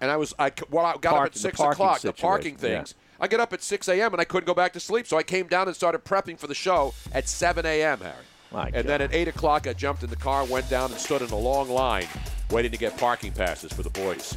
And 0.00 0.10
I 0.10 0.16
was 0.16 0.32
I 0.38 0.50
well 0.70 0.86
I 0.86 0.92
got 0.96 1.10
Park- 1.10 1.20
up 1.20 1.26
at 1.26 1.36
six 1.36 1.56
parking 1.58 1.72
o'clock. 1.72 1.96
The 1.96 2.00
situation, 2.08 2.22
parking 2.22 2.52
yeah. 2.54 2.58
things. 2.78 2.94
I 3.20 3.26
get 3.28 3.38
up 3.40 3.52
at 3.52 3.62
six 3.62 3.86
a.m. 3.88 4.12
and 4.14 4.20
I 4.20 4.24
couldn't 4.24 4.46
go 4.46 4.54
back 4.54 4.72
to 4.72 4.80
sleep, 4.80 5.06
so 5.06 5.18
I 5.18 5.22
came 5.22 5.46
down 5.46 5.66
and 5.68 5.76
started 5.76 6.04
prepping 6.06 6.38
for 6.38 6.46
the 6.46 6.54
show 6.54 6.94
at 7.12 7.28
seven 7.28 7.66
a.m. 7.66 7.98
Harry. 8.00 8.14
My 8.52 8.70
and 8.74 8.88
then 8.88 9.00
at 9.00 9.14
eight 9.14 9.28
o'clock, 9.28 9.66
I 9.66 9.72
jumped 9.72 10.02
in 10.02 10.10
the 10.10 10.16
car, 10.16 10.44
went 10.44 10.68
down, 10.68 10.90
and 10.90 11.00
stood 11.00 11.22
in 11.22 11.30
a 11.30 11.36
long 11.38 11.68
line, 11.68 12.06
waiting 12.50 12.72
to 12.72 12.78
get 12.78 12.96
parking 12.96 13.32
passes 13.32 13.72
for 13.72 13.82
the 13.82 13.90
boys. 13.90 14.36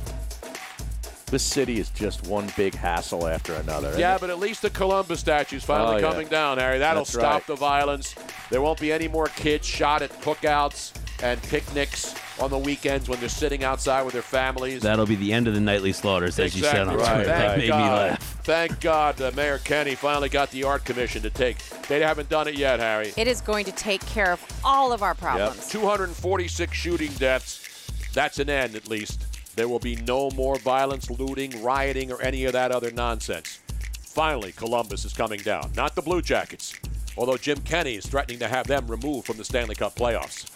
This 1.28 1.41
city 1.43 1.80
is 1.80 1.89
just 1.89 2.28
one 2.28 2.47
big 2.55 2.76
hassle 2.76 3.28
after 3.28 3.55
another. 3.55 3.97
Yeah, 3.97 4.20
but 4.20 4.30
at 4.30 4.38
least 4.38 4.61
the 4.61 4.70
Columbus 4.70 5.20
statue's 5.20 5.64
finally 5.64 5.95
Oh, 5.95 5.97
yeah. 5.97 6.11
coming 6.11 6.28
down, 6.28 6.59
Harry. 6.59 6.78
That'll 6.78 7.01
That's 7.05 7.14
stop 7.14 7.34
right. 7.34 7.47
the 7.47 7.55
violence. 7.55 8.14
There 8.51 8.61
won't 8.61 8.80
be 8.80 8.91
any 8.91 9.07
more 9.07 9.26
kids 9.28 9.66
shot 9.66 10.03
at 10.03 10.11
cookouts 10.22 10.91
and 11.24 11.41
picnics 11.43 12.13
on 12.41 12.49
the 12.49 12.57
weekends 12.57 13.07
when 13.07 13.17
they're 13.21 13.30
sitting 13.30 13.63
outside 13.63 14.03
with 14.03 14.11
their 14.13 14.21
families. 14.21 14.82
That'll 14.82 15.05
be 15.05 15.15
the 15.15 15.32
end 15.32 15.47
of 15.47 15.53
the 15.53 15.61
nightly 15.61 15.93
slaughters, 15.93 16.38
as 16.38 16.53
you 16.55 16.63
said 16.63 16.88
on 16.88 16.93
Exactly 16.95 16.97
Twitter. 16.97 17.17
right. 17.17 17.26
That 17.26 17.47
Thank 17.47 17.57
made 17.57 17.63
me 17.63 17.67
God. 17.69 18.09
laugh. 18.11 18.41
Thank 18.43 18.82
God 18.82 19.21
uh, 19.21 19.32
Mayor 19.34 19.57
Kenney 19.59 19.95
finally 19.95 20.28
got 20.28 20.51
the 20.51 20.65
art 20.65 20.84
commission 20.84 21.21
to 21.21 21.30
take. 21.30 21.57
They 21.88 22.01
haven't 22.01 22.28
done 22.28 22.49
it 22.49 22.55
yet, 22.57 22.82
Harry. 22.82 23.13
It 23.15 23.28
is 23.28 23.39
going 23.39 23.63
to 23.65 23.71
take 23.71 24.05
care 24.05 24.34
of 24.34 24.61
all 24.65 24.91
of 24.91 25.01
our 25.01 25.15
problems. 25.15 25.74
Yep. 25.74 25.82
246 25.82 26.76
shooting 26.76 27.11
deaths. 27.13 27.88
That's 28.13 28.39
an 28.39 28.49
end, 28.49 28.76
at 28.76 28.89
least. 28.89 29.26
There 29.55 29.69
will 29.69 29.80
be 29.80 29.95
no 29.95 30.30
more 30.32 30.57
violence, 30.59 31.09
looting, 31.09 31.63
rioting, 31.63 32.11
or 32.11 32.21
any 32.21 32.43
of 32.45 32.53
that 32.53 32.71
other 32.71 32.91
nonsense. 32.91 33.59
Finally, 34.01 34.51
Columbus 34.51 35.05
is 35.05 35.13
coming 35.13 35.39
down. 35.39 35.71
Not 35.76 35.95
the 35.95 36.01
Blue 36.01 36.21
Jackets, 36.21 36.74
although 37.17 37.38
Jim 37.38 37.59
Kenney 37.61 37.95
is 37.95 38.05
threatening 38.05 38.39
to 38.39 38.47
have 38.47 38.67
them 38.67 38.88
removed 38.88 39.26
from 39.26 39.38
the 39.38 39.45
Stanley 39.45 39.76
Cup 39.76 39.95
playoffs 39.95 40.53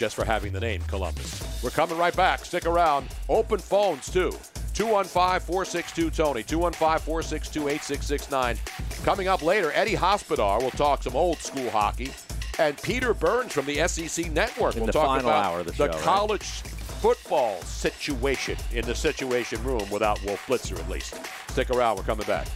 just 0.00 0.16
for 0.16 0.24
having 0.24 0.50
the 0.50 0.58
name 0.58 0.80
Columbus. 0.88 1.62
We're 1.62 1.68
coming 1.68 1.98
right 1.98 2.16
back. 2.16 2.46
Stick 2.46 2.64
around. 2.64 3.06
Open 3.28 3.58
phones, 3.58 4.10
too. 4.10 4.32
215 4.72 5.40
462 5.40 6.10
Tony. 6.10 6.42
215 6.42 6.98
462 7.00 7.68
8669. 7.68 8.56
Coming 9.04 9.28
up 9.28 9.42
later, 9.42 9.70
Eddie 9.74 9.94
Hospodar 9.94 10.60
will 10.62 10.70
talk 10.70 11.02
some 11.02 11.14
old 11.14 11.36
school 11.36 11.68
hockey. 11.68 12.10
And 12.58 12.80
Peter 12.80 13.12
Burns 13.12 13.52
from 13.52 13.66
the 13.66 13.86
SEC 13.86 14.32
Network 14.32 14.74
will 14.76 14.86
the 14.86 14.92
talk 14.92 15.20
about 15.20 15.66
the 15.66 15.74
show, 15.74 15.86
right? 15.86 15.98
college 15.98 16.62
football 17.02 17.60
situation 17.60 18.56
in 18.72 18.86
the 18.86 18.94
Situation 18.94 19.62
Room 19.62 19.88
without 19.90 20.18
Wolf 20.24 20.46
Blitzer, 20.46 20.78
at 20.78 20.88
least. 20.88 21.14
Stick 21.50 21.68
around. 21.68 21.98
We're 21.98 22.04
coming 22.04 22.26
back. 22.26 22.46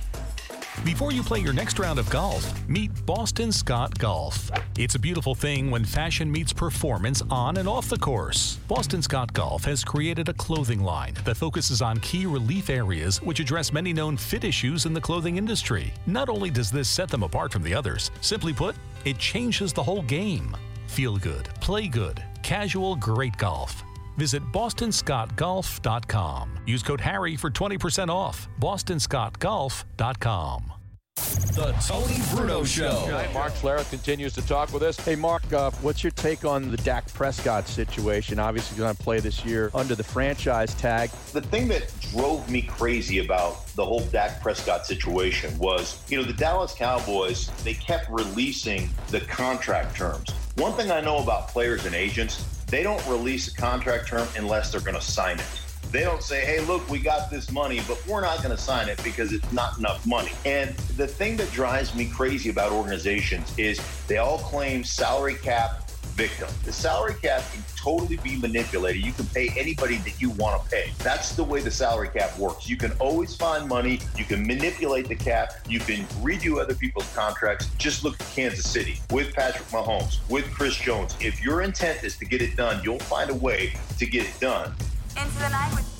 Before 0.84 1.12
you 1.12 1.22
play 1.22 1.40
your 1.40 1.54
next 1.54 1.78
round 1.78 1.98
of 1.98 2.10
golf, 2.10 2.68
meet 2.68 2.90
Boston 3.06 3.50
Scott 3.50 3.98
Golf. 3.98 4.50
It's 4.78 4.96
a 4.96 4.98
beautiful 4.98 5.34
thing 5.34 5.70
when 5.70 5.82
fashion 5.82 6.30
meets 6.30 6.52
performance 6.52 7.22
on 7.30 7.56
and 7.56 7.66
off 7.66 7.88
the 7.88 7.96
course. 7.96 8.56
Boston 8.68 9.00
Scott 9.00 9.32
Golf 9.32 9.64
has 9.64 9.82
created 9.82 10.28
a 10.28 10.34
clothing 10.34 10.82
line 10.82 11.14
that 11.24 11.38
focuses 11.38 11.80
on 11.80 12.00
key 12.00 12.26
relief 12.26 12.68
areas 12.68 13.22
which 13.22 13.40
address 13.40 13.72
many 13.72 13.94
known 13.94 14.18
fit 14.18 14.44
issues 14.44 14.84
in 14.84 14.92
the 14.92 15.00
clothing 15.00 15.38
industry. 15.38 15.90
Not 16.06 16.28
only 16.28 16.50
does 16.50 16.70
this 16.70 16.86
set 16.86 17.08
them 17.08 17.22
apart 17.22 17.50
from 17.50 17.62
the 17.62 17.74
others, 17.74 18.10
simply 18.20 18.52
put, 18.52 18.76
it 19.06 19.16
changes 19.16 19.72
the 19.72 19.82
whole 19.82 20.02
game. 20.02 20.54
Feel 20.86 21.16
good, 21.16 21.46
play 21.62 21.88
good, 21.88 22.22
casual, 22.42 22.94
great 22.96 23.38
golf. 23.38 23.82
Visit 24.16 24.42
bostonscottgolf.com. 24.52 26.50
Use 26.66 26.82
code 26.82 27.00
HARRY 27.00 27.36
for 27.36 27.50
20% 27.50 28.08
off. 28.08 28.48
bostonscottgolf.com. 28.60 30.72
The 31.16 31.72
Tony 31.86 32.16
Bruno 32.32 32.64
Show. 32.64 33.28
Mark 33.32 33.52
Flair 33.52 33.78
continues 33.84 34.32
to 34.32 34.44
talk 34.44 34.72
with 34.72 34.82
us. 34.82 34.98
Hey, 34.98 35.14
Mark, 35.14 35.44
uh, 35.52 35.70
what's 35.82 36.02
your 36.02 36.10
take 36.10 36.44
on 36.44 36.72
the 36.72 36.76
Dak 36.78 37.12
Prescott 37.14 37.68
situation? 37.68 38.40
Obviously, 38.40 38.76
going 38.76 38.94
to 38.94 39.00
play 39.00 39.20
this 39.20 39.44
year 39.44 39.70
under 39.74 39.94
the 39.94 40.02
franchise 40.02 40.74
tag. 40.74 41.10
The 41.32 41.40
thing 41.40 41.68
that 41.68 41.92
drove 42.00 42.50
me 42.50 42.62
crazy 42.62 43.24
about 43.24 43.68
the 43.76 43.84
whole 43.84 44.04
Dak 44.06 44.42
Prescott 44.42 44.86
situation 44.86 45.56
was, 45.58 46.02
you 46.08 46.18
know, 46.18 46.24
the 46.24 46.32
Dallas 46.32 46.74
Cowboys, 46.74 47.48
they 47.62 47.74
kept 47.74 48.10
releasing 48.10 48.90
the 49.08 49.20
contract 49.20 49.96
terms. 49.96 50.30
One 50.56 50.72
thing 50.72 50.90
I 50.90 51.00
know 51.00 51.18
about 51.18 51.46
players 51.46 51.86
and 51.86 51.94
agents, 51.94 52.44
they 52.68 52.82
don't 52.82 53.04
release 53.06 53.48
a 53.48 53.54
contract 53.54 54.08
term 54.08 54.26
unless 54.36 54.72
they're 54.72 54.80
going 54.80 54.94
to 54.94 55.00
sign 55.00 55.38
it. 55.38 55.46
They 55.90 56.00
don't 56.00 56.22
say, 56.22 56.44
hey, 56.44 56.60
look, 56.60 56.88
we 56.90 56.98
got 56.98 57.30
this 57.30 57.52
money, 57.52 57.80
but 57.86 58.04
we're 58.08 58.20
not 58.20 58.38
going 58.38 58.50
to 58.50 58.60
sign 58.60 58.88
it 58.88 59.02
because 59.04 59.32
it's 59.32 59.52
not 59.52 59.78
enough 59.78 60.04
money. 60.06 60.32
And 60.44 60.74
the 60.96 61.06
thing 61.06 61.36
that 61.36 61.52
drives 61.52 61.94
me 61.94 62.06
crazy 62.06 62.50
about 62.50 62.72
organizations 62.72 63.56
is 63.56 63.80
they 64.08 64.18
all 64.18 64.38
claim 64.38 64.82
salary 64.82 65.36
cap 65.36 65.83
victim. 66.16 66.48
The 66.64 66.72
salary 66.72 67.14
cap 67.22 67.42
can 67.52 67.62
totally 67.76 68.16
be 68.18 68.36
manipulated. 68.36 69.04
You 69.04 69.12
can 69.12 69.26
pay 69.26 69.48
anybody 69.56 69.96
that 69.98 70.20
you 70.20 70.30
want 70.30 70.62
to 70.62 70.70
pay. 70.70 70.92
That's 70.98 71.34
the 71.34 71.44
way 71.44 71.60
the 71.60 71.70
salary 71.70 72.08
cap 72.08 72.38
works. 72.38 72.68
You 72.68 72.76
can 72.76 72.92
always 72.92 73.34
find 73.36 73.68
money. 73.68 74.00
You 74.16 74.24
can 74.24 74.46
manipulate 74.46 75.08
the 75.08 75.16
cap. 75.16 75.52
You 75.68 75.80
can 75.80 76.04
redo 76.22 76.60
other 76.60 76.74
people's 76.74 77.12
contracts. 77.14 77.68
Just 77.78 78.04
look 78.04 78.20
at 78.20 78.26
Kansas 78.28 78.68
City 78.68 79.00
with 79.10 79.34
Patrick 79.34 79.68
Mahomes, 79.68 80.18
with 80.28 80.50
Chris 80.52 80.76
Jones. 80.76 81.16
If 81.20 81.42
your 81.42 81.62
intent 81.62 82.04
is 82.04 82.16
to 82.18 82.24
get 82.24 82.42
it 82.42 82.56
done, 82.56 82.80
you'll 82.84 82.98
find 83.00 83.30
a 83.30 83.34
way 83.34 83.74
to 83.98 84.06
get 84.06 84.24
it 84.24 84.38
done. 84.40 84.74
Into 85.16 85.38
the 85.38 85.48
night 85.48 85.72
with 85.74 85.93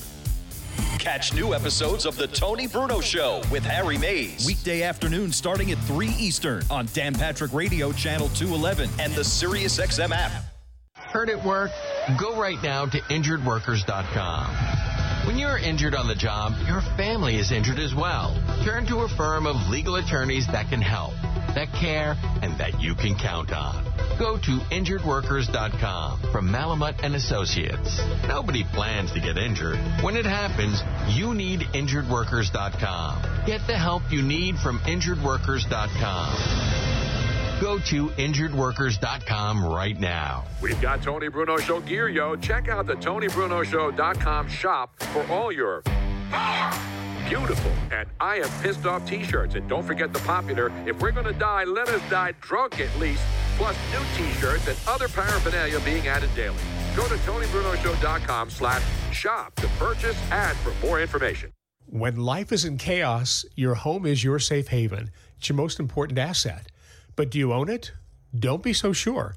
Catch 0.99 1.35
new 1.35 1.55
episodes 1.55 2.07
of 2.07 2.17
The 2.17 2.27
Tony 2.27 2.67
Bruno 2.67 3.01
Show 3.01 3.43
with 3.51 3.65
Harry 3.65 3.99
Mayes. 3.99 4.47
Weekday 4.47 4.83
afternoon 4.83 5.33
starting 5.33 5.71
at 5.71 5.79
3 5.79 6.09
Eastern 6.19 6.63
on 6.71 6.89
Dan 6.93 7.15
Patrick 7.15 7.53
Radio 7.53 7.93
Channel 7.93 8.29
211 8.31 8.91
and 8.99 9.13
the 9.15 9.23
SiriusXM 9.23 10.11
app. 10.11 10.33
Heard 10.97 11.29
it 11.29 11.43
work? 11.45 11.71
Go 12.19 12.41
right 12.41 12.61
now 12.63 12.87
to 12.87 12.99
injuredworkers.com. 12.99 15.27
When 15.27 15.39
you're 15.39 15.59
injured 15.59 15.95
on 15.95 16.07
the 16.07 16.15
job, 16.15 16.53
your 16.67 16.83
family 16.99 17.37
is 17.37 17.51
injured 17.53 17.79
as 17.79 17.95
well. 17.95 18.35
Turn 18.65 18.87
to 18.87 19.01
a 19.01 19.09
firm 19.17 19.47
of 19.47 19.57
legal 19.71 19.97
attorneys 19.97 20.47
that 20.49 20.69
can 20.69 20.83
help, 20.83 21.15
that 21.55 21.73
care, 21.73 22.17
that 22.59 22.81
you 22.81 22.95
can 22.95 23.17
count 23.17 23.53
on. 23.53 23.85
Go 24.19 24.37
to 24.37 24.59
injuredworkers.com 24.71 26.21
from 26.33 26.49
Malamut 26.49 27.03
and 27.03 27.15
Associates. 27.15 28.01
Nobody 28.29 28.65
plans 28.73 29.13
to 29.13 29.21
get 29.21 29.37
injured. 29.37 29.79
When 30.03 30.17
it 30.17 30.27
happens, 30.27 30.83
you 31.09 31.35
need 31.35 31.61
injuredworkers.com. 31.61 33.47
Get 33.47 33.67
the 33.67 33.77
help 33.77 34.03
you 34.11 34.23
need 34.23 34.57
from 34.57 34.79
injuredworkers.com. 34.81 36.81
Go 37.61 37.79
to 37.79 38.09
injuredworkers.com 38.09 39.65
right 39.65 39.99
now. 39.99 40.45
We've 40.61 40.81
got 40.81 41.03
Tony 41.03 41.29
Bruno 41.29 41.57
Show 41.57 41.81
gear, 41.81 42.09
yo. 42.09 42.37
Check 42.37 42.69
out 42.69 42.87
the 42.87 42.95
TonyBrunoShow.com 42.95 44.49
shop 44.49 45.03
for 45.03 45.27
all 45.33 45.53
your 45.53 45.83
beautiful 47.29 47.73
and 47.91 48.09
I 48.21 48.37
am 48.37 48.49
pissed 48.63 48.87
off 48.87 49.09
t-shirts. 49.09 49.55
And 49.55 49.69
don't 49.69 49.83
forget 49.83 50.13
the 50.13 50.19
popular, 50.21 50.73
if 50.87 51.01
we're 51.01 51.13
to 51.13 51.33
die, 51.33 51.65
let 51.65 51.89
us 51.89 52.03
die 52.11 52.33
drunk 52.41 52.81
at 52.81 52.99
least, 52.99 53.23
plus 53.57 53.77
new 53.93 54.05
t-shirts 54.17 54.69
and 54.69 54.77
other 54.87 55.09
paraphernalia 55.09 55.81
being 55.81 56.07
added 56.09 56.35
daily. 56.35 56.57
Go 56.97 57.07
to 57.09 57.15
TonyBrunoShow.com 57.15 58.51
slash 58.51 58.83
shop 59.13 59.55
to 59.57 59.67
purchase 59.79 60.17
and 60.31 60.57
for 60.59 60.87
more 60.87 61.01
information. 61.01 61.51
When 61.87 62.17
life 62.17 62.53
is 62.53 62.65
in 62.65 62.79
chaos, 62.79 63.45
your 63.57 63.75
home 63.75 64.07
is 64.07 64.25
your 64.25 64.39
safe 64.39 64.69
haven. 64.69 65.11
It's 65.39 65.49
your 65.49 65.57
most 65.57 65.79
important 65.79 66.19
asset. 66.19 66.69
But 67.17 67.31
do 67.31 67.39
you 67.39 67.53
own 67.53 67.69
it? 67.69 67.93
Don't 68.37 68.63
be 68.63 68.73
so 68.73 68.93
sure. 68.93 69.37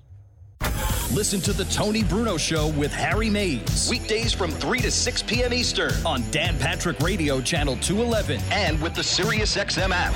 Listen 1.13 1.41
to 1.41 1.51
the 1.51 1.65
Tony 1.65 2.03
Bruno 2.05 2.37
Show 2.37 2.69
with 2.69 2.93
Harry 2.93 3.29
Mayes. 3.29 3.89
Weekdays 3.89 4.31
from 4.31 4.49
3 4.49 4.79
to 4.79 4.89
6 4.89 5.23
p.m. 5.23 5.53
Eastern 5.53 5.91
on 6.05 6.23
Dan 6.31 6.57
Patrick 6.57 6.97
Radio 7.01 7.41
Channel 7.41 7.75
211 7.81 8.39
and 8.49 8.81
with 8.81 8.95
the 8.95 9.01
SiriusXM 9.01 9.91
app. 9.91 10.13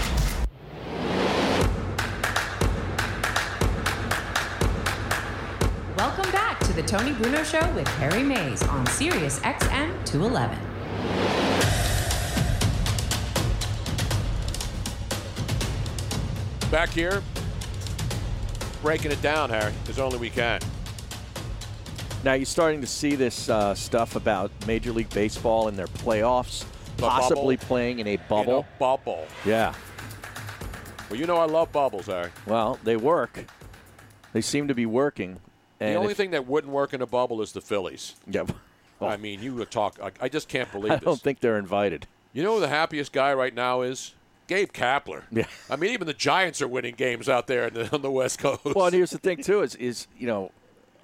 Welcome 5.97 6.31
back 6.31 6.61
to 6.61 6.71
the 6.71 6.83
Tony 6.83 7.11
Bruno 7.11 7.43
Show 7.43 7.69
with 7.73 7.89
Harry 7.97 8.23
Mayes 8.23 8.63
on 8.63 8.87
Sirius 8.87 9.39
XM 9.41 10.05
211. 10.05 10.57
Back 16.71 16.89
here, 16.91 17.21
breaking 18.81 19.11
it 19.11 19.21
down, 19.21 19.49
Harry, 19.49 19.73
as 19.89 19.99
only 19.99 20.17
we 20.17 20.29
can. 20.29 20.61
Now 22.25 22.33
you're 22.33 22.45
starting 22.47 22.81
to 22.81 22.87
see 22.87 23.13
this 23.13 23.49
uh, 23.49 23.75
stuff 23.75 24.15
about 24.15 24.49
Major 24.65 24.91
League 24.91 25.11
Baseball 25.11 25.67
and 25.67 25.77
their 25.77 25.85
playoffs, 25.85 26.65
The 26.97 27.03
possibly 27.03 27.55
bubble. 27.55 27.67
playing 27.67 27.99
in 27.99 28.07
a 28.07 28.13
In 28.13 28.19
bubble. 28.27 28.65
a 28.75 28.79
bubble. 28.79 29.27
Yeah. 29.45 29.75
Well, 31.07 31.19
you 31.19 31.27
know 31.27 31.37
I 31.37 31.45
love 31.45 31.71
bubbles, 31.71 32.07
Harry. 32.07 32.31
Well, 32.47 32.79
they 32.83 32.97
work. 32.97 33.45
They 34.33 34.41
seem 34.41 34.67
to 34.69 34.73
be 34.73 34.87
working. 34.87 35.39
The 35.77 35.93
only 35.93 36.11
if- 36.11 36.17
thing 36.17 36.31
that 36.31 36.47
wouldn't 36.47 36.73
work 36.73 36.95
in 36.95 37.01
a 37.03 37.05
bubble 37.05 37.43
is 37.43 37.51
the 37.51 37.61
Phillies. 37.61 38.15
Yeah. 38.25 38.45
I 38.99 39.17
mean, 39.17 39.43
you 39.43 39.53
would 39.53 39.69
talk. 39.69 39.99
I, 40.01 40.11
I 40.19 40.27
just 40.27 40.47
can't 40.49 40.71
believe 40.71 40.85
this. 40.89 40.93
I 40.93 40.95
this. 40.95 41.03
don't 41.05 41.21
think 41.21 41.41
they're 41.41 41.59
invited. 41.59 42.07
You 42.33 42.41
know 42.41 42.55
who 42.55 42.59
the 42.59 42.69
happiest 42.69 43.13
guy 43.13 43.35
right 43.35 43.53
now 43.53 43.81
is? 43.81 44.15
Gabe 44.47 44.71
Kapler. 44.71 45.23
Yeah. 45.31 45.45
I 45.69 45.75
mean, 45.75 45.91
even 45.91 46.07
the 46.07 46.13
Giants 46.13 46.59
are 46.59 46.67
winning 46.67 46.95
games 46.95 47.29
out 47.29 47.45
there 47.45 47.67
in 47.67 47.75
the, 47.75 47.93
on 47.93 48.01
the 48.01 48.09
West 48.09 48.39
Coast. 48.39 48.65
Well, 48.65 48.85
and 48.87 48.95
here's 48.95 49.11
the 49.11 49.19
thing 49.19 49.43
too: 49.43 49.61
is 49.61 49.75
is 49.75 50.07
you 50.17 50.25
know, 50.25 50.51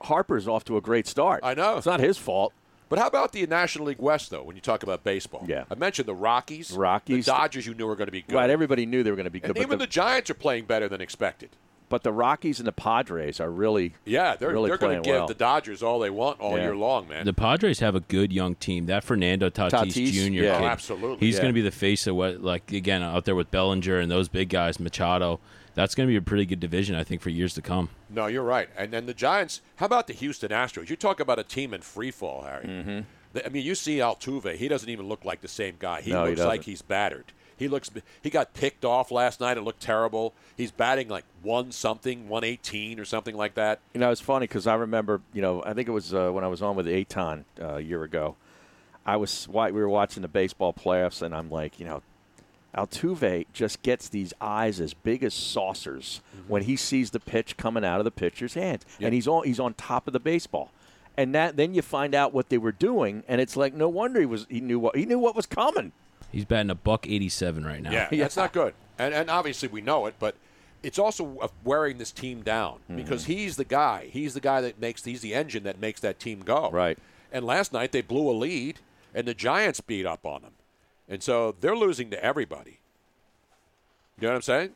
Harper's 0.04 0.48
off 0.48 0.64
to 0.66 0.78
a 0.78 0.82
great 0.82 1.08
start. 1.08 1.42
I 1.44 1.54
know 1.54 1.78
it's 1.78 1.86
not 1.86 2.00
his 2.00 2.18
fault. 2.18 2.54
But 2.90 3.00
how 3.00 3.08
about 3.08 3.32
the 3.32 3.46
National 3.48 3.86
League 3.86 4.00
West, 4.02 4.32
though, 4.32 4.44
when 4.44 4.58
you 4.58 4.62
talk 4.62 4.84
about 4.84 5.06
baseball? 5.06 5.46
Yeah. 5.48 5.64
I 5.72 5.76
mentioned 5.76 6.10
the 6.10 6.14
Rockies. 6.14 6.74
Rockies. 6.74 7.26
The 7.26 7.32
Dodgers 7.32 7.66
you 7.66 7.74
knew 7.74 7.88
were 7.88 7.96
going 7.96 8.08
to 8.08 8.12
be 8.12 8.22
good. 8.24 8.36
Right, 8.36 8.50
everybody 8.50 8.86
knew 8.86 9.02
they 9.02 9.12
were 9.12 9.16
going 9.16 9.24
to 9.24 9.30
be 9.30 9.40
good. 9.40 9.52
and 9.52 9.56
good, 9.56 9.62
even 9.64 9.78
but 9.78 9.86
the, 9.86 9.88
Giants 9.88 10.30
are 10.30 10.34
playing 10.34 10.66
better 10.66 10.90
than 10.90 11.00
expected. 11.00 11.52
but 11.88 12.04
the 12.04 12.12
Rockies 12.12 12.60
and 12.60 12.68
the 12.68 12.74
Padres 12.74 13.40
are 13.40 13.50
really 13.50 13.94
Yeah, 14.04 14.36
they're, 14.36 14.50
really 14.50 14.68
they're 14.70 14.78
going 14.78 14.90
playing 15.02 15.04
to 15.04 15.08
give 15.10 15.16
well. 15.20 15.28
the 15.28 15.34
Dodgers 15.36 15.82
all 15.82 16.00
they 16.00 16.10
want 16.10 16.42
all 16.42 16.58
Yeah. 16.58 16.64
year 16.64 16.76
long, 16.76 17.08
man. 17.08 17.26
The 17.26 17.32
Padres 17.34 17.80
have 17.80 17.96
a 17.96 18.02
good 18.02 18.34
young 18.34 18.56
team. 18.56 18.88
That 18.88 19.06
Fernando 19.06 19.50
Tatis, 19.50 19.70
Tatis, 19.72 20.12
Jr. 20.12 20.20
yeah. 20.44 20.58
kid, 20.58 20.64
Oh, 20.64 20.68
absolutely. 20.68 21.26
He's 21.26 21.36
Yeah. 21.36 21.44
going 21.44 21.54
to 21.54 21.58
be 21.58 21.62
the 21.62 21.72
face 21.72 22.08
of 22.08 22.16
what, 22.18 22.42
like 22.42 22.74
again, 22.74 23.04
out 23.04 23.24
there 23.24 23.36
with 23.36 23.52
Bellinger 23.52 24.00
and 24.00 24.12
those 24.12 24.28
big 24.28 24.50
guys, 24.50 24.82
Machado. 24.82 25.40
That's 25.74 25.96
going 25.96 26.08
to 26.08 26.12
be 26.12 26.18
a 26.18 26.22
pretty 26.22 26.46
good 26.46 26.60
division, 26.60 26.96
I 26.96 27.04
think, 27.04 27.22
for 27.22 27.30
years 27.30 27.54
to 27.56 27.62
come. 27.62 27.90
No, 28.10 28.28
you're 28.28 28.44
right. 28.44 28.70
And 28.78 28.92
then 28.92 29.06
the 29.06 29.14
Giants. 29.14 29.62
How 29.78 29.86
about 29.86 30.08
the 30.08 30.14
Houston 30.14 30.50
Astros? 30.50 30.90
You 30.90 30.96
talk 30.96 31.20
about 31.20 31.40
a 31.40 31.44
team 31.44 31.74
in 31.74 31.82
free 31.82 32.12
fall, 32.12 32.44
Harry. 32.44 32.66
Mm-hmm. 32.66 33.00
The- 33.34 33.46
I 33.46 33.50
mean, 33.50 33.66
you 33.66 33.76
see 33.76 33.98
Altuve. 33.98 34.56
He 34.56 34.68
doesn't 34.68 34.90
even 34.90 35.08
look 35.08 35.24
like 35.24 35.42
the 35.42 35.48
same 35.48 35.76
guy. 35.80 36.02
He 36.02 36.12
No, 36.12 36.26
he 36.26 36.32
looks 36.32 36.42
like 36.46 36.64
he's 36.64 36.82
battered. 36.82 37.32
He 37.56 37.68
looks. 37.68 37.92
He 38.24 38.32
got 38.32 38.54
picked 38.56 38.84
off 38.84 39.12
last 39.12 39.40
night. 39.40 39.56
It 39.56 39.62
looked 39.62 39.82
terrible. 39.82 40.34
He's 40.58 40.72
batting 40.72 41.10
like 41.10 41.26
one 41.44 41.72
something, 41.72 42.28
one 42.28 42.44
eighteen 42.44 43.00
or 43.00 43.06
something 43.06 43.38
like 43.38 43.54
that. 43.54 43.80
You 43.94 44.00
know, 44.00 44.10
it's 44.10 44.20
funny 44.20 44.46
because 44.48 44.66
I 44.66 44.74
remember, 44.74 45.22
you 45.32 45.44
know, 45.44 45.62
I 45.64 45.74
think 45.74 45.88
it 45.88 45.92
was 45.92 46.12
uh, 46.12 46.32
when 46.32 46.44
I 46.44 46.48
was 46.48 46.64
on 46.64 46.76
with 46.76 46.88
Aton 46.88 47.46
uh, 47.62 47.76
a 47.76 47.80
year 47.80 48.04
ago. 48.04 48.36
I 49.06 49.18
was 49.18 49.48
we 49.48 49.72
were 49.72 49.88
watching 49.90 50.24
the 50.24 50.28
baseball 50.28 50.74
playoffs, 50.74 51.22
and 51.22 51.36
I'm 51.36 51.52
like, 51.52 51.80
you 51.80 51.86
know, 51.86 52.02
Altuve 52.76 53.46
just 53.54 53.82
gets 53.82 54.08
these 54.10 54.34
eyes 54.40 54.80
as 54.80 54.94
big 54.94 55.24
as 55.24 55.34
saucers 55.34 56.22
when 56.48 56.64
he 56.64 56.76
sees 56.76 57.12
the 57.12 57.20
pitch 57.20 57.58
coming 57.58 57.84
out 57.84 58.00
of 58.00 58.06
the 58.06 58.12
pitcher's 58.12 58.54
hand, 58.54 58.86
Yep. 59.00 59.08
and 59.08 59.14
he's 59.14 59.28
on 59.28 59.46
he's 59.46 59.60
on 59.60 59.74
top 59.74 60.08
of 60.08 60.14
the 60.14 60.20
baseball. 60.20 60.72
And 61.18 61.36
that 61.36 61.58
then 61.58 61.74
you 61.74 61.82
find 61.82 62.16
out 62.16 62.34
what 62.34 62.50
they 62.50 62.58
were 62.58 62.72
doing, 62.72 63.24
and 63.28 63.42
it's 63.42 63.58
like 63.58 63.74
no 63.74 63.90
wonder 63.90 64.20
he 64.22 64.26
was 64.26 64.48
he 64.50 64.62
knew 64.62 64.80
what 64.80 64.96
he 64.96 65.06
knew 65.06 65.20
what 65.20 65.36
was 65.36 65.46
coming. 65.46 65.92
He's 66.32 66.46
batting 66.46 66.70
a 66.70 66.76
buck 66.76 67.06
87 67.08 67.66
right 67.66 67.82
now. 67.82 67.92
Yeah, 67.92 68.08
that's 68.12 68.38
not 68.38 68.54
good. 68.54 68.74
And 68.98 69.14
and 69.14 69.30
obviously 69.30 69.68
we 69.68 69.82
know 69.82 70.06
it, 70.06 70.16
but 70.20 70.36
it's 70.82 70.98
also 70.98 71.50
wearing 71.64 71.98
this 71.98 72.12
team 72.12 72.42
down 72.42 72.76
Mm-hmm. 72.90 72.96
because 72.96 73.26
he's 73.26 73.58
the 73.58 73.66
guy. 73.66 74.08
He's 74.12 74.34
the 74.34 74.40
guy 74.40 74.62
that 74.62 74.80
makes. 74.80 75.04
He's 75.04 75.22
the 75.22 75.34
engine 75.36 75.64
that 75.64 75.80
makes 75.80 76.00
that 76.02 76.20
team 76.20 76.40
go. 76.42 76.70
Right. 76.72 76.98
And 77.34 77.46
last 77.46 77.72
night 77.74 77.92
they 77.92 78.02
blew 78.02 78.30
a 78.30 78.34
lead, 78.34 78.80
and 79.14 79.28
the 79.28 79.34
Giants 79.34 79.80
beat 79.82 80.06
up 80.06 80.26
on 80.26 80.42
them, 80.42 80.54
and 81.12 81.22
so 81.22 81.56
they're 81.60 81.76
losing 81.76 82.10
to 82.10 82.24
everybody. 82.24 82.80
You 84.20 84.28
know 84.28 84.30
what 84.30 84.36
I'm 84.38 84.42
saying? 84.42 84.70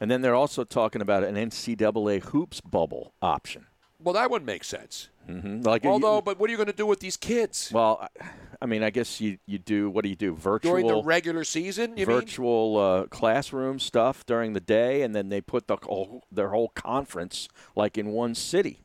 And 0.00 0.10
then 0.10 0.22
they're 0.22 0.34
also 0.34 0.62
talking 0.62 1.02
about 1.02 1.24
an 1.24 1.34
NCAA 1.34 2.22
hoops 2.22 2.60
bubble 2.60 3.12
option. 3.20 3.66
Well, 4.00 4.14
that 4.14 4.30
would 4.30 4.46
make 4.46 4.62
sense. 4.62 5.08
Mm-hmm. 5.28 5.62
Like 5.62 5.84
Although, 5.84 6.20
but 6.20 6.38
what 6.38 6.48
are 6.48 6.52
you 6.52 6.56
going 6.56 6.68
to 6.68 6.72
do 6.72 6.86
with 6.86 7.00
these 7.00 7.16
kids? 7.16 7.70
Well, 7.72 8.08
I- 8.20 8.28
I 8.60 8.66
mean, 8.66 8.82
I 8.82 8.90
guess 8.90 9.20
you, 9.20 9.38
you 9.46 9.58
do, 9.58 9.88
what 9.88 10.02
do 10.02 10.08
you 10.08 10.16
do? 10.16 10.34
Virtual. 10.34 10.72
During 10.72 10.88
the 10.88 11.02
regular 11.02 11.44
season, 11.44 11.96
you 11.96 12.06
mean? 12.06 12.16
virtual 12.16 12.76
uh, 12.76 13.06
classroom 13.06 13.78
stuff 13.78 14.26
during 14.26 14.52
the 14.52 14.60
day, 14.60 15.02
and 15.02 15.14
then 15.14 15.28
they 15.28 15.40
put 15.40 15.68
the 15.68 15.76
whole, 15.80 16.24
their 16.32 16.48
whole 16.48 16.68
conference 16.70 17.48
like 17.76 17.96
in 17.96 18.08
one 18.08 18.34
city. 18.34 18.80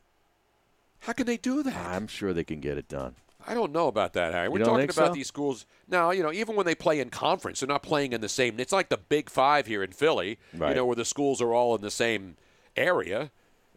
How 1.00 1.12
can 1.12 1.26
they 1.26 1.36
do 1.36 1.62
that? 1.64 1.74
I'm 1.74 2.06
sure 2.06 2.32
they 2.32 2.44
can 2.44 2.60
get 2.60 2.78
it 2.78 2.88
done. 2.88 3.16
I 3.46 3.54
don't 3.54 3.72
know 3.72 3.88
about 3.88 4.12
that, 4.14 4.32
Harry. 4.32 4.48
We're 4.48 4.64
talking 4.64 4.84
about 4.84 4.94
so? 4.94 5.12
these 5.12 5.26
schools 5.26 5.66
now. 5.88 6.10
You 6.10 6.22
know, 6.22 6.32
even 6.32 6.56
when 6.56 6.66
they 6.66 6.74
play 6.74 7.00
in 7.00 7.10
conference, 7.10 7.60
they're 7.60 7.68
not 7.68 7.82
playing 7.82 8.12
in 8.12 8.20
the 8.20 8.28
same. 8.28 8.58
It's 8.58 8.72
like 8.72 8.88
the 8.88 8.96
Big 8.96 9.30
Five 9.30 9.66
here 9.66 9.82
in 9.82 9.92
Philly. 9.92 10.38
Right. 10.56 10.70
You 10.70 10.74
know, 10.76 10.86
where 10.86 10.96
the 10.96 11.04
schools 11.04 11.40
are 11.40 11.52
all 11.52 11.74
in 11.74 11.82
the 11.82 11.90
same 11.90 12.36
area. 12.76 13.30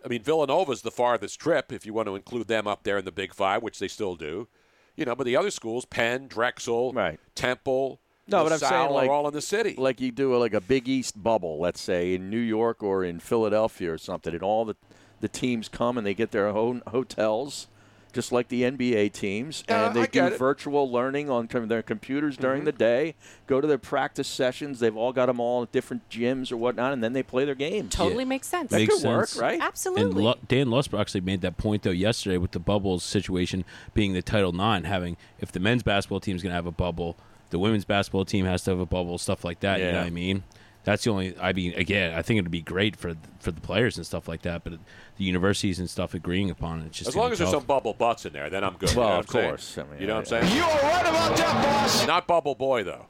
I 0.03 0.07
mean, 0.07 0.23
Villanova's 0.23 0.83
the 0.83 0.91
farthest 0.91 1.39
trip 1.39 1.71
if 1.71 1.85
you 1.85 1.93
want 1.93 2.07
to 2.07 2.15
include 2.15 2.47
them 2.47 2.67
up 2.67 2.83
there 2.83 2.97
in 2.97 3.05
the 3.05 3.11
Big 3.11 3.33
Five, 3.33 3.63
which 3.63 3.79
they 3.79 3.87
still 3.87 4.15
do. 4.15 4.47
You 4.95 5.05
know, 5.05 5.15
but 5.15 5.25
the 5.25 5.35
other 5.35 5.51
schools, 5.51 5.85
Penn, 5.85 6.27
Drexel, 6.27 6.93
Temple, 7.35 7.99
no, 8.27 8.43
but 8.43 8.51
I'm 8.51 8.59
saying 8.59 8.91
like, 8.91 9.09
are 9.09 9.13
all 9.13 9.27
in 9.27 9.33
the 9.33 9.41
city. 9.41 9.75
like 9.77 10.01
you 10.01 10.11
do 10.11 10.35
a, 10.35 10.37
like 10.37 10.53
a 10.53 10.61
Big 10.61 10.87
East 10.87 11.21
bubble, 11.21 11.59
let's 11.59 11.79
say 11.79 12.13
in 12.13 12.29
New 12.29 12.39
York 12.39 12.83
or 12.83 13.03
in 13.03 13.19
Philadelphia 13.19 13.93
or 13.93 13.97
something, 13.97 14.33
and 14.33 14.43
all 14.43 14.65
the 14.65 14.75
the 15.19 15.27
teams 15.27 15.67
come 15.67 15.97
and 15.97 16.05
they 16.05 16.13
get 16.13 16.31
their 16.31 16.47
own 16.47 16.83
hotels, 16.87 17.67
just 18.13 18.31
like 18.31 18.47
the 18.47 18.63
NBA 18.63 19.11
teams, 19.13 19.63
Yeah, 19.69 19.87
and 19.87 19.95
they 19.95 20.01
I 20.01 20.05
do 20.07 20.19
it. 20.19 20.29
Mm-hmm. 20.29 20.35
virtual 20.37 20.91
learning 20.91 21.29
on 21.29 21.47
their 21.47 21.81
computers 21.83 22.35
during 22.37 22.63
the 22.65 22.71
day. 22.71 23.15
Go 23.45 23.61
to 23.61 23.67
their 23.67 23.77
practice 23.77 24.27
sessions. 24.27 24.79
They've 24.79 24.95
all 24.95 25.13
got 25.13 25.27
them 25.27 25.39
all 25.39 25.63
at 25.63 25.71
different 25.71 26.09
gyms 26.09 26.51
or 26.51 26.57
whatnot, 26.57 26.93
and 26.93 27.03
then 27.03 27.13
they 27.13 27.23
play 27.23 27.45
their 27.45 27.55
games. 27.55 27.93
Totally 27.93 28.25
makes 28.25 28.47
sense. 28.47 28.71
That 28.71 28.77
Makes 28.77 29.01
could 29.01 29.07
work, 29.07 29.27
sense. 29.27 29.41
right? 29.41 29.53
And 29.55 29.63
Absolutely. 29.63 30.23
Lu- 30.23 30.33
Dan 30.47 30.67
Lusper 30.67 30.99
actually 30.99 31.21
made 31.21 31.41
that 31.41 31.57
point 31.57 31.83
though 31.83 31.91
yesterday 31.91 32.37
with 32.37 32.51
the 32.51 32.59
bubbles 32.59 33.03
situation 33.03 33.63
being 33.93 34.13
the 34.13 34.21
Title 34.21 34.49
IX, 34.53 34.85
having 34.87 35.17
if 35.39 35.51
the 35.51 35.59
men's 35.59 35.83
basketball 35.83 36.19
team 36.19 36.35
is 36.35 36.41
going 36.41 36.51
to 36.51 36.55
have 36.55 36.65
a 36.67 36.71
bubble, 36.71 37.15
the 37.49 37.59
women's 37.59 37.85
basketball 37.85 38.25
team 38.25 38.45
has 38.45 38.63
to 38.63 38.71
have 38.71 38.79
a 38.79 38.85
bubble, 38.85 39.17
stuff 39.17 39.43
like 39.45 39.59
that. 39.61 39.79
You 39.79 39.85
know 39.85 39.91
Yeah. 39.91 39.97
what 39.99 40.07
I 40.07 40.09
mean? 40.11 40.43
That's 40.87 41.03
the 41.03 41.09
only. 41.09 41.37
I 41.37 41.51
mean, 41.51 41.73
again, 41.73 42.13
I 42.13 42.21
think 42.21 42.37
it'd 42.39 42.49
be 42.49 42.61
great 42.61 42.95
for 42.95 43.13
for 43.41 43.51
the 43.51 43.59
players 43.59 43.97
and 43.97 44.05
stuff 44.05 44.29
like 44.29 44.43
that. 44.43 44.63
But 44.63 44.71
the 45.17 45.23
universities 45.25 45.79
and 45.79 45.89
stuff 45.89 46.13
agreeing 46.13 46.49
upon 46.49 46.79
it, 46.79 46.85
it's 46.85 46.97
just 46.99 47.09
as 47.09 47.15
long 47.17 47.29
as 47.33 47.39
there's 47.39 47.51
some 47.51 47.65
bubble 47.65 47.93
butts 47.93 48.25
in 48.25 48.31
there, 48.31 48.49
then 48.49 48.63
I'm 48.63 48.75
good. 48.77 48.91
you 48.93 48.97
Well, 48.99 49.09
know 49.09 49.19
of 49.19 49.27
course. 49.27 49.77
I 49.77 49.83
mean, 49.83 49.99
you 49.99 50.07
know 50.07 50.15
what 50.15 50.31
I- 50.31 50.37
I'm 50.37 50.45
saying? 50.47 50.55
You 50.55 50.63
are 50.63 50.81
right 50.81 51.01
about 51.05 51.35
that, 51.35 51.63
boss. 51.65 52.07
Not 52.07 52.25
bubble 52.25 52.55
boy 52.55 52.85
though. 52.85 53.07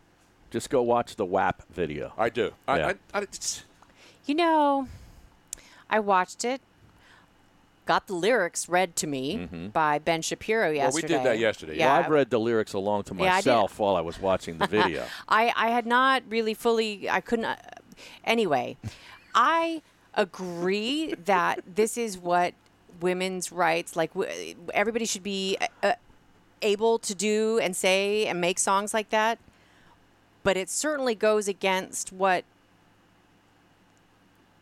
Just 0.49 0.71
go 0.71 0.81
watch 0.81 1.17
the 1.17 1.25
WAP 1.25 1.61
video. 1.69 2.13
I 2.17 2.29
do. 2.29 2.53
I, 2.67 2.77
Yeah. 2.79 2.93
I, 3.13 3.19
I, 3.19 3.21
it's, 3.21 3.63
You 4.25 4.33
know, 4.33 4.87
I 5.87 5.99
watched 5.99 6.43
it, 6.45 6.61
got 7.87 8.05
the 8.07 8.13
lyrics 8.13 8.69
read 8.69 8.95
to 8.97 9.07
me 9.07 9.37
Mhm. 9.51 9.73
by 9.73 9.97
Ben 9.99 10.21
Shapiro 10.21 10.69
yesterday. 10.69 11.13
Well, 11.13 11.23
we 11.23 11.23
did 11.23 11.31
that 11.31 11.39
yesterday. 11.39 11.77
Yeah, 11.77 11.93
well, 11.93 12.03
I've 12.03 12.09
read 12.11 12.29
the 12.29 12.39
lyrics 12.39 12.73
along 12.73 13.03
to 13.05 13.15
Yeah, 13.15 13.23
I 13.23 13.35
myself 13.37 13.79
while 13.79 13.95
I 13.95 14.01
was 14.01 14.19
watching 14.19 14.57
the 14.59 14.67
video. 14.67 15.05
I, 15.27 15.51
I 15.55 15.69
had 15.69 15.85
not 15.87 16.23
really 16.29 16.53
fully, 16.53 17.09
I 17.09 17.21
couldn't. 17.21 17.45
Uh, 17.45 17.55
anyway, 18.23 18.77
I 19.33 19.81
agree 20.13 21.13
that 21.25 21.61
this 21.65 21.97
is 21.97 22.17
what 22.17 22.53
women's 22.99 23.51
rights, 23.51 23.95
like 23.95 24.13
w- 24.13 24.55
everybody 24.73 25.05
should 25.05 25.23
be 25.23 25.57
uh, 25.83 25.93
able 26.61 26.97
to 26.99 27.13
do 27.15 27.59
and 27.59 27.75
say 27.75 28.25
and 28.27 28.41
make 28.41 28.59
songs 28.59 28.93
like 28.93 29.09
that. 29.09 29.37
But 30.43 30.57
it 30.57 30.69
certainly 30.69 31.13
goes 31.15 31.47
against 31.47 32.11
what 32.11 32.43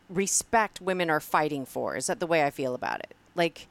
respect 0.08 0.80
women 0.80 1.10
are 1.10 1.20
fighting 1.20 1.64
for. 1.64 1.96
Is 1.96 2.06
that 2.06 2.20
the 2.20 2.26
way 2.26 2.44
I 2.44 2.50
feel 2.50 2.74
about 2.74 3.00
it? 3.00 3.15
Like, 3.36 3.66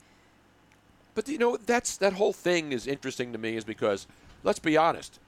But 1.16 1.28
you 1.28 1.38
know, 1.38 1.58
that's 1.58 1.98
that 1.98 2.14
whole 2.14 2.34
thing 2.34 2.72
is 2.72 2.88
interesting 2.88 3.32
to 3.34 3.38
me, 3.40 3.56
is 3.58 3.64
because 3.64 4.08
let's 4.44 4.60
be 4.60 4.78
honest, 4.78 5.20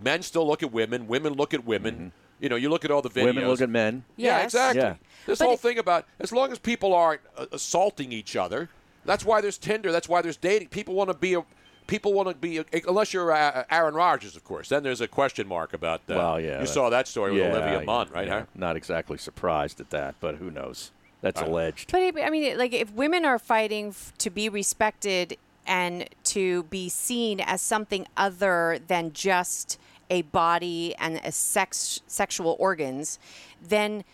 men 0.00 0.22
still 0.22 0.46
look 0.46 0.62
at 0.62 0.72
women, 0.72 1.06
women 1.06 1.34
look 1.34 1.52
at 1.54 1.64
women. 1.64 2.12
You 2.40 2.48
know, 2.48 2.56
you 2.56 2.68
look 2.68 2.84
at 2.84 2.90
all 2.90 3.00
the 3.02 3.10
videos. 3.10 3.24
Women 3.26 3.48
look 3.48 3.60
at 3.60 3.70
men. 3.70 4.04
Yeah, 4.16 4.38
Yes. 4.38 4.44
exactly. 4.46 4.82
Yeah. 4.82 4.94
This 5.26 5.38
But 5.38 5.44
whole 5.44 5.54
it- 5.54 5.60
thing 5.60 5.78
about 5.78 6.06
as 6.18 6.32
long 6.32 6.50
as 6.52 6.58
people 6.58 6.92
aren't 6.94 7.20
uh, 7.36 7.46
assaulting 7.52 8.12
each 8.12 8.34
other, 8.36 8.68
that's 9.04 9.24
why 9.24 9.40
there's 9.40 9.58
Tinder. 9.58 9.92
That's 9.92 10.08
why 10.08 10.20
there's 10.22 10.36
dating. 10.36 10.68
People 10.68 10.94
want 10.94 11.10
to 11.10 11.14
be 11.16 11.34
a. 11.34 11.44
People 11.86 12.14
want 12.14 12.30
to 12.30 12.34
be, 12.34 12.56
a, 12.58 12.64
unless 12.88 13.12
you're 13.12 13.30
uh, 13.30 13.64
Aaron 13.70 13.92
Rodgers, 13.94 14.36
of 14.36 14.42
course. 14.44 14.70
Then 14.70 14.82
there's 14.82 15.02
a 15.02 15.06
question 15.08 15.46
mark 15.46 15.74
about. 15.74 16.06
that. 16.06 16.16
well, 16.16 16.40
yeah. 16.40 16.60
You 16.62 16.66
saw 16.66 16.88
that 16.88 17.06
story 17.06 17.36
yeah, 17.38 17.48
with 17.48 17.56
Olivia 17.58 17.78
yeah, 17.80 17.84
Munn, 17.84 18.08
right? 18.10 18.26
yeah. 18.26 18.38
Huh? 18.40 18.46
Not 18.54 18.74
exactly 18.76 19.18
surprised 19.18 19.80
at 19.80 19.90
that, 19.90 20.14
but 20.18 20.36
who 20.36 20.50
knows? 20.50 20.92
That's 21.24 21.40
I- 21.40 21.46
alleged. 21.46 21.90
But 21.90 22.02
I 22.22 22.28
mean, 22.30 22.58
like 22.58 22.74
if 22.74 22.92
women 22.92 23.24
are 23.24 23.38
fighting 23.38 23.88
f- 23.88 24.12
to 24.18 24.28
be 24.30 24.48
respected 24.50 25.38
and 25.66 26.06
to 26.24 26.64
be 26.64 26.90
seen 26.90 27.40
as 27.40 27.62
something 27.62 28.06
other 28.16 28.78
than 28.86 29.12
just 29.14 29.78
a 30.10 30.20
body 30.22 30.94
and 30.98 31.18
a 31.24 31.32
sex 31.32 32.02
sexual 32.06 32.56
organs, 32.60 33.18
then 33.66 34.04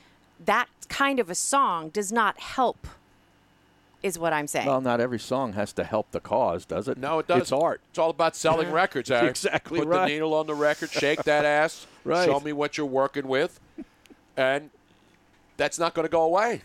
that 0.45 0.69
kind 0.89 1.19
of 1.19 1.29
a 1.29 1.35
song 1.35 1.89
does 1.89 2.13
not 2.13 2.39
help. 2.39 2.87
Is 4.03 4.19
what 4.19 4.33
I'm 4.33 4.47
saying. 4.47 4.67
Well, 4.67 4.81
not 4.81 4.99
every 5.01 5.19
song 5.19 5.53
has 5.55 5.73
to 5.75 5.85
help 5.85 6.13
the 6.13 6.21
cause, 6.21 6.65
does 6.65 6.89
it? 6.89 6.97
No, 6.97 7.19
it 7.19 7.27
doesn't. 7.27 7.43
It's 7.43 7.53
art. 7.53 7.83
It's 7.91 7.99
all 7.99 8.09
about 8.11 8.35
selling 8.37 8.71
records, 8.83 9.09
Harry. 9.11 9.29
Exactly 9.29 9.81
Put 9.81 9.89
right. 9.89 10.07
the 10.07 10.13
needle 10.15 10.33
on 10.33 10.47
the 10.47 10.55
record, 10.55 10.91
shake 10.91 11.25
that 11.25 11.45
ass, 11.59 11.87
Right. 12.05 12.25
show 12.25 12.39
me 12.41 12.53
what 12.55 12.79
you're 12.79 12.87
working 12.87 13.27
with, 13.29 13.61
and 14.39 14.71
that's 15.59 15.79
not 15.79 15.93
going 15.93 16.07
to 16.07 16.11
go 16.11 16.23
away. 16.23 16.63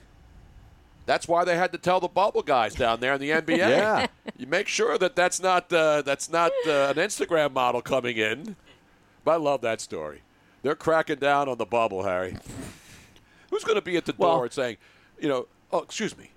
That's 1.06 1.28
why 1.28 1.43
they 1.45 1.56
had 1.56 1.72
to 1.74 1.78
tell 1.78 1.99
the 1.99 2.08
bubble 2.08 2.41
guys 2.41 2.74
down 2.74 2.99
there 2.99 3.14
in 3.14 3.22
the 3.22 3.30
NBA. 3.30 3.58
Yeah. 3.58 4.08
you 4.38 4.47
make 4.47 4.68
sure 4.68 4.97
that 4.97 5.16
that's 5.16 5.39
not 5.41 5.72
uh, 5.72 6.01
that's 6.01 6.30
not 6.30 6.51
uh, 6.68 6.88
an 6.89 6.95
Instagram 6.95 7.53
model 7.53 7.82
coming 7.82 8.18
in. 8.18 8.56
But 9.24 9.32
I 9.32 9.36
love 9.38 9.62
that 9.62 9.82
story. 9.82 10.22
They're 10.64 10.76
cracking 10.76 11.18
down 11.18 11.47
on 11.47 11.58
the 11.58 11.66
bubble, 11.66 12.03
Harry. 12.03 12.38
Who's 13.51 13.64
going 13.64 13.76
to 13.76 13.82
be 13.82 13.97
at 13.97 14.06
the 14.06 14.16
Well- 14.18 14.36
door 14.36 14.43
and 14.45 14.53
saying, 14.53 14.78
you 15.20 15.30
know, 15.30 15.47
oh, 15.72 15.80
excuse 15.80 16.18
me. 16.18 16.32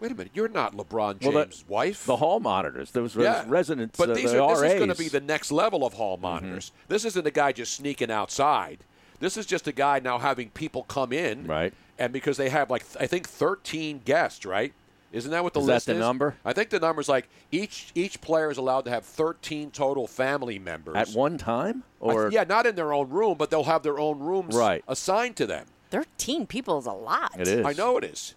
Wait 0.00 0.10
a 0.10 0.14
minute, 0.14 0.32
you're 0.34 0.48
not 0.48 0.76
LeBron 0.76 1.22
Well, 1.22 1.44
James' 1.44 1.62
the- 1.62 1.72
wife. 1.72 2.04
The 2.04 2.16
hall 2.16 2.40
monitors. 2.40 2.90
those 2.90 3.14
res- 3.16 3.46
residents. 3.46 3.96
But 3.98 4.10
uh, 4.10 4.14
these 4.14 4.32
the 4.32 4.42
are, 4.42 4.60
this 4.60 4.72
is 4.72 4.78
going 4.78 4.90
to 4.90 4.96
be 4.96 5.08
the 5.08 5.20
next 5.20 5.52
level 5.52 5.86
of 5.86 5.94
hall 5.94 6.16
monitors. 6.16 6.72
This 6.88 7.04
isn't 7.04 7.26
a 7.26 7.30
guy 7.30 7.52
just 7.52 7.74
sneaking 7.74 8.10
outside. 8.10 8.80
This 9.24 9.38
is 9.38 9.46
just 9.46 9.66
a 9.66 9.72
guy 9.72 10.00
now 10.00 10.18
having 10.18 10.50
people 10.50 10.82
come 10.82 11.10
in. 11.10 11.46
Right. 11.46 11.72
And 11.98 12.12
because 12.12 12.36
they 12.36 12.50
have, 12.50 12.68
like, 12.68 12.84
I 13.00 13.06
think 13.06 13.26
13 13.26 14.02
guests, 14.04 14.44
right? 14.44 14.74
Isn't 15.12 15.30
that 15.30 15.42
what 15.42 15.54
the 15.54 15.60
Is 15.60 15.66
that 15.66 15.72
list 15.74 15.86
the 15.86 15.92
is? 15.94 15.98
number? 15.98 16.34
I 16.44 16.52
think 16.52 16.68
the 16.68 16.78
number 16.78 17.00
is 17.00 17.08
like 17.08 17.28
each 17.50 17.90
each 17.94 18.20
player 18.20 18.50
is 18.50 18.58
allowed 18.58 18.84
to 18.84 18.90
have 18.90 19.04
13 19.06 19.70
total 19.70 20.06
family 20.06 20.58
members. 20.58 20.96
at 20.96 21.08
one 21.16 21.38
time, 21.38 21.84
I- 22.02 22.04
or 22.04 22.30
yeah, 22.30 22.44
not 22.44 22.66
in 22.66 22.74
their 22.74 22.92
own 22.92 23.08
room, 23.08 23.36
but 23.38 23.48
they'll 23.48 23.64
have 23.64 23.82
their 23.82 23.98
own 23.98 24.18
rooms 24.18 24.54
Right. 24.54 24.84
assigned 24.88 25.36
to 25.36 25.46
them. 25.46 25.68
Thirteen 25.90 26.46
people 26.46 26.78
is 26.78 26.84
a 26.86 26.92
lot. 26.92 27.32
It 27.38 27.48
is. 27.48 27.64
I 27.64 27.72
know 27.72 27.96
it 27.96 28.04
is. 28.04 28.34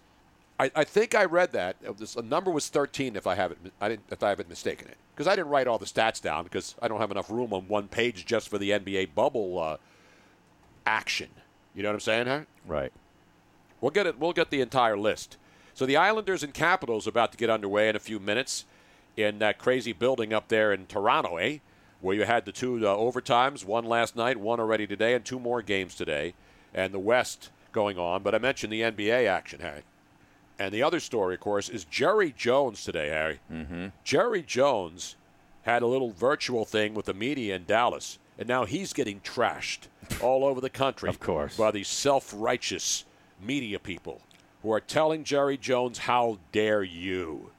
I, 0.58 0.70
I 0.74 0.84
think 0.84 1.14
I 1.14 1.24
read 1.24 1.52
that 1.52 1.76
uh, 1.86 1.92
this 1.92 2.16
a 2.16 2.22
number 2.22 2.50
was 2.50 2.68
13 2.68 3.14
if 3.16 3.26
I 3.26 3.34
haven't 3.34 3.72
I 3.80 3.88
didn't 3.90 4.04
if 4.10 4.22
I 4.22 4.28
haven't 4.30 4.48
mistaken 4.48 4.88
it 4.88 4.96
because 5.14 5.26
I 5.26 5.34
didn't 5.36 5.50
write 5.50 5.66
all 5.66 5.78
the 5.78 5.86
stats 5.86 6.22
down 6.22 6.44
because 6.44 6.76
I 6.80 6.88
don't 6.88 7.00
have 7.00 7.10
enough 7.10 7.28
room 7.30 7.52
on 7.52 7.66
one 7.68 7.88
page 7.88 8.24
just 8.24 8.48
for 8.48 8.56
the 8.58 8.70
NBA 8.70 9.14
bubble 9.16 9.58
uh, 9.58 9.76
action. 10.88 11.28
You 11.74 11.82
know 11.82 11.90
what 11.90 11.94
I'm 11.94 12.00
saying, 12.00 12.26
huh? 12.26 12.40
Right. 12.66 12.92
We'll 13.80 13.90
get 13.90 14.06
it. 14.06 14.18
We'll 14.18 14.32
get 14.32 14.50
the 14.50 14.62
entire 14.62 14.96
list. 14.96 15.36
So 15.74 15.84
the 15.86 15.96
Islanders 15.96 16.42
and 16.42 16.52
Capitals 16.54 17.06
are 17.06 17.10
about 17.10 17.30
to 17.32 17.38
get 17.38 17.50
underway 17.50 17.88
in 17.88 17.94
a 17.94 18.00
few 18.00 18.18
minutes 18.18 18.64
in 19.16 19.38
that 19.38 19.58
crazy 19.58 19.92
building 19.92 20.32
up 20.32 20.48
there 20.48 20.72
in 20.72 20.86
Toronto, 20.86 21.36
eh? 21.36 21.58
Where 22.00 22.16
you 22.16 22.24
had 22.24 22.46
the 22.46 22.52
two 22.52 22.76
uh, 22.88 22.96
overtimes, 22.96 23.64
one 23.64 23.84
last 23.84 24.16
night, 24.16 24.38
one 24.38 24.60
already 24.60 24.86
today, 24.86 25.14
and 25.14 25.24
two 25.24 25.38
more 25.38 25.62
games 25.62 25.94
today, 25.94 26.34
and 26.72 26.92
the 26.94 26.98
West 26.98 27.50
going 27.72 27.98
on. 27.98 28.22
But 28.22 28.34
I 28.34 28.38
mentioned 28.38 28.72
the 28.72 28.82
NBA 28.82 29.28
action, 29.28 29.60
Harry. 29.60 29.82
And 30.58 30.72
the 30.72 30.82
other 30.82 31.00
story, 31.00 31.34
of 31.34 31.40
course, 31.40 31.68
is 31.68 31.84
Jerry 31.84 32.34
Jones 32.36 32.82
today, 32.82 33.08
Harry. 33.08 33.40
Mm-hmm. 33.52 33.86
Jerry 34.04 34.42
Jones 34.42 35.16
had 35.62 35.82
a 35.82 35.86
little 35.86 36.10
virtual 36.10 36.64
thing 36.64 36.94
with 36.94 37.06
the 37.06 37.14
media 37.14 37.54
in 37.56 37.64
Dallas, 37.64 38.18
and 38.38 38.46
now 38.48 38.64
he's 38.64 38.92
getting 38.92 39.20
trashed 39.20 39.88
all 40.20 40.44
over 40.44 40.60
the 40.60 40.70
country. 40.70 41.08
Of 41.10 41.20
course. 41.20 41.56
By 41.56 41.70
these 41.70 41.88
self 41.88 42.32
righteous 42.36 43.04
media 43.42 43.78
people 43.78 44.20
who 44.62 44.72
are 44.72 44.80
telling 44.80 45.24
Jerry 45.24 45.56
Jones, 45.56 45.98
How 45.98 46.38
dare 46.52 46.82
you? 46.82 47.50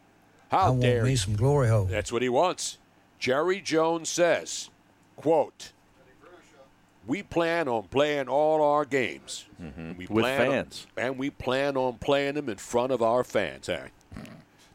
How 0.52 0.58
I 0.58 0.70
want 0.70 0.82
dare 0.82 1.04
me 1.04 1.12
you? 1.12 1.18
some 1.18 1.36
glory 1.36 1.70
hole. 1.70 1.86
That's 1.86 2.12
what 2.12 2.22
he 2.22 2.30
wants. 2.30 2.78
Jerry 3.20 3.60
Jones 3.62 4.10
says, 4.10 4.70
quote, 5.16 5.72
we 7.08 7.24
plan 7.24 7.68
on 7.68 7.84
playing 7.84 8.28
all 8.28 8.62
our 8.62 8.86
games. 8.86 9.46
We 9.60 9.66
Mm-hmm. 9.66 10.14
With 10.14 10.24
plan 10.24 10.42
on- 10.42 10.48
fans. 10.52 10.88
and 10.98 11.18
we 11.18 11.30
plan 11.30 11.76
on 11.78 11.96
playing 11.98 12.36
them 12.36 12.50
in 12.50 12.58
front 12.58 12.92
of 12.92 13.02
our 13.02 13.24
fans, 13.24 13.68
Harry. 13.68 13.90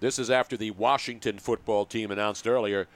This 0.01 0.19
is 0.19 0.31
after 0.31 0.57
the 0.57 0.71
Washington 0.73 1.39
football 1.39 1.87
team 1.87 2.11
announced 2.11 2.47
earlier 2.47 2.87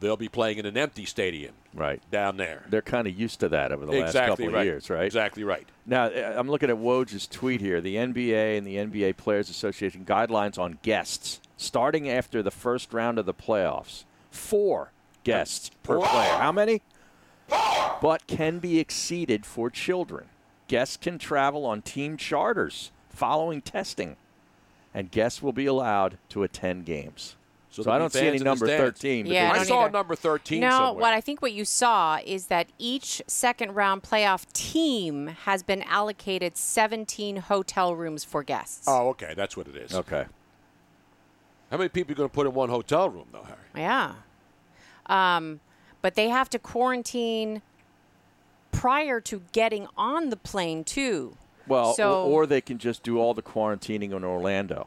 they'll 0.00 0.16
be 0.16 0.28
playing 0.28 0.58
in 0.58 0.66
an 0.66 0.76
empty 0.76 1.04
stadium 1.04 1.54
Right. 1.74 2.00
down 2.10 2.36
there. 2.36 2.64
They're 2.68 2.82
kind 2.82 3.06
of 3.06 3.18
used 3.18 3.40
to 3.40 3.48
that 3.50 3.72
over 3.72 3.86
the 3.86 3.92
last 3.92 4.08
exactly 4.08 4.46
couple 4.46 4.54
right. 4.54 4.60
of 4.60 4.66
years, 4.66 4.90
right? 4.90 5.04
Exactly 5.04 5.44
right. 5.44 5.68
Now, 5.84 6.04
uh, 6.06 6.34
I'm 6.36 6.48
looking 6.48 6.70
at 6.70 6.76
Woj's 6.76 7.26
tweet 7.26 7.60
here. 7.60 7.80
The 7.80 7.96
NBA 7.96 8.56
and 8.56 8.66
the 8.66 8.76
NBA 8.76 9.16
Players 9.16 9.50
Association 9.50 10.04
guidelines 10.04 10.58
on 10.58 10.78
guests 10.82 11.40
starting 11.56 12.08
after 12.08 12.42
the 12.42 12.50
first 12.50 12.92
round 12.92 13.18
of 13.18 13.26
the 13.26 13.34
playoffs. 13.34 14.04
Four 14.30 14.92
guests 15.24 15.70
per 15.82 15.98
player. 15.98 16.36
How 16.38 16.52
many? 16.52 16.82
But 17.48 18.26
can 18.26 18.58
be 18.58 18.78
exceeded 18.78 19.46
for 19.46 19.70
children. 19.70 20.26
Guests 20.68 20.96
can 20.96 21.18
travel 21.18 21.64
on 21.64 21.82
team 21.82 22.16
charters 22.16 22.90
following 23.08 23.62
testing, 23.62 24.16
and 24.92 25.10
guests 25.10 25.42
will 25.42 25.52
be 25.52 25.66
allowed 25.66 26.18
to 26.30 26.42
attend 26.42 26.84
games. 26.84 27.36
So, 27.76 27.82
there'll 27.82 27.96
I 27.96 27.98
don't 27.98 28.12
see 28.12 28.26
any 28.26 28.38
number 28.38 28.66
13. 28.66 29.24
but 29.26 29.32
Yeah, 29.32 29.52
I 29.52 29.58
I 29.58 29.64
saw 29.64 29.82
either. 29.82 29.92
number 29.92 30.14
13 30.14 30.60
No, 30.60 30.70
somewhere. 30.70 31.00
what 31.02 31.12
I 31.12 31.20
think 31.20 31.42
what 31.42 31.52
you 31.52 31.64
saw 31.64 32.18
is 32.24 32.46
that 32.46 32.68
each 32.78 33.22
second 33.26 33.74
round 33.74 34.02
playoff 34.02 34.50
team 34.52 35.26
has 35.44 35.62
been 35.62 35.82
allocated 35.82 36.56
17 36.56 37.36
hotel 37.36 37.94
rooms 37.94 38.24
for 38.24 38.42
guests. 38.42 38.84
Oh, 38.86 39.08
okay. 39.10 39.34
That's 39.36 39.56
what 39.56 39.68
it 39.68 39.76
is. 39.76 39.94
Okay. 39.94 40.24
How 41.70 41.76
many 41.76 41.88
people 41.88 42.10
are 42.10 42.12
you 42.12 42.16
going 42.16 42.28
to 42.30 42.34
put 42.34 42.46
in 42.46 42.54
one 42.54 42.68
hotel 42.70 43.10
room, 43.10 43.26
though, 43.32 43.42
Harry? 43.44 43.58
Yeah. 43.76 44.14
Um, 45.06 45.60
but 46.00 46.14
they 46.14 46.28
have 46.30 46.48
to 46.50 46.58
quarantine 46.58 47.60
prior 48.72 49.20
to 49.22 49.42
getting 49.52 49.86
on 49.96 50.30
the 50.30 50.36
plane 50.36 50.84
too. 50.84 51.36
Well, 51.66 51.94
so 51.94 52.22
or, 52.24 52.42
or 52.42 52.46
they 52.46 52.60
can 52.60 52.78
just 52.78 53.02
do 53.02 53.18
all 53.18 53.34
the 53.34 53.42
quarantining 53.42 54.12
in 54.12 54.24
Orlando. 54.24 54.86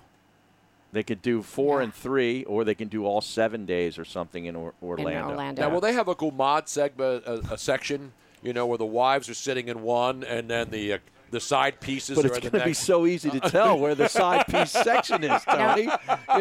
They 0.92 1.04
could 1.04 1.22
do 1.22 1.44
four 1.44 1.82
and 1.82 1.94
three, 1.94 2.44
or 2.46 2.64
they 2.64 2.74
can 2.74 2.88
do 2.88 3.06
all 3.06 3.22
seven 3.22 3.66
days 3.66 4.00
or 4.00 4.06
something 4.06 4.46
in 4.46 4.56
or- 4.56 4.74
Orlando. 4.82 5.36
Now, 5.62 5.70
will 5.70 5.82
they 5.82 5.94
have 5.94 6.08
a 6.08 6.16
Gumad 6.16 6.68
segment, 6.68 7.26
a, 7.26 7.54
a 7.54 7.58
section, 7.58 8.12
you 8.42 8.54
know, 8.54 8.66
where 8.66 8.78
the 8.80 8.86
wives 8.86 9.30
are 9.30 9.34
sitting 9.36 9.68
in 9.68 9.82
one 9.84 10.24
and 10.24 10.50
then 10.50 10.70
the 10.72 10.94
uh, 10.94 10.98
the 11.32 11.40
side 11.40 11.80
pieces 11.80 12.16
But 12.16 12.26
are 12.26 12.28
it's 12.30 12.38
in 12.38 12.44
the 12.46 12.50
going 12.50 12.62
to 12.64 12.66
be 12.70 12.74
so 12.74 13.06
easy 13.06 13.30
to 13.30 13.40
tell 13.52 13.78
where 13.78 13.94
the 13.94 14.08
side 14.08 14.48
piece 14.48 14.72
section 14.90 15.24
is, 15.24 15.44
Tony. 15.44 15.84
You 15.84 15.90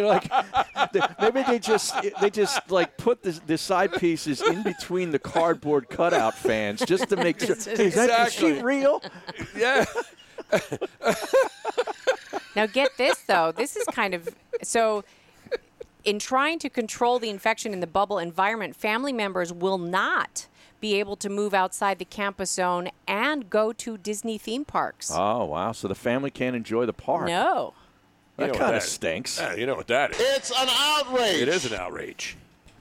know, 0.00 0.08
like 0.08 0.24
the- 0.92 1.14
maybe 1.20 1.42
they 1.42 1.58
just 1.58 1.94
they 2.22 2.30
just 2.30 2.70
like 2.70 2.96
put 2.96 3.22
the, 3.22 3.38
the 3.46 3.58
side 3.58 3.92
pieces 3.92 4.40
in 4.40 4.62
between 4.62 5.10
the 5.10 5.18
cardboard 5.18 5.90
cutout 5.90 6.38
fans 6.38 6.80
just 6.86 7.10
to 7.10 7.16
make 7.16 7.38
sure. 7.44 7.54
Hey, 7.54 7.88
is, 7.88 7.94
that, 7.96 8.28
is 8.28 8.32
she 8.32 8.52
real? 8.62 9.02
Yeah. 9.54 9.84
Now 12.56 12.66
get 12.66 12.96
this 12.96 13.18
though. 13.22 13.52
This 13.52 13.76
is 13.76 13.84
kind 13.86 14.14
of 14.14 14.28
so 14.62 15.04
in 16.04 16.18
trying 16.18 16.58
to 16.60 16.70
control 16.70 17.18
the 17.18 17.30
infection 17.30 17.72
in 17.72 17.80
the 17.80 17.86
bubble 17.86 18.18
environment, 18.18 18.74
family 18.76 19.12
members 19.12 19.52
will 19.52 19.78
not 19.78 20.46
be 20.80 20.98
able 20.98 21.16
to 21.16 21.28
move 21.28 21.54
outside 21.54 21.98
the 21.98 22.04
campus 22.04 22.52
zone 22.52 22.88
and 23.06 23.50
go 23.50 23.72
to 23.72 23.98
Disney 23.98 24.38
theme 24.38 24.64
parks. 24.64 25.10
Oh 25.14 25.44
wow! 25.44 25.72
So 25.72 25.88
the 25.88 25.94
family 25.94 26.30
can't 26.30 26.54
enjoy 26.56 26.86
the 26.86 26.92
park. 26.92 27.26
No. 27.26 27.74
That 28.36 28.46
You 28.46 28.52
know 28.52 28.58
kind 28.58 28.76
of 28.76 28.82
stinks. 28.82 29.38
Yeah, 29.38 29.54
you 29.54 29.66
know 29.66 29.74
what 29.74 29.88
that 29.88 30.12
is. 30.12 30.20
It's 30.20 30.50
an 30.50 30.68
outrage. 30.70 31.42
It 31.42 31.48
is 31.48 31.70
an 31.70 31.74
outrage. 31.78 32.36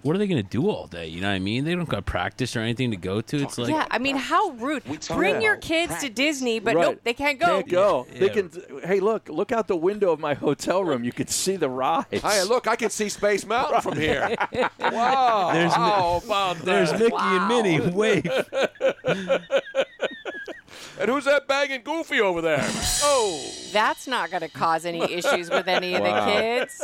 What 0.08 0.16
are 0.16 0.20
they 0.20 0.28
going 0.28 0.42
to 0.42 0.50
do 0.50 0.70
all 0.70 0.88
day? 0.88 1.08
You 1.08 1.20
know 1.20 1.28
what 1.28 1.34
I 1.34 1.40
mean? 1.40 1.66
They 1.66 1.76
don't 1.76 1.90
got 1.90 2.06
practice 2.06 2.56
or 2.56 2.62
anything 2.62 2.92
to 2.92 2.98
go 2.98 3.20
to. 3.20 3.44
It's 3.44 3.58
like 3.58 3.68
yeah, 3.70 3.86
I 3.92 3.98
mean, 4.00 4.16
how 4.16 4.52
rude. 4.52 4.84
Bring 5.10 5.42
your 5.42 5.58
kids 5.58 6.00
to 6.00 6.08
Disney, 6.10 6.62
but 6.62 6.76
Right. 6.76 6.82
nope, 6.82 7.00
they 7.04 7.14
can't 7.14 7.38
go. 7.38 7.46
Can't 7.58 7.68
go. 7.70 8.08
They 8.18 8.30
can. 8.30 8.50
Hey, 8.86 9.02
look! 9.02 9.28
Look 9.28 9.52
out 9.52 9.68
the 9.68 9.76
window 9.76 10.12
of 10.14 10.22
my 10.22 10.34
hotel 10.34 10.82
room. 10.82 11.04
You 11.04 11.12
can 11.12 11.28
see 11.28 11.58
the 11.58 11.70
rides. 11.70 12.08
Hey, 12.22 12.44
look, 12.46 12.68
I 12.68 12.78
can 12.78 12.90
see 12.90 13.10
Space 13.10 13.46
Mountain 13.46 13.82
from 13.82 13.98
here. 13.98 14.34
wow. 14.80 15.52
There's 15.52 15.72
Mi- 15.72 15.78
How 15.78 16.22
about 16.24 16.58
there's 16.60 16.92
that? 16.92 17.00
Mickey 17.00 17.16
and 17.20 17.48
Minnie. 17.50 17.82
Wave. 17.92 18.32
And 21.00 21.12
who's 21.12 21.26
that 21.26 21.48
banging 21.48 21.84
Goofy 21.84 22.20
over 22.22 22.42
there? 22.42 22.68
Oh. 23.04 23.52
That's 23.72 24.08
not 24.08 24.32
going 24.32 24.42
to 24.42 24.50
cause 24.50 24.84
any 24.86 25.04
issues 25.04 25.52
with 25.52 25.68
any 25.68 25.94
of 25.94 26.04
the 26.04 26.26
kids. 26.26 26.82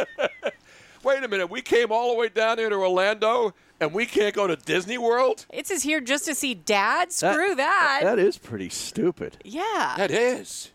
Wait 1.03 1.23
a 1.23 1.27
minute. 1.27 1.49
We 1.49 1.61
came 1.61 1.91
all 1.91 2.11
the 2.13 2.17
way 2.17 2.29
down 2.29 2.57
here 2.57 2.69
to 2.69 2.75
Orlando 2.75 3.53
and 3.79 3.93
we 3.93 4.05
can't 4.05 4.33
go 4.33 4.47
to 4.47 4.55
Disney 4.55 4.97
World? 4.97 5.45
It's 5.51 5.69
just 5.69 5.83
here 5.83 5.99
just 5.99 6.25
to 6.25 6.35
see 6.35 6.53
dad. 6.53 7.11
Screw 7.11 7.55
that. 7.55 7.99
That 8.03 8.19
is 8.19 8.37
pretty 8.37 8.69
stupid. 8.69 9.37
yeah. 9.43 9.95
That 9.97 10.11
is. 10.11 10.71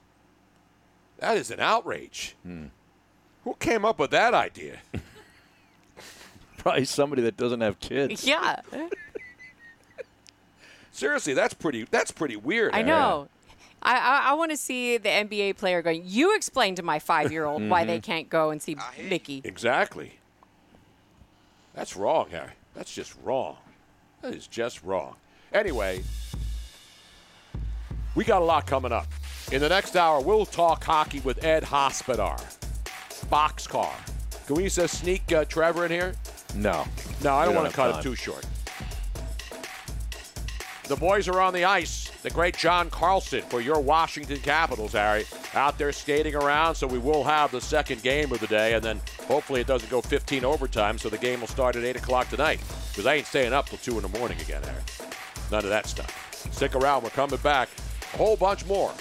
That 1.19 1.37
is 1.37 1.51
an 1.51 1.61
outrage. 1.61 2.37
Who 2.45 3.55
came 3.59 3.85
up 3.85 3.99
with 3.99 4.11
that 4.13 4.35
idea? 4.35 4.79
Probably 6.59 6.85
somebody 6.85 7.23
that 7.23 7.37
doesn't 7.37 7.61
have 7.61 7.81
kids. 7.81 8.27
Yeah. 8.27 8.61
Seriously, 10.93 11.35
that's 11.35 11.55
pretty. 11.55 11.85
That's 11.91 12.11
pretty 12.11 12.37
weird. 12.37 12.75
I 12.75 12.79
Aaron. 12.79 12.87
know. 12.89 13.29
I, 13.81 13.97
I, 13.97 14.31
I 14.31 14.33
want 14.35 14.51
to 14.51 14.57
see 14.57 14.97
the 14.99 15.09
NBA 15.09 15.57
player 15.57 15.83
going, 15.83 16.03
You 16.05 16.35
explain 16.35 16.75
to 16.75 16.83
my 16.83 16.99
five 16.99 17.31
year 17.31 17.45
old 17.45 17.69
why 17.69 17.85
they 17.85 17.99
Mhm. 18.01 18.03
can't 18.03 18.29
go 18.29 18.51
and 18.51 18.61
see 18.61 18.77
Mickey. 19.09 19.41
Exactly. 19.45 20.18
That's 21.79 21.97
wrong, 21.97 22.27
Harry. 22.33 22.51
That's 22.75 22.93
just 22.93 23.15
wrong. 23.23 23.57
That 24.23 24.35
is 24.35 24.49
just 24.49 24.83
wrong. 24.83 25.15
Anyway, 25.53 26.03
we 28.17 28.25
got 28.25 28.43
a 28.43 28.45
lot 28.45 28.67
coming 28.67 28.91
up. 28.91 29.07
In 29.53 29.61
the 29.61 29.69
next 29.69 29.95
hour, 29.95 30.21
we'll 30.21 30.45
talk 30.45 30.83
hockey 30.83 31.21
with 31.21 31.45
Ed 31.45 31.63
Hospodar. 31.63 32.37
Boxcar. 33.31 33.93
Can 34.49 34.57
we 34.57 34.69
just 34.69 34.99
sneak 34.99 35.33
uh, 35.33 35.45
Trevor 35.45 35.85
in 35.85 35.93
here? 35.93 36.15
No. 36.57 36.85
No, 37.23 37.37
I 37.37 37.45
don't 37.45 37.55
don't 37.55 37.63
want 37.63 37.71
to 37.71 37.77
cut 37.77 37.93
time. 37.93 38.01
it 38.01 38.03
too 38.03 38.17
short. 38.17 38.45
The 40.89 40.97
boys 40.97 41.29
are 41.29 41.39
on 41.43 41.53
the 41.53 41.65
ice. 41.65 42.09
The 42.23 42.31
great 42.31 42.57
John 42.57 42.89
Carlson 42.89 43.43
for 43.43 43.61
your 43.61 43.79
Washington 43.79 44.39
Capitals, 44.39 44.93
Harry, 44.93 45.27
out 45.53 45.77
there 45.77 45.93
skating 45.93 46.35
around. 46.35 46.77
So 46.77 46.87
we 46.87 46.97
will 46.97 47.23
have 47.25 47.53
the 47.53 47.61
second 47.61 48.03
game 48.03 48.33
of 48.33 48.41
the 48.41 48.47
day, 48.47 48.73
and 48.73 48.83
then 48.83 49.03
hopefully 49.27 49.61
it 49.61 49.67
doesn't 49.67 49.91
go 49.91 50.01
15 50.01 50.47
overtime, 50.47 50.97
so 50.97 51.11
the 51.11 51.19
game 51.19 51.41
will 51.41 51.47
start 51.47 51.77
at 51.77 51.85
8 51.85 51.97
o'clock 51.97 52.31
tonight. 52.31 52.61
Because 52.89 53.05
I 53.05 53.17
ain't 53.17 53.27
staying 53.27 53.53
up 53.53 53.69
till 53.69 53.77
2 53.77 53.97
in 53.99 54.11
the 54.11 54.19
morning 54.19 54.41
again, 54.41 54.63
Harry. 54.63 54.83
None 55.51 55.63
of 55.65 55.71
that 55.71 55.87
stuff. 55.87 56.51
Stick 56.53 56.75
around. 56.75 57.03
We're 57.03 57.11
coming 57.11 57.39
back. 57.41 57.69
A 58.15 58.17
whole 58.17 58.37
bunch 58.37 58.65
more. 58.65 58.93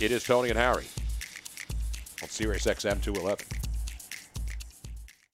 It 0.00 0.12
is 0.12 0.22
Tony 0.22 0.50
and 0.50 0.58
Harry 0.58 0.84
on 2.22 2.28
Sirius 2.28 2.66
XM 2.66 3.02
211. 3.02 3.59